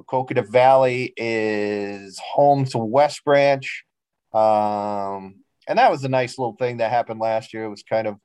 Maquoketa 0.00 0.48
Valley 0.48 1.12
is 1.16 2.18
home 2.18 2.64
to 2.66 2.78
West 2.78 3.24
Branch. 3.24 3.84
Um, 4.32 5.44
and 5.68 5.78
that 5.78 5.90
was 5.90 6.04
a 6.04 6.08
nice 6.08 6.38
little 6.38 6.56
thing 6.56 6.78
that 6.78 6.90
happened 6.90 7.20
last 7.20 7.52
year. 7.52 7.64
It 7.64 7.70
was 7.70 7.82
kind 7.82 8.06
of 8.06 8.18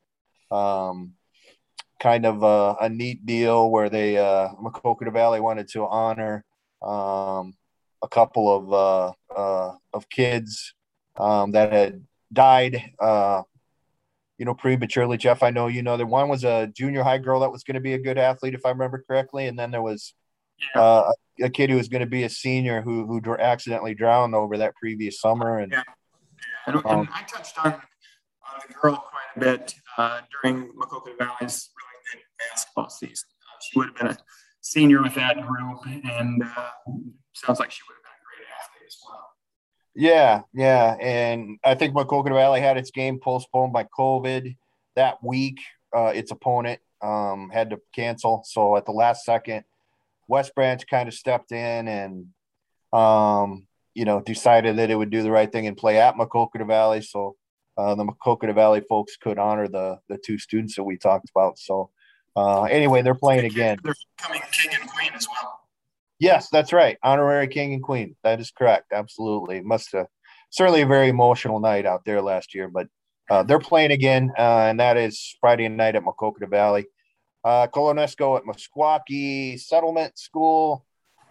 um, 0.52 1.14
kind 2.00 2.26
of 2.26 2.44
a, 2.44 2.76
a, 2.82 2.90
neat 2.90 3.26
deal 3.26 3.72
where 3.72 3.90
they 3.90 4.18
uh, 4.18 4.50
Maquoketa 4.62 5.12
Valley 5.12 5.40
wanted 5.40 5.68
to 5.70 5.86
honor 5.86 6.44
um, 6.82 7.54
a 8.02 8.08
couple 8.10 8.54
of 8.54 8.74
uh, 8.74 9.36
uh, 9.36 9.76
of 9.94 10.10
kids 10.10 10.74
um, 11.18 11.52
that 11.52 11.72
had 11.72 12.06
died, 12.32 12.92
uh, 13.00 13.44
you 14.44 14.46
know, 14.46 14.54
prematurely. 14.54 15.16
Jeff, 15.16 15.42
I 15.42 15.52
know 15.52 15.68
you 15.68 15.84
know 15.84 15.96
that 15.96 16.06
one 16.06 16.28
was 16.28 16.44
a 16.44 16.68
junior 16.68 17.02
high 17.02 17.18
girl 17.18 17.40
that 17.40 17.52
was 17.54 17.64
going 17.64 17.76
to 17.76 17.80
be 17.80 17.94
a 17.94 17.98
good 17.98 18.18
athlete, 18.18 18.54
if 18.54 18.66
I 18.66 18.72
remember 18.72 19.02
correctly, 19.08 19.48
and 19.48 19.58
then 19.58 19.72
there 19.72 19.82
was 19.82 20.16
yeah. 20.76 20.82
uh, 20.82 21.12
a 21.42 21.50
kid 21.50 21.70
who 21.70 21.78
was 21.78 21.88
going 21.88 22.02
to 22.02 22.06
be 22.06 22.24
a 22.24 22.30
senior 22.30 22.82
who 22.82 23.08
who 23.08 23.22
accidentally 23.38 23.96
drowned 23.96 24.36
over 24.36 24.58
that 24.58 24.76
previous 24.76 25.22
summer. 25.22 25.60
And, 25.60 25.72
yeah. 25.72 25.84
and, 26.68 26.76
um, 26.76 26.84
and 26.86 27.10
I 27.14 27.22
touched 27.22 27.58
on 27.58 27.72
on 27.72 28.60
the 28.68 28.74
girl 28.74 28.98
quite 28.98 29.38
a 29.38 29.40
bit 29.40 29.76
uh, 29.98 30.20
during 30.34 30.74
Maquoketa 30.74 31.18
Valley's 31.18 31.70
really 31.80 32.00
good 32.12 32.22
basketball 32.50 32.90
season. 32.90 33.30
Uh, 33.44 33.60
she 33.62 33.80
would 33.80 33.88
have 33.88 33.96
been 33.96 34.08
a 34.08 34.18
senior 34.60 35.02
with 35.02 35.16
that 35.16 35.38
group, 35.48 35.86
and 35.86 36.44
uh, 36.44 36.70
sounds 37.34 37.62
like 37.62 37.72
she 37.72 37.80
would 37.88 37.96
have 37.96 38.04
been 38.04 38.12
a 38.12 38.26
great 38.28 38.48
athlete 38.60 38.88
as 38.88 38.98
well. 39.08 39.33
Yeah, 39.96 40.42
yeah, 40.54 40.96
and 41.00 41.60
I 41.64 41.76
think 41.76 41.94
Maquoketa 41.94 42.34
Valley 42.34 42.62
had 42.62 42.78
its 42.78 42.90
game 42.90 43.20
postponed 43.20 43.74
by 43.74 43.84
COVID 43.84 44.56
that 44.96 45.24
week. 45.24 45.60
Uh, 45.96 46.12
its 46.16 46.32
opponent 46.32 46.80
um, 47.04 47.52
had 47.54 47.70
to 47.70 47.80
cancel, 47.94 48.42
so 48.44 48.76
at 48.76 48.86
the 48.86 48.92
last 48.92 49.24
second, 49.24 49.64
West 50.28 50.56
Branch 50.56 50.84
kind 50.88 51.08
of 51.08 51.14
stepped 51.14 51.52
in 51.52 51.88
and, 51.88 52.28
um, 52.92 53.68
you 53.94 54.06
know, 54.06 54.20
decided 54.22 54.78
that 54.78 54.90
it 54.90 54.96
would 54.96 55.12
do 55.12 55.22
the 55.22 55.30
right 55.30 55.52
thing 55.52 55.68
and 55.68 55.78
play 55.78 56.00
at 56.00 56.16
Maquoketa 56.16 56.66
Valley. 56.66 57.02
So 57.02 57.36
uh, 57.78 57.94
the 57.94 58.06
Maquoketa 58.06 58.56
Valley 58.56 58.82
folks 58.90 59.18
could 59.18 59.38
honor 59.38 59.68
the 59.68 60.00
the 60.10 60.18
two 60.18 60.40
students 60.40 60.76
that 60.76 60.84
we 60.84 60.98
talked 60.98 61.30
about. 61.30 61.60
So 61.60 61.92
uh, 62.36 62.64
anyway, 62.64 63.04
they're 63.04 63.14
playing 63.14 63.46
again. 63.46 63.78
They're 63.84 63.96
coming 64.18 64.42
king 64.52 64.72
and 64.80 64.90
queen 64.90 65.12
as 65.14 65.28
well. 65.28 65.60
Yes, 66.24 66.48
that's 66.50 66.72
right. 66.72 66.98
Honorary 67.04 67.50
king 67.50 67.74
and 67.74 67.84
queen. 67.84 68.16
That 68.24 68.40
is 68.40 68.50
correct. 68.50 68.94
Absolutely. 68.94 69.60
Must 69.60 69.92
have 69.92 70.08
certainly 70.52 70.82
a 70.82 70.88
very 70.88 71.10
emotional 71.10 71.60
night 71.60 71.86
out 71.86 72.06
there 72.06 72.22
last 72.22 72.56
year, 72.56 72.70
but 72.70 72.88
uh, 73.30 73.44
they're 73.44 73.60
playing 73.60 73.92
again, 73.92 74.32
uh, 74.38 74.68
and 74.70 74.80
that 74.80 74.96
is 74.96 75.36
Friday 75.42 75.68
night 75.68 75.98
at 75.98 76.04
Maquoketa 76.06 76.50
Valley. 76.50 76.86
Uh, 77.44 77.68
Colo-NESCO 77.68 78.38
at 78.38 78.46
Meskwaki 78.46 79.60
Settlement 79.60 80.18
School. 80.18 80.86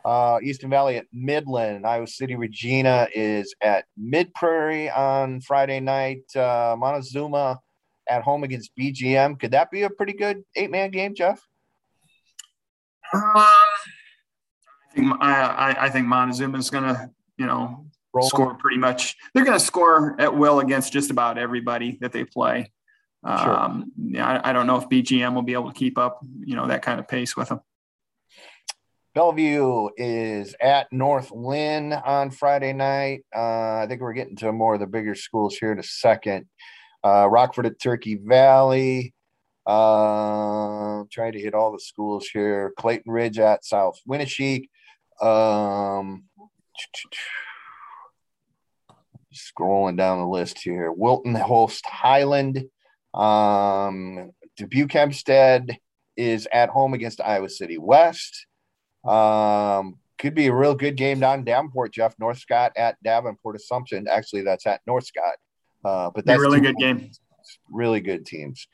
Uh, 0.04 0.40
Valley 0.64 0.98
at 0.98 1.06
Midland. 1.10 1.86
Iowa 1.86 2.06
City 2.06 2.36
Regina 2.36 3.08
is 3.14 3.54
at 3.62 3.86
Mid 3.96 4.34
Prairie 4.34 4.90
on 4.90 5.40
Friday 5.40 5.80
night. 5.80 6.24
Uh, 6.36 6.76
Montezuma 6.78 7.60
at 8.10 8.20
home 8.20 8.44
against 8.44 8.76
BGM. 8.78 9.40
Could 9.40 9.52
that 9.52 9.70
be 9.70 9.84
a 9.84 9.90
pretty 9.90 10.12
good 10.12 10.44
eight 10.54 10.70
man 10.70 10.90
game, 10.90 11.14
Jeff? 11.14 11.40
I 13.14 13.71
think 14.94 15.12
I, 15.20 15.76
I 15.78 15.90
think 15.90 16.06
Montezuma 16.06 16.58
is 16.58 16.70
going 16.70 16.84
to 16.84 17.10
you 17.36 17.46
know 17.46 17.86
Roll. 18.12 18.28
score 18.28 18.54
pretty 18.54 18.78
much. 18.78 19.16
They're 19.34 19.44
going 19.44 19.58
to 19.58 19.64
score 19.64 20.20
at 20.20 20.36
will 20.36 20.60
against 20.60 20.92
just 20.92 21.10
about 21.10 21.38
everybody 21.38 21.98
that 22.00 22.12
they 22.12 22.24
play. 22.24 22.70
Sure. 23.24 23.56
Um, 23.56 23.92
yeah, 23.96 24.26
I, 24.26 24.50
I, 24.50 24.52
don't 24.52 24.66
know 24.66 24.78
if 24.78 24.88
BGM 24.88 25.32
will 25.34 25.42
be 25.42 25.52
able 25.52 25.70
to 25.70 25.78
keep 25.78 25.96
up, 25.96 26.18
you 26.40 26.56
know, 26.56 26.66
that 26.66 26.82
kind 26.82 26.98
of 26.98 27.06
pace 27.06 27.36
with 27.36 27.50
them. 27.50 27.60
Bellevue 29.14 29.90
is 29.96 30.56
at 30.60 30.92
North 30.92 31.30
Linn 31.30 31.92
on 31.92 32.30
Friday 32.30 32.72
night. 32.72 33.24
Uh, 33.34 33.76
I 33.76 33.86
think 33.88 34.00
we're 34.00 34.14
getting 34.14 34.34
to 34.36 34.50
more 34.50 34.74
of 34.74 34.80
the 34.80 34.88
bigger 34.88 35.14
schools 35.14 35.56
here 35.56 35.70
in 35.70 35.78
a 35.78 35.84
second. 35.84 36.46
Uh, 37.04 37.28
Rockford 37.28 37.66
at 37.66 37.78
Turkey 37.78 38.16
Valley. 38.16 39.14
Uh, 39.64 41.04
trying 41.12 41.32
to 41.32 41.40
hit 41.40 41.54
all 41.54 41.70
the 41.70 41.78
schools 41.78 42.26
here. 42.26 42.72
Clayton 42.76 43.12
Ridge 43.12 43.38
at 43.38 43.64
South 43.64 44.00
Winneshiek. 44.08 44.68
Um, 45.22 46.24
scrolling 49.32 49.96
down 49.96 50.18
the 50.18 50.26
list 50.26 50.58
here. 50.58 50.92
Wilton 50.92 51.34
host 51.34 51.86
Highland. 51.86 52.64
Um, 53.14 54.32
Dubuque 54.56 54.92
Hempstead 54.92 55.78
is 56.16 56.48
at 56.52 56.68
home 56.68 56.94
against 56.94 57.20
Iowa 57.20 57.48
City 57.48 57.78
West. 57.78 58.46
Um, 59.04 59.98
could 60.18 60.34
be 60.34 60.46
a 60.46 60.54
real 60.54 60.74
good 60.74 60.96
game 60.96 61.20
down 61.20 61.40
in 61.40 61.44
Davenport, 61.44 61.92
Jeff. 61.92 62.14
North 62.18 62.38
Scott 62.38 62.72
at 62.76 62.96
Davenport 63.02 63.56
Assumption. 63.56 64.06
Actually, 64.08 64.42
that's 64.42 64.66
at 64.66 64.80
North 64.86 65.06
Scott. 65.06 65.34
Uh, 65.84 66.10
but 66.14 66.24
that's 66.24 66.38
a 66.38 66.40
really 66.40 66.60
good 66.60 66.76
game. 66.76 67.10
Really 67.70 68.00
good 68.00 68.24
teams. 68.24 68.68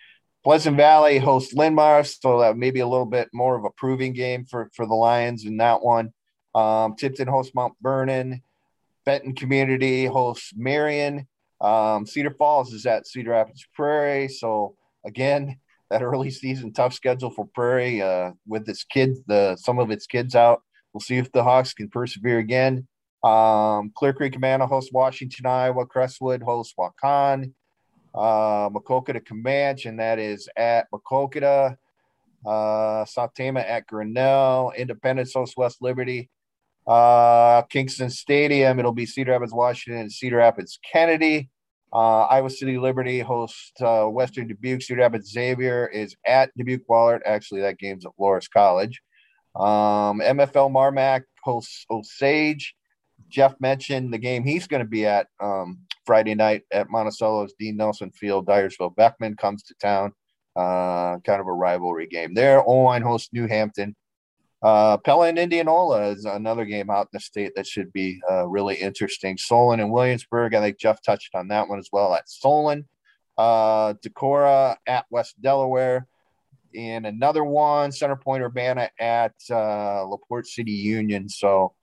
Pleasant 0.45 0.77
Valley 0.77 1.19
hosts 1.19 1.55
Linn-Mar, 1.55 2.05
so 2.05 2.41
that 2.41 2.57
may 2.57 2.71
be 2.71 2.81
a 2.81 2.87
little 2.87 3.07
bit 3.07 3.29
more 3.33 3.57
of 3.57 3.65
a 3.65 3.71
proving 3.71 4.13
game 4.13 4.45
for, 4.45 4.71
for 4.75 4.87
the 4.87 4.95
Lions 4.95 5.45
in 5.45 5.57
that 5.57 5.83
one. 5.83 6.13
Um, 6.59 6.97
Tipton 6.97 7.29
hosts 7.29 7.55
Mount 7.55 7.75
Vernon. 7.81 8.43
Benton 9.05 9.35
Community 9.35 10.07
hosts 10.07 10.53
Marion. 10.57 11.27
Um, 11.61 12.05
Cedar 12.05 12.31
Falls 12.31 12.73
is 12.73 12.85
at 12.85 13.07
Cedar 13.07 13.31
Rapids 13.31 13.67
Prairie. 13.75 14.29
So 14.29 14.77
again, 15.07 15.59
that 15.91 16.03
early 16.03 16.31
season 16.31 16.73
tough 16.73 16.93
schedule 16.93 17.31
for 17.31 17.47
Prairie 17.47 18.03
uh, 18.03 18.33
with 18.47 18.69
its 18.69 18.85
kids, 18.85 19.21
the 19.27 19.57
some 19.57 19.79
of 19.79 19.91
its 19.91 20.07
kids 20.07 20.35
out. 20.35 20.63
We'll 20.93 21.01
see 21.01 21.17
if 21.17 21.31
the 21.33 21.43
Hawks 21.45 21.73
can 21.73 21.89
persevere 21.89 22.39
again. 22.39 22.87
Um, 23.23 23.91
Clear 23.95 24.13
Creek 24.13 24.37
Amana 24.37 24.67
hosts 24.67 24.93
Washington, 24.93 25.47
Iowa. 25.47 25.87
Crestwood 25.87 26.43
hosts 26.43 26.75
Waukon. 26.79 27.53
Uh, 28.15 28.69
Maquoketa 28.71 29.25
Camanche, 29.25 29.87
and 29.87 30.01
that 30.01 30.19
is 30.19 30.49
at 30.57 30.87
Maquoketa. 30.91 31.77
Uh, 32.45 33.05
Tama 33.37 33.61
at 33.61 33.87
Grinnell. 33.87 34.73
Independence 34.77 35.33
hosts 35.33 35.57
West 35.57 35.79
Liberty. 35.81 36.29
Uh, 36.89 37.63
Kingston 37.63 38.09
Stadium, 38.09 38.79
it'll 38.79 38.93
be 38.93 39.05
Cedar 39.05 39.33
Rapids, 39.33 39.53
Washington, 39.53 40.01
and 40.01 40.13
Cedar 40.13 40.39
Rapids, 40.39 40.79
Kennedy. 40.91 41.51
Uh, 41.93 42.25
Iowa 42.25 42.51
City 42.51 42.79
Liberty 42.79 43.21
hosts 43.21 43.73
uh, 43.81 44.05
Western 44.05 44.49
Dubuque. 44.49 44.83
Cedar 44.83 45.03
Rapids 45.03 45.31
Xavier 45.31 45.87
is 45.87 46.17
at 46.27 46.51
Dubuque 46.57 46.87
Wahlert. 46.89 47.21
Actually, 47.27 47.61
that 47.63 47.79
game's 47.79 48.07
at 48.07 48.13
Loras 48.19 48.51
College. 48.51 49.03
Um, 49.55 50.21
MFL 50.21 50.71
Marmac 50.71 51.25
hosts 51.43 51.85
Osage. 51.91 52.75
Jeff 53.29 53.55
mentioned 53.61 54.13
the 54.13 54.19
game 54.19 54.45
he's 54.45 54.67
going 54.67 54.83
to 54.83 54.89
be 54.89 55.05
at 55.05 55.27
um, 55.41 55.81
Friday 56.07 56.35
night 56.35 56.63
at 56.73 56.91
Monticello's 56.91 57.53
Dean 57.59 57.77
Nelson 57.77 58.11
Field. 58.13 58.47
Dyersville 58.47 58.97
Beckman 58.97 59.37
comes 59.37 59.63
to 59.65 59.75
town. 59.75 60.13
Uh, 60.57 61.19
kind 61.19 61.41
of 61.41 61.47
a 61.47 61.53
rivalry 61.53 62.07
game 62.07 62.35
there. 62.35 62.63
Oelwein 62.63 63.03
hosts 63.03 63.29
New 63.33 63.47
Hampton. 63.47 63.95
Uh, 64.61 64.97
Pella 64.99 65.29
and 65.29 65.39
Indianola 65.39 66.09
is 66.09 66.25
another 66.25 66.65
game 66.65 66.91
out 66.91 67.07
in 67.07 67.11
the 67.13 67.21
state 67.21 67.53
that 67.55 67.67
should 67.67 67.93
be 67.93 68.21
uh, 68.31 68.47
really 68.47 68.75
interesting. 68.75 69.39
Solon 69.39 69.81
and 69.81 69.93
Williamsburg, 69.93 70.55
I 70.55 70.61
think 70.61 70.79
Jeff 70.79 71.01
touched 71.01 71.35
on 71.35 71.49
that 71.49 71.69
one 71.69 71.79
as 71.79 71.89
well 71.93 72.15
at 72.15 72.29
Solon. 72.29 72.89
Uh, 73.37 73.95
Decorah 73.95 74.77
at 74.87 75.07
West 75.11 75.41
Delaware. 75.41 76.09
And 76.75 77.07
another 77.07 77.45
one, 77.45 77.93
Center 77.93 78.17
Point 78.17 78.43
Urbana 78.43 78.91
at 78.99 79.35
uh, 79.51 80.03
LaPorte 80.05 80.47
City 80.47 80.73
Union. 80.73 81.29
So 81.29 81.75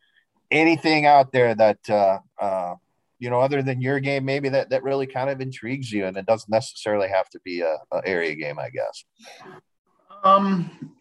anything 0.52 1.06
out 1.06 1.32
there 1.32 1.56
that, 1.56 1.90
uh, 1.90 2.20
uh, 2.40 2.76
you 3.20 3.30
know, 3.30 3.40
other 3.40 3.64
than 3.64 3.82
your 3.82 4.00
game, 4.02 4.26
maybe 4.26 4.50
that, 4.50 4.70
that 4.70 4.84
really 4.84 5.08
kind 5.08 5.30
of 5.30 5.40
intrigues 5.40 5.92
you 5.92 6.06
and 6.06 6.18
it 6.18 6.26
doesn't 6.26 6.52
necessarily 6.52 7.08
have 7.08 7.30
to 7.30 7.40
be 7.44 7.62
a, 7.62 7.78
a 7.94 8.02
area 8.06 8.36
game, 8.36 8.60
I 8.60 8.70
guess. 8.70 9.06
Um, 10.24 10.95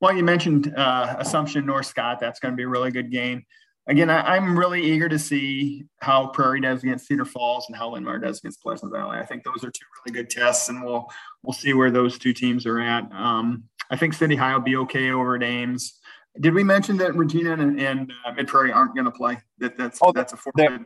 well, 0.00 0.14
you 0.14 0.22
mentioned 0.22 0.74
uh, 0.76 1.16
Assumption 1.18 1.64
North 1.66 1.86
Scott. 1.86 2.20
That's 2.20 2.40
going 2.40 2.52
to 2.52 2.56
be 2.56 2.64
a 2.64 2.68
really 2.68 2.90
good 2.90 3.10
game. 3.10 3.44
Again, 3.88 4.10
I, 4.10 4.36
am 4.36 4.58
really 4.58 4.82
eager 4.82 5.08
to 5.08 5.18
see 5.18 5.84
how 6.00 6.26
Prairie 6.26 6.60
does 6.60 6.82
against 6.82 7.06
Cedar 7.06 7.24
Falls 7.24 7.66
and 7.68 7.76
how 7.76 7.90
Linn-Mar 7.90 8.18
does 8.18 8.38
against 8.38 8.60
Pleasant 8.60 8.92
Valley. 8.92 9.18
I 9.18 9.24
think 9.24 9.44
those 9.44 9.62
are 9.62 9.70
two 9.70 9.86
really 10.04 10.22
good 10.22 10.28
tests, 10.28 10.68
and 10.68 10.82
we'll 10.82 11.06
we'll 11.44 11.52
see 11.52 11.72
where 11.72 11.92
those 11.92 12.18
two 12.18 12.32
teams 12.32 12.66
are 12.66 12.80
at. 12.80 13.10
Um, 13.12 13.64
I 13.88 13.96
think 13.96 14.14
City 14.14 14.34
High 14.34 14.54
will 14.54 14.62
be 14.62 14.76
okay 14.76 15.12
over 15.12 15.36
at 15.36 15.44
Ames. 15.44 16.00
Did 16.40 16.52
we 16.52 16.64
mention 16.64 16.96
that 16.96 17.14
Regina 17.14 17.52
and, 17.52 17.80
and 17.80 18.12
uh, 18.26 18.32
Mid 18.32 18.48
Prairie 18.48 18.72
aren't 18.72 18.94
going 18.94 19.04
to 19.04 19.12
play? 19.12 19.38
That 19.58 19.78
that's 19.78 20.00
oh, 20.02 20.10
that's 20.10 20.32
a 20.32 20.36
forfeit. 20.36 20.82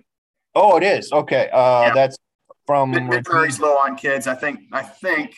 Oh, 0.54 0.76
it 0.76 0.82
is 0.82 1.11
okay. 1.11 1.48
Uh, 1.50 1.86
yeah. 1.86 1.94
That's 1.94 2.18
from 2.66 2.90
Mid 2.90 3.24
Prairie's 3.24 3.58
low 3.58 3.78
on 3.78 3.96
kids. 3.96 4.26
I 4.26 4.34
think 4.34 4.61
I 4.72 4.82
think 4.82 5.34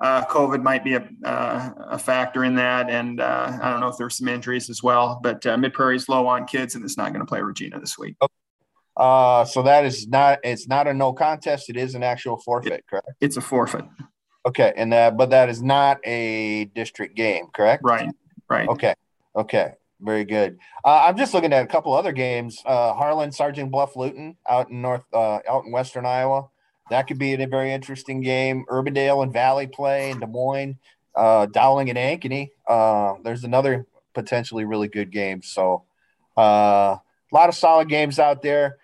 uh, 0.00 0.24
COVID 0.26 0.62
might 0.62 0.84
be 0.84 0.94
a, 0.94 1.08
uh, 1.24 1.70
a 1.90 1.98
factor 1.98 2.44
in 2.44 2.54
that. 2.56 2.90
And 2.90 3.20
uh, 3.20 3.58
I 3.62 3.70
don't 3.70 3.80
know 3.80 3.88
if 3.88 3.96
there's 3.96 4.16
some 4.16 4.28
injuries 4.28 4.68
as 4.70 4.82
well, 4.82 5.20
but 5.22 5.44
uh, 5.46 5.56
Mid 5.56 5.72
Prairie's 5.72 6.08
low 6.08 6.26
on 6.26 6.46
kids 6.46 6.74
and 6.74 6.84
it's 6.84 6.96
not 6.96 7.12
going 7.12 7.24
to 7.24 7.28
play 7.28 7.40
Regina 7.40 7.80
this 7.80 7.98
week. 7.98 8.16
Uh, 8.96 9.44
so 9.44 9.62
that 9.62 9.84
is 9.84 10.06
not, 10.08 10.38
it's 10.44 10.68
not 10.68 10.86
a 10.86 10.94
no 10.94 11.12
contest. 11.12 11.70
It 11.70 11.76
is 11.76 11.94
an 11.94 12.02
actual 12.02 12.36
forfeit, 12.36 12.72
it, 12.72 12.84
correct? 12.88 13.08
It's 13.20 13.36
a 13.36 13.40
forfeit. 13.40 13.84
Okay, 14.46 14.74
and 14.76 14.92
that 14.92 15.16
but 15.16 15.30
that 15.30 15.48
is 15.48 15.62
not 15.62 15.98
a 16.04 16.66
district 16.74 17.16
game, 17.16 17.46
correct? 17.54 17.82
Right. 17.82 18.10
Right. 18.48 18.68
Okay. 18.68 18.94
Okay. 19.34 19.72
Very 20.00 20.24
good. 20.24 20.58
Uh, 20.84 21.04
I'm 21.06 21.16
just 21.16 21.32
looking 21.32 21.52
at 21.52 21.64
a 21.64 21.66
couple 21.66 21.94
other 21.94 22.12
games. 22.12 22.60
Uh, 22.66 22.92
Harlan, 22.92 23.32
Sergeant 23.32 23.70
Bluff, 23.70 23.96
Luton, 23.96 24.36
out 24.46 24.70
in 24.70 24.82
North, 24.82 25.04
uh, 25.14 25.38
out 25.48 25.64
in 25.64 25.72
Western 25.72 26.04
Iowa. 26.04 26.48
That 26.90 27.06
could 27.06 27.18
be 27.18 27.34
a 27.34 27.46
very 27.46 27.72
interesting 27.72 28.20
game. 28.20 28.64
Urbandale 28.68 29.22
and 29.22 29.32
Valley 29.32 29.66
play 29.66 30.10
in 30.10 30.20
Des 30.20 30.26
Moines. 30.26 30.78
Uh, 31.14 31.46
Dowling 31.46 31.90
and 31.90 31.98
Ankeny. 31.98 32.50
Uh, 32.66 33.14
there's 33.22 33.44
another 33.44 33.86
potentially 34.14 34.64
really 34.64 34.88
good 34.88 35.10
game. 35.12 35.42
So, 35.42 35.84
uh, 36.36 36.96
a 37.00 37.00
lot 37.32 37.48
of 37.48 37.54
solid 37.54 37.88
games 37.88 38.18
out 38.18 38.42
there. 38.42 38.78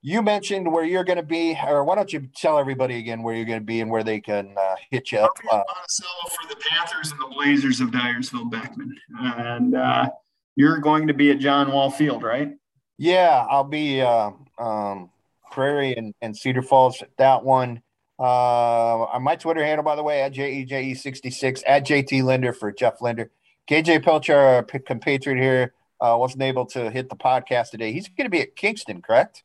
You 0.00 0.22
mentioned 0.22 0.70
where 0.70 0.84
you're 0.84 1.04
going 1.04 1.16
to 1.16 1.24
be, 1.24 1.58
or 1.66 1.82
why 1.82 1.96
don't 1.96 2.12
you 2.12 2.28
tell 2.36 2.58
everybody 2.58 2.98
again 2.98 3.22
where 3.22 3.34
you're 3.34 3.44
going 3.44 3.58
to 3.58 3.64
be 3.64 3.80
and 3.80 3.90
where 3.90 4.04
they 4.04 4.20
can 4.20 4.54
uh, 4.56 4.76
hit 4.90 5.10
you 5.10 5.18
up? 5.18 5.32
In 5.42 5.48
Monticello 5.48 6.08
for 6.30 6.48
the 6.48 6.56
Panthers 6.70 7.10
and 7.10 7.20
the 7.20 7.34
Blazers 7.34 7.80
of 7.80 7.88
Dyersville 7.90 8.50
Beckman, 8.50 8.96
and 9.18 9.74
uh, 9.74 10.08
you're 10.56 10.78
going 10.78 11.08
to 11.08 11.14
be 11.14 11.30
at 11.30 11.40
John 11.40 11.72
Wall 11.72 11.90
Field, 11.90 12.22
right? 12.22 12.54
Yeah, 12.96 13.44
I'll 13.50 13.64
be 13.64 14.00
uh, 14.00 14.30
um, 14.58 15.10
Prairie 15.50 15.96
and, 15.96 16.14
and 16.22 16.36
Cedar 16.36 16.62
Falls. 16.62 17.02
That 17.16 17.44
one. 17.44 17.82
Uh, 18.20 19.04
on 19.04 19.22
my 19.22 19.36
Twitter 19.36 19.64
handle, 19.64 19.84
by 19.84 19.94
the 19.94 20.02
way, 20.02 20.22
at 20.22 20.34
JEJE66, 20.34 21.62
at 21.66 21.86
JT 21.86 22.24
Linder 22.24 22.52
for 22.52 22.72
Jeff 22.72 23.00
Linder. 23.00 23.30
KJ 23.70 24.02
Pilcher, 24.02 24.36
our 24.36 24.62
compatriot 24.62 25.38
here, 25.38 25.72
uh, 26.00 26.16
wasn't 26.18 26.42
able 26.42 26.66
to 26.66 26.90
hit 26.90 27.08
the 27.10 27.16
podcast 27.16 27.70
today. 27.70 27.92
He's 27.92 28.08
going 28.08 28.24
to 28.24 28.30
be 28.30 28.40
at 28.40 28.56
Kingston, 28.56 29.02
correct? 29.02 29.44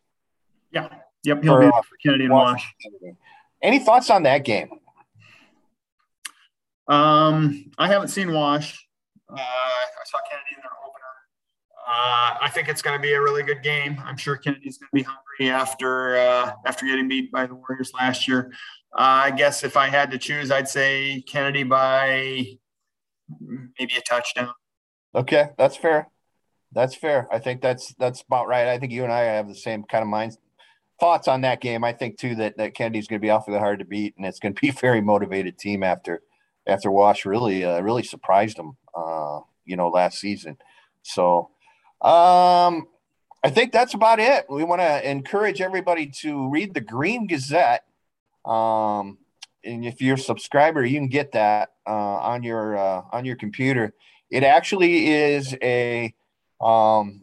Yeah. 0.72 0.90
Yep. 1.24 1.44
He'll 1.44 1.54
for, 1.54 1.60
be 1.62 1.68
uh, 1.68 1.82
for 1.82 1.98
Kennedy 2.02 2.26
and 2.26 2.34
Wash. 2.34 2.74
Any 3.62 3.80
thoughts 3.80 4.10
on 4.10 4.24
that 4.24 4.44
game? 4.44 4.70
Um, 6.88 7.72
I 7.78 7.88
haven't 7.88 8.10
seen 8.10 8.34
Wash. 8.34 8.88
Uh, 9.30 9.36
I 9.38 10.04
saw 10.06 10.20
Kennedy 10.30 10.56
in 10.56 10.60
opener. 10.60 10.73
Uh, 11.86 12.38
I 12.42 12.50
think 12.54 12.70
it's 12.70 12.82
going 12.82 12.98
to 12.98 13.02
be 13.02 13.14
a 13.14 13.22
really 13.22 13.44
good 13.44 13.62
game. 13.62 14.02
I'm 14.06 14.18
sure 14.18 14.38
Kennedy's 14.38 14.78
going 14.78 14.90
to 14.90 14.96
be 14.96 15.04
hungry 15.04 15.50
after 15.50 16.16
uh, 16.16 16.54
after 16.66 16.86
getting 16.86 17.08
beat 17.08 17.32
by 17.32 17.46
the 17.46 17.56
Warriors 17.56 17.92
last 17.94 18.28
year. 18.28 18.52
Uh, 18.94 19.26
I 19.26 19.32
guess 19.32 19.64
if 19.64 19.76
I 19.76 19.90
had 19.90 20.12
to 20.12 20.18
choose, 20.18 20.52
I'd 20.52 20.70
say 20.70 21.24
Kennedy 21.28 21.64
by 21.64 22.46
maybe 23.40 23.96
a 23.98 24.02
touchdown. 24.02 24.54
Okay, 25.16 25.50
that's 25.58 25.76
fair. 25.76 26.08
That's 26.72 26.96
fair. 26.96 27.28
I 27.32 27.40
think 27.40 27.62
that's 27.62 27.94
that's 27.96 28.22
about 28.22 28.48
right. 28.48 28.68
I 28.68 28.80
think 28.80 28.92
you 28.92 29.04
and 29.04 29.12
I 29.12 29.22
have 29.22 29.48
the 29.48 29.56
same 29.56 29.84
kind 29.84 30.02
of 30.02 30.08
mind 30.08 30.38
thoughts 31.00 31.28
on 31.28 31.42
that 31.42 31.62
game. 31.62 31.84
I 31.84 31.94
think 31.94 32.18
too 32.18 32.36
that 32.36 32.58
that 32.58 32.76
Kennedy's 32.76 33.08
going 33.08 33.20
to 33.20 33.26
be 33.26 33.30
awfully 33.30 33.60
hard 33.60 33.80
to 33.80 33.86
beat, 33.86 34.16
and 34.18 34.26
it's 34.26 34.40
going 34.40 34.54
to 34.56 34.62
be 34.62 34.70
a 34.70 34.74
very 34.74 35.02
motivated 35.02 35.58
team 35.58 35.84
after 35.84 36.22
after 36.68 36.90
Wash 36.90 37.26
really 37.26 37.64
uh, 37.64 37.82
really 37.82 38.04
surprised 38.04 38.58
them, 38.58 38.78
uh, 38.96 39.40
you 39.66 39.76
know, 39.76 39.90
last 39.90 40.20
season. 40.20 40.58
So, 41.04 41.50
um, 42.04 42.88
I 43.44 43.50
think 43.50 43.72
that's 43.72 43.94
about 43.94 44.20
it. 44.20 44.46
We 44.50 44.64
want 44.64 44.82
to 44.82 45.10
encourage 45.10 45.62
everybody 45.62 46.08
to 46.22 46.50
read 46.50 46.74
the 46.74 46.82
Green 46.82 47.28
Gazette. 47.28 47.84
Um, 48.46 49.18
and 49.64 49.86
if 49.86 50.02
you're 50.02 50.16
a 50.16 50.20
subscriber, 50.20 50.84
you 50.86 51.00
can 51.00 51.08
get 51.08 51.32
that 51.34 51.74
uh, 51.88 51.92
on 51.92 52.44
your 52.44 52.78
uh, 52.78 53.02
on 53.12 53.26
your 53.26 53.36
computer. 53.36 53.94
It 54.30 54.44
actually 54.44 55.08
is 55.08 55.56
a 55.62 56.14
um, 56.62 57.22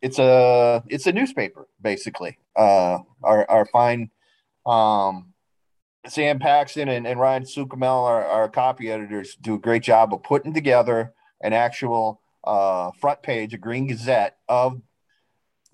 it's 0.00 0.18
a 0.18 0.82
it's 0.88 1.06
a 1.06 1.12
newspaper 1.12 1.68
basically. 1.80 2.38
Uh, 2.56 2.98
our 3.22 3.50
our 3.50 3.66
fine 3.66 4.10
um, 4.66 5.34
Sam 6.06 6.38
Paxton 6.38 6.88
and, 6.88 7.06
and 7.06 7.18
Ryan 7.18 7.44
Sukamel, 7.44 8.04
our, 8.04 8.24
our 8.24 8.48
copy 8.48 8.90
editors, 8.90 9.36
do 9.40 9.54
a 9.54 9.58
great 9.58 9.82
job 9.82 10.12
of 10.12 10.22
putting 10.22 10.52
together 10.52 11.12
an 11.40 11.52
actual 11.52 12.20
uh, 12.44 12.90
front 12.92 13.22
page, 13.22 13.54
a 13.54 13.58
Green 13.58 13.86
Gazette 13.86 14.36
of 14.48 14.80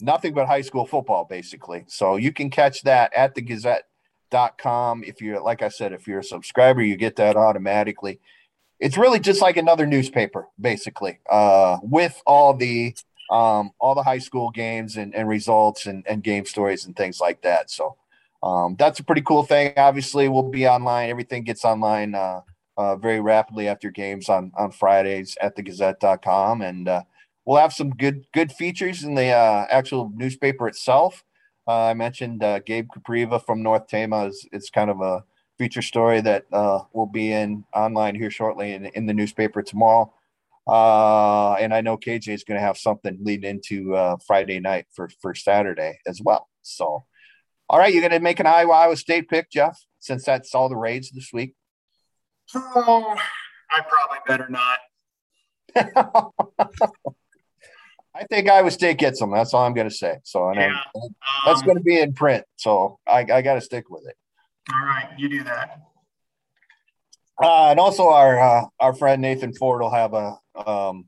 nothing 0.00 0.34
but 0.34 0.46
high 0.46 0.62
school 0.62 0.86
football, 0.86 1.24
basically. 1.24 1.84
So 1.88 2.16
you 2.16 2.32
can 2.32 2.50
catch 2.50 2.82
that 2.82 3.12
at 3.12 3.34
the 3.34 3.42
Gazette.com. 3.42 5.04
If 5.04 5.20
you're, 5.20 5.40
like 5.40 5.62
I 5.62 5.68
said, 5.68 5.92
if 5.92 6.06
you're 6.06 6.20
a 6.20 6.24
subscriber, 6.24 6.82
you 6.82 6.96
get 6.96 7.16
that 7.16 7.36
automatically. 7.36 8.20
It's 8.78 8.96
really 8.96 9.20
just 9.20 9.42
like 9.42 9.56
another 9.56 9.86
newspaper, 9.86 10.48
basically, 10.58 11.18
uh, 11.28 11.78
with 11.82 12.20
all 12.26 12.54
the 12.54 12.94
um, 13.30 13.70
all 13.78 13.94
the 13.94 14.02
high 14.02 14.18
school 14.18 14.50
games 14.50 14.96
and, 14.96 15.14
and 15.14 15.28
results 15.28 15.86
and, 15.86 16.04
and 16.06 16.22
game 16.22 16.44
stories 16.44 16.84
and 16.86 16.96
things 16.96 17.20
like 17.20 17.42
that. 17.42 17.70
So 17.70 17.96
um, 18.42 18.74
that's 18.76 18.98
a 18.98 19.04
pretty 19.04 19.22
cool 19.22 19.44
thing. 19.44 19.72
Obviously, 19.76 20.28
we'll 20.28 20.50
be 20.50 20.66
online. 20.66 21.10
Everything 21.10 21.44
gets 21.44 21.64
online 21.64 22.14
uh, 22.14 22.40
uh, 22.80 22.96
very 22.96 23.20
rapidly 23.20 23.68
after 23.68 23.90
games 23.90 24.28
on 24.30 24.52
on 24.56 24.70
Fridays 24.70 25.36
at 25.42 25.54
thegazette.com. 25.54 26.62
And 26.62 26.88
uh, 26.88 27.02
we'll 27.44 27.60
have 27.60 27.74
some 27.74 27.90
good 27.90 28.24
good 28.32 28.50
features 28.52 29.04
in 29.04 29.14
the 29.14 29.28
uh, 29.28 29.66
actual 29.68 30.10
newspaper 30.14 30.66
itself. 30.66 31.22
Uh, 31.68 31.84
I 31.84 31.94
mentioned 31.94 32.42
uh, 32.42 32.60
Gabe 32.60 32.88
Capriva 32.96 33.44
from 33.44 33.62
North 33.62 33.86
Tama 33.86 34.26
is 34.28 34.48
it's 34.50 34.70
kind 34.70 34.90
of 34.90 35.02
a 35.02 35.22
feature 35.58 35.82
story 35.82 36.22
that 36.22 36.46
will 36.94 37.10
be 37.12 37.32
in 37.32 37.64
online 37.74 38.14
here 38.14 38.30
shortly 38.30 38.72
in, 38.72 38.86
in 38.86 39.04
the 39.04 39.12
newspaper 39.12 39.62
tomorrow. 39.62 40.10
Uh, 40.66 41.54
and 41.54 41.74
I 41.74 41.82
know 41.82 41.98
KJ 41.98 42.28
is 42.32 42.44
going 42.44 42.58
to 42.58 42.66
have 42.66 42.78
something 42.78 43.18
leading 43.20 43.50
into 43.50 43.94
uh, 43.94 44.16
Friday 44.26 44.58
night 44.58 44.86
for, 44.94 45.10
for 45.20 45.34
Saturday 45.34 45.98
as 46.06 46.22
well. 46.22 46.48
So, 46.62 47.04
all 47.68 47.78
right, 47.78 47.92
you're 47.92 48.02
going 48.02 48.12
to 48.12 48.20
make 48.20 48.40
an 48.40 48.46
Iowa 48.46 48.96
State 48.96 49.28
pick, 49.28 49.50
Jeff, 49.50 49.84
since 49.98 50.24
that's 50.24 50.54
all 50.54 50.68
the 50.68 50.76
raids 50.76 51.10
this 51.10 51.30
week. 51.32 51.54
Oh, 52.55 53.16
I 53.70 53.82
probably 53.82 54.18
better 54.26 54.48
not. 54.48 54.78
I 58.14 58.24
think 58.24 58.48
Iowa 58.48 58.70
State 58.70 58.98
gets 58.98 59.20
them. 59.20 59.30
That's 59.30 59.55
all 59.55 59.64
I'm 59.64 59.74
going 59.74 59.88
to 59.88 59.94
say. 59.94 60.18
So, 60.24 60.53
yeah, 60.53 60.80
um, 60.94 61.11
that's 61.46 61.62
going 61.62 61.76
to 61.76 61.82
be 61.82 62.01
in 62.01 62.12
print. 62.12 62.44
So, 62.57 62.98
I, 63.07 63.20
I 63.20 63.42
got 63.42 63.55
to 63.55 63.61
stick 63.61 63.88
with 63.88 64.07
it. 64.07 64.16
All 64.72 64.84
right, 64.84 65.09
you 65.16 65.28
do 65.28 65.44
that. 65.44 65.80
Uh, 67.42 67.68
and 67.70 67.80
also, 67.80 68.09
our 68.09 68.38
uh, 68.38 68.66
our 68.78 68.94
friend 68.94 69.22
Nathan 69.22 69.55
Ford 69.55 69.80
will 69.80 69.90
have 69.90 70.12
a 70.12 70.36
um, 70.55 71.07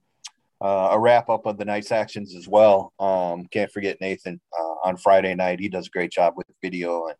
uh, 0.63 0.91
a 0.93 0.99
wrap 0.99 1.29
up 1.29 1.45
of 1.45 1.59
the 1.59 1.65
night's 1.65 1.93
actions 1.93 2.35
as 2.35 2.49
well. 2.49 2.93
Um, 2.99 3.47
can't 3.47 3.71
forget 3.71 4.01
Nathan 4.01 4.41
uh, 4.57 4.75
on 4.85 4.97
Friday 4.97 5.35
night. 5.35 5.61
He 5.61 5.69
does 5.69 5.89
a 5.89 5.91
great 5.91 6.13
job 6.13 6.35
with 6.37 6.47
video 6.63 7.09
and 7.09 7.17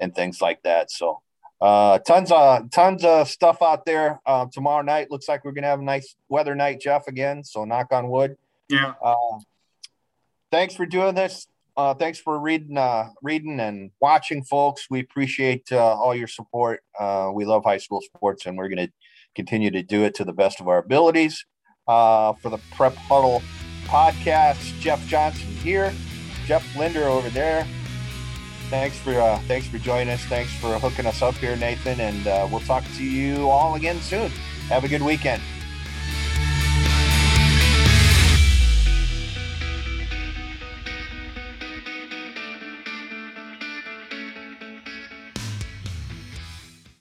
and 0.00 0.14
things 0.14 0.40
like 0.40 0.62
that. 0.62 0.90
So 0.90 1.20
uh, 1.60 1.98
tons 2.00 2.32
of 2.32 2.70
tons 2.70 3.04
of 3.04 3.28
stuff 3.28 3.62
out 3.62 3.84
there. 3.84 4.20
Uh, 4.24 4.46
tomorrow 4.52 4.82
night 4.82 5.10
looks 5.10 5.28
like 5.28 5.44
we're 5.44 5.52
gonna 5.52 5.66
have 5.66 5.80
a 5.80 5.84
nice 5.84 6.16
weather 6.28 6.54
night, 6.54 6.80
Jeff. 6.80 7.06
Again, 7.06 7.44
so 7.44 7.64
knock 7.64 7.92
on 7.92 8.08
wood. 8.08 8.36
Yeah. 8.68 8.94
thanks 10.50 10.74
for 10.74 10.86
doing 10.86 11.14
this. 11.14 11.46
Uh, 11.76 11.94
thanks 11.94 12.18
for 12.18 12.38
reading, 12.38 12.76
uh, 12.76 13.08
reading 13.22 13.58
and 13.58 13.90
watching, 14.00 14.42
folks. 14.42 14.88
We 14.90 15.00
appreciate 15.00 15.72
uh, 15.72 15.78
all 15.78 16.14
your 16.14 16.26
support. 16.26 16.82
Uh, 16.98 17.30
we 17.32 17.46
love 17.46 17.64
high 17.64 17.78
school 17.78 18.02
sports, 18.02 18.44
and 18.44 18.58
we're 18.58 18.68
going 18.68 18.86
to 18.86 18.92
continue 19.34 19.70
to 19.70 19.82
do 19.82 20.04
it 20.04 20.14
to 20.16 20.24
the 20.24 20.32
best 20.32 20.60
of 20.60 20.68
our 20.68 20.78
abilities. 20.78 21.46
Uh, 21.88 22.34
for 22.34 22.50
the 22.50 22.58
Prep 22.72 22.94
Huddle 22.94 23.42
podcast, 23.86 24.78
Jeff 24.78 25.04
Johnson 25.06 25.48
here, 25.56 25.92
Jeff 26.44 26.76
Linder 26.76 27.04
over 27.04 27.30
there. 27.30 27.66
Thanks 28.70 28.96
for 28.96 29.20
uh, 29.20 29.38
thanks 29.48 29.66
for 29.66 29.78
joining 29.78 30.14
us. 30.14 30.24
Thanks 30.26 30.54
for 30.54 30.78
hooking 30.78 31.04
us 31.04 31.22
up 31.22 31.34
here, 31.34 31.56
Nathan. 31.56 31.98
And 31.98 32.52
we'll 32.52 32.60
talk 32.60 32.84
to 32.96 33.04
you 33.04 33.48
all 33.48 33.74
again 33.74 34.00
soon. 34.00 34.30
Have 34.68 34.84
a 34.84 34.88
good 34.88 35.02
weekend. 35.02 35.42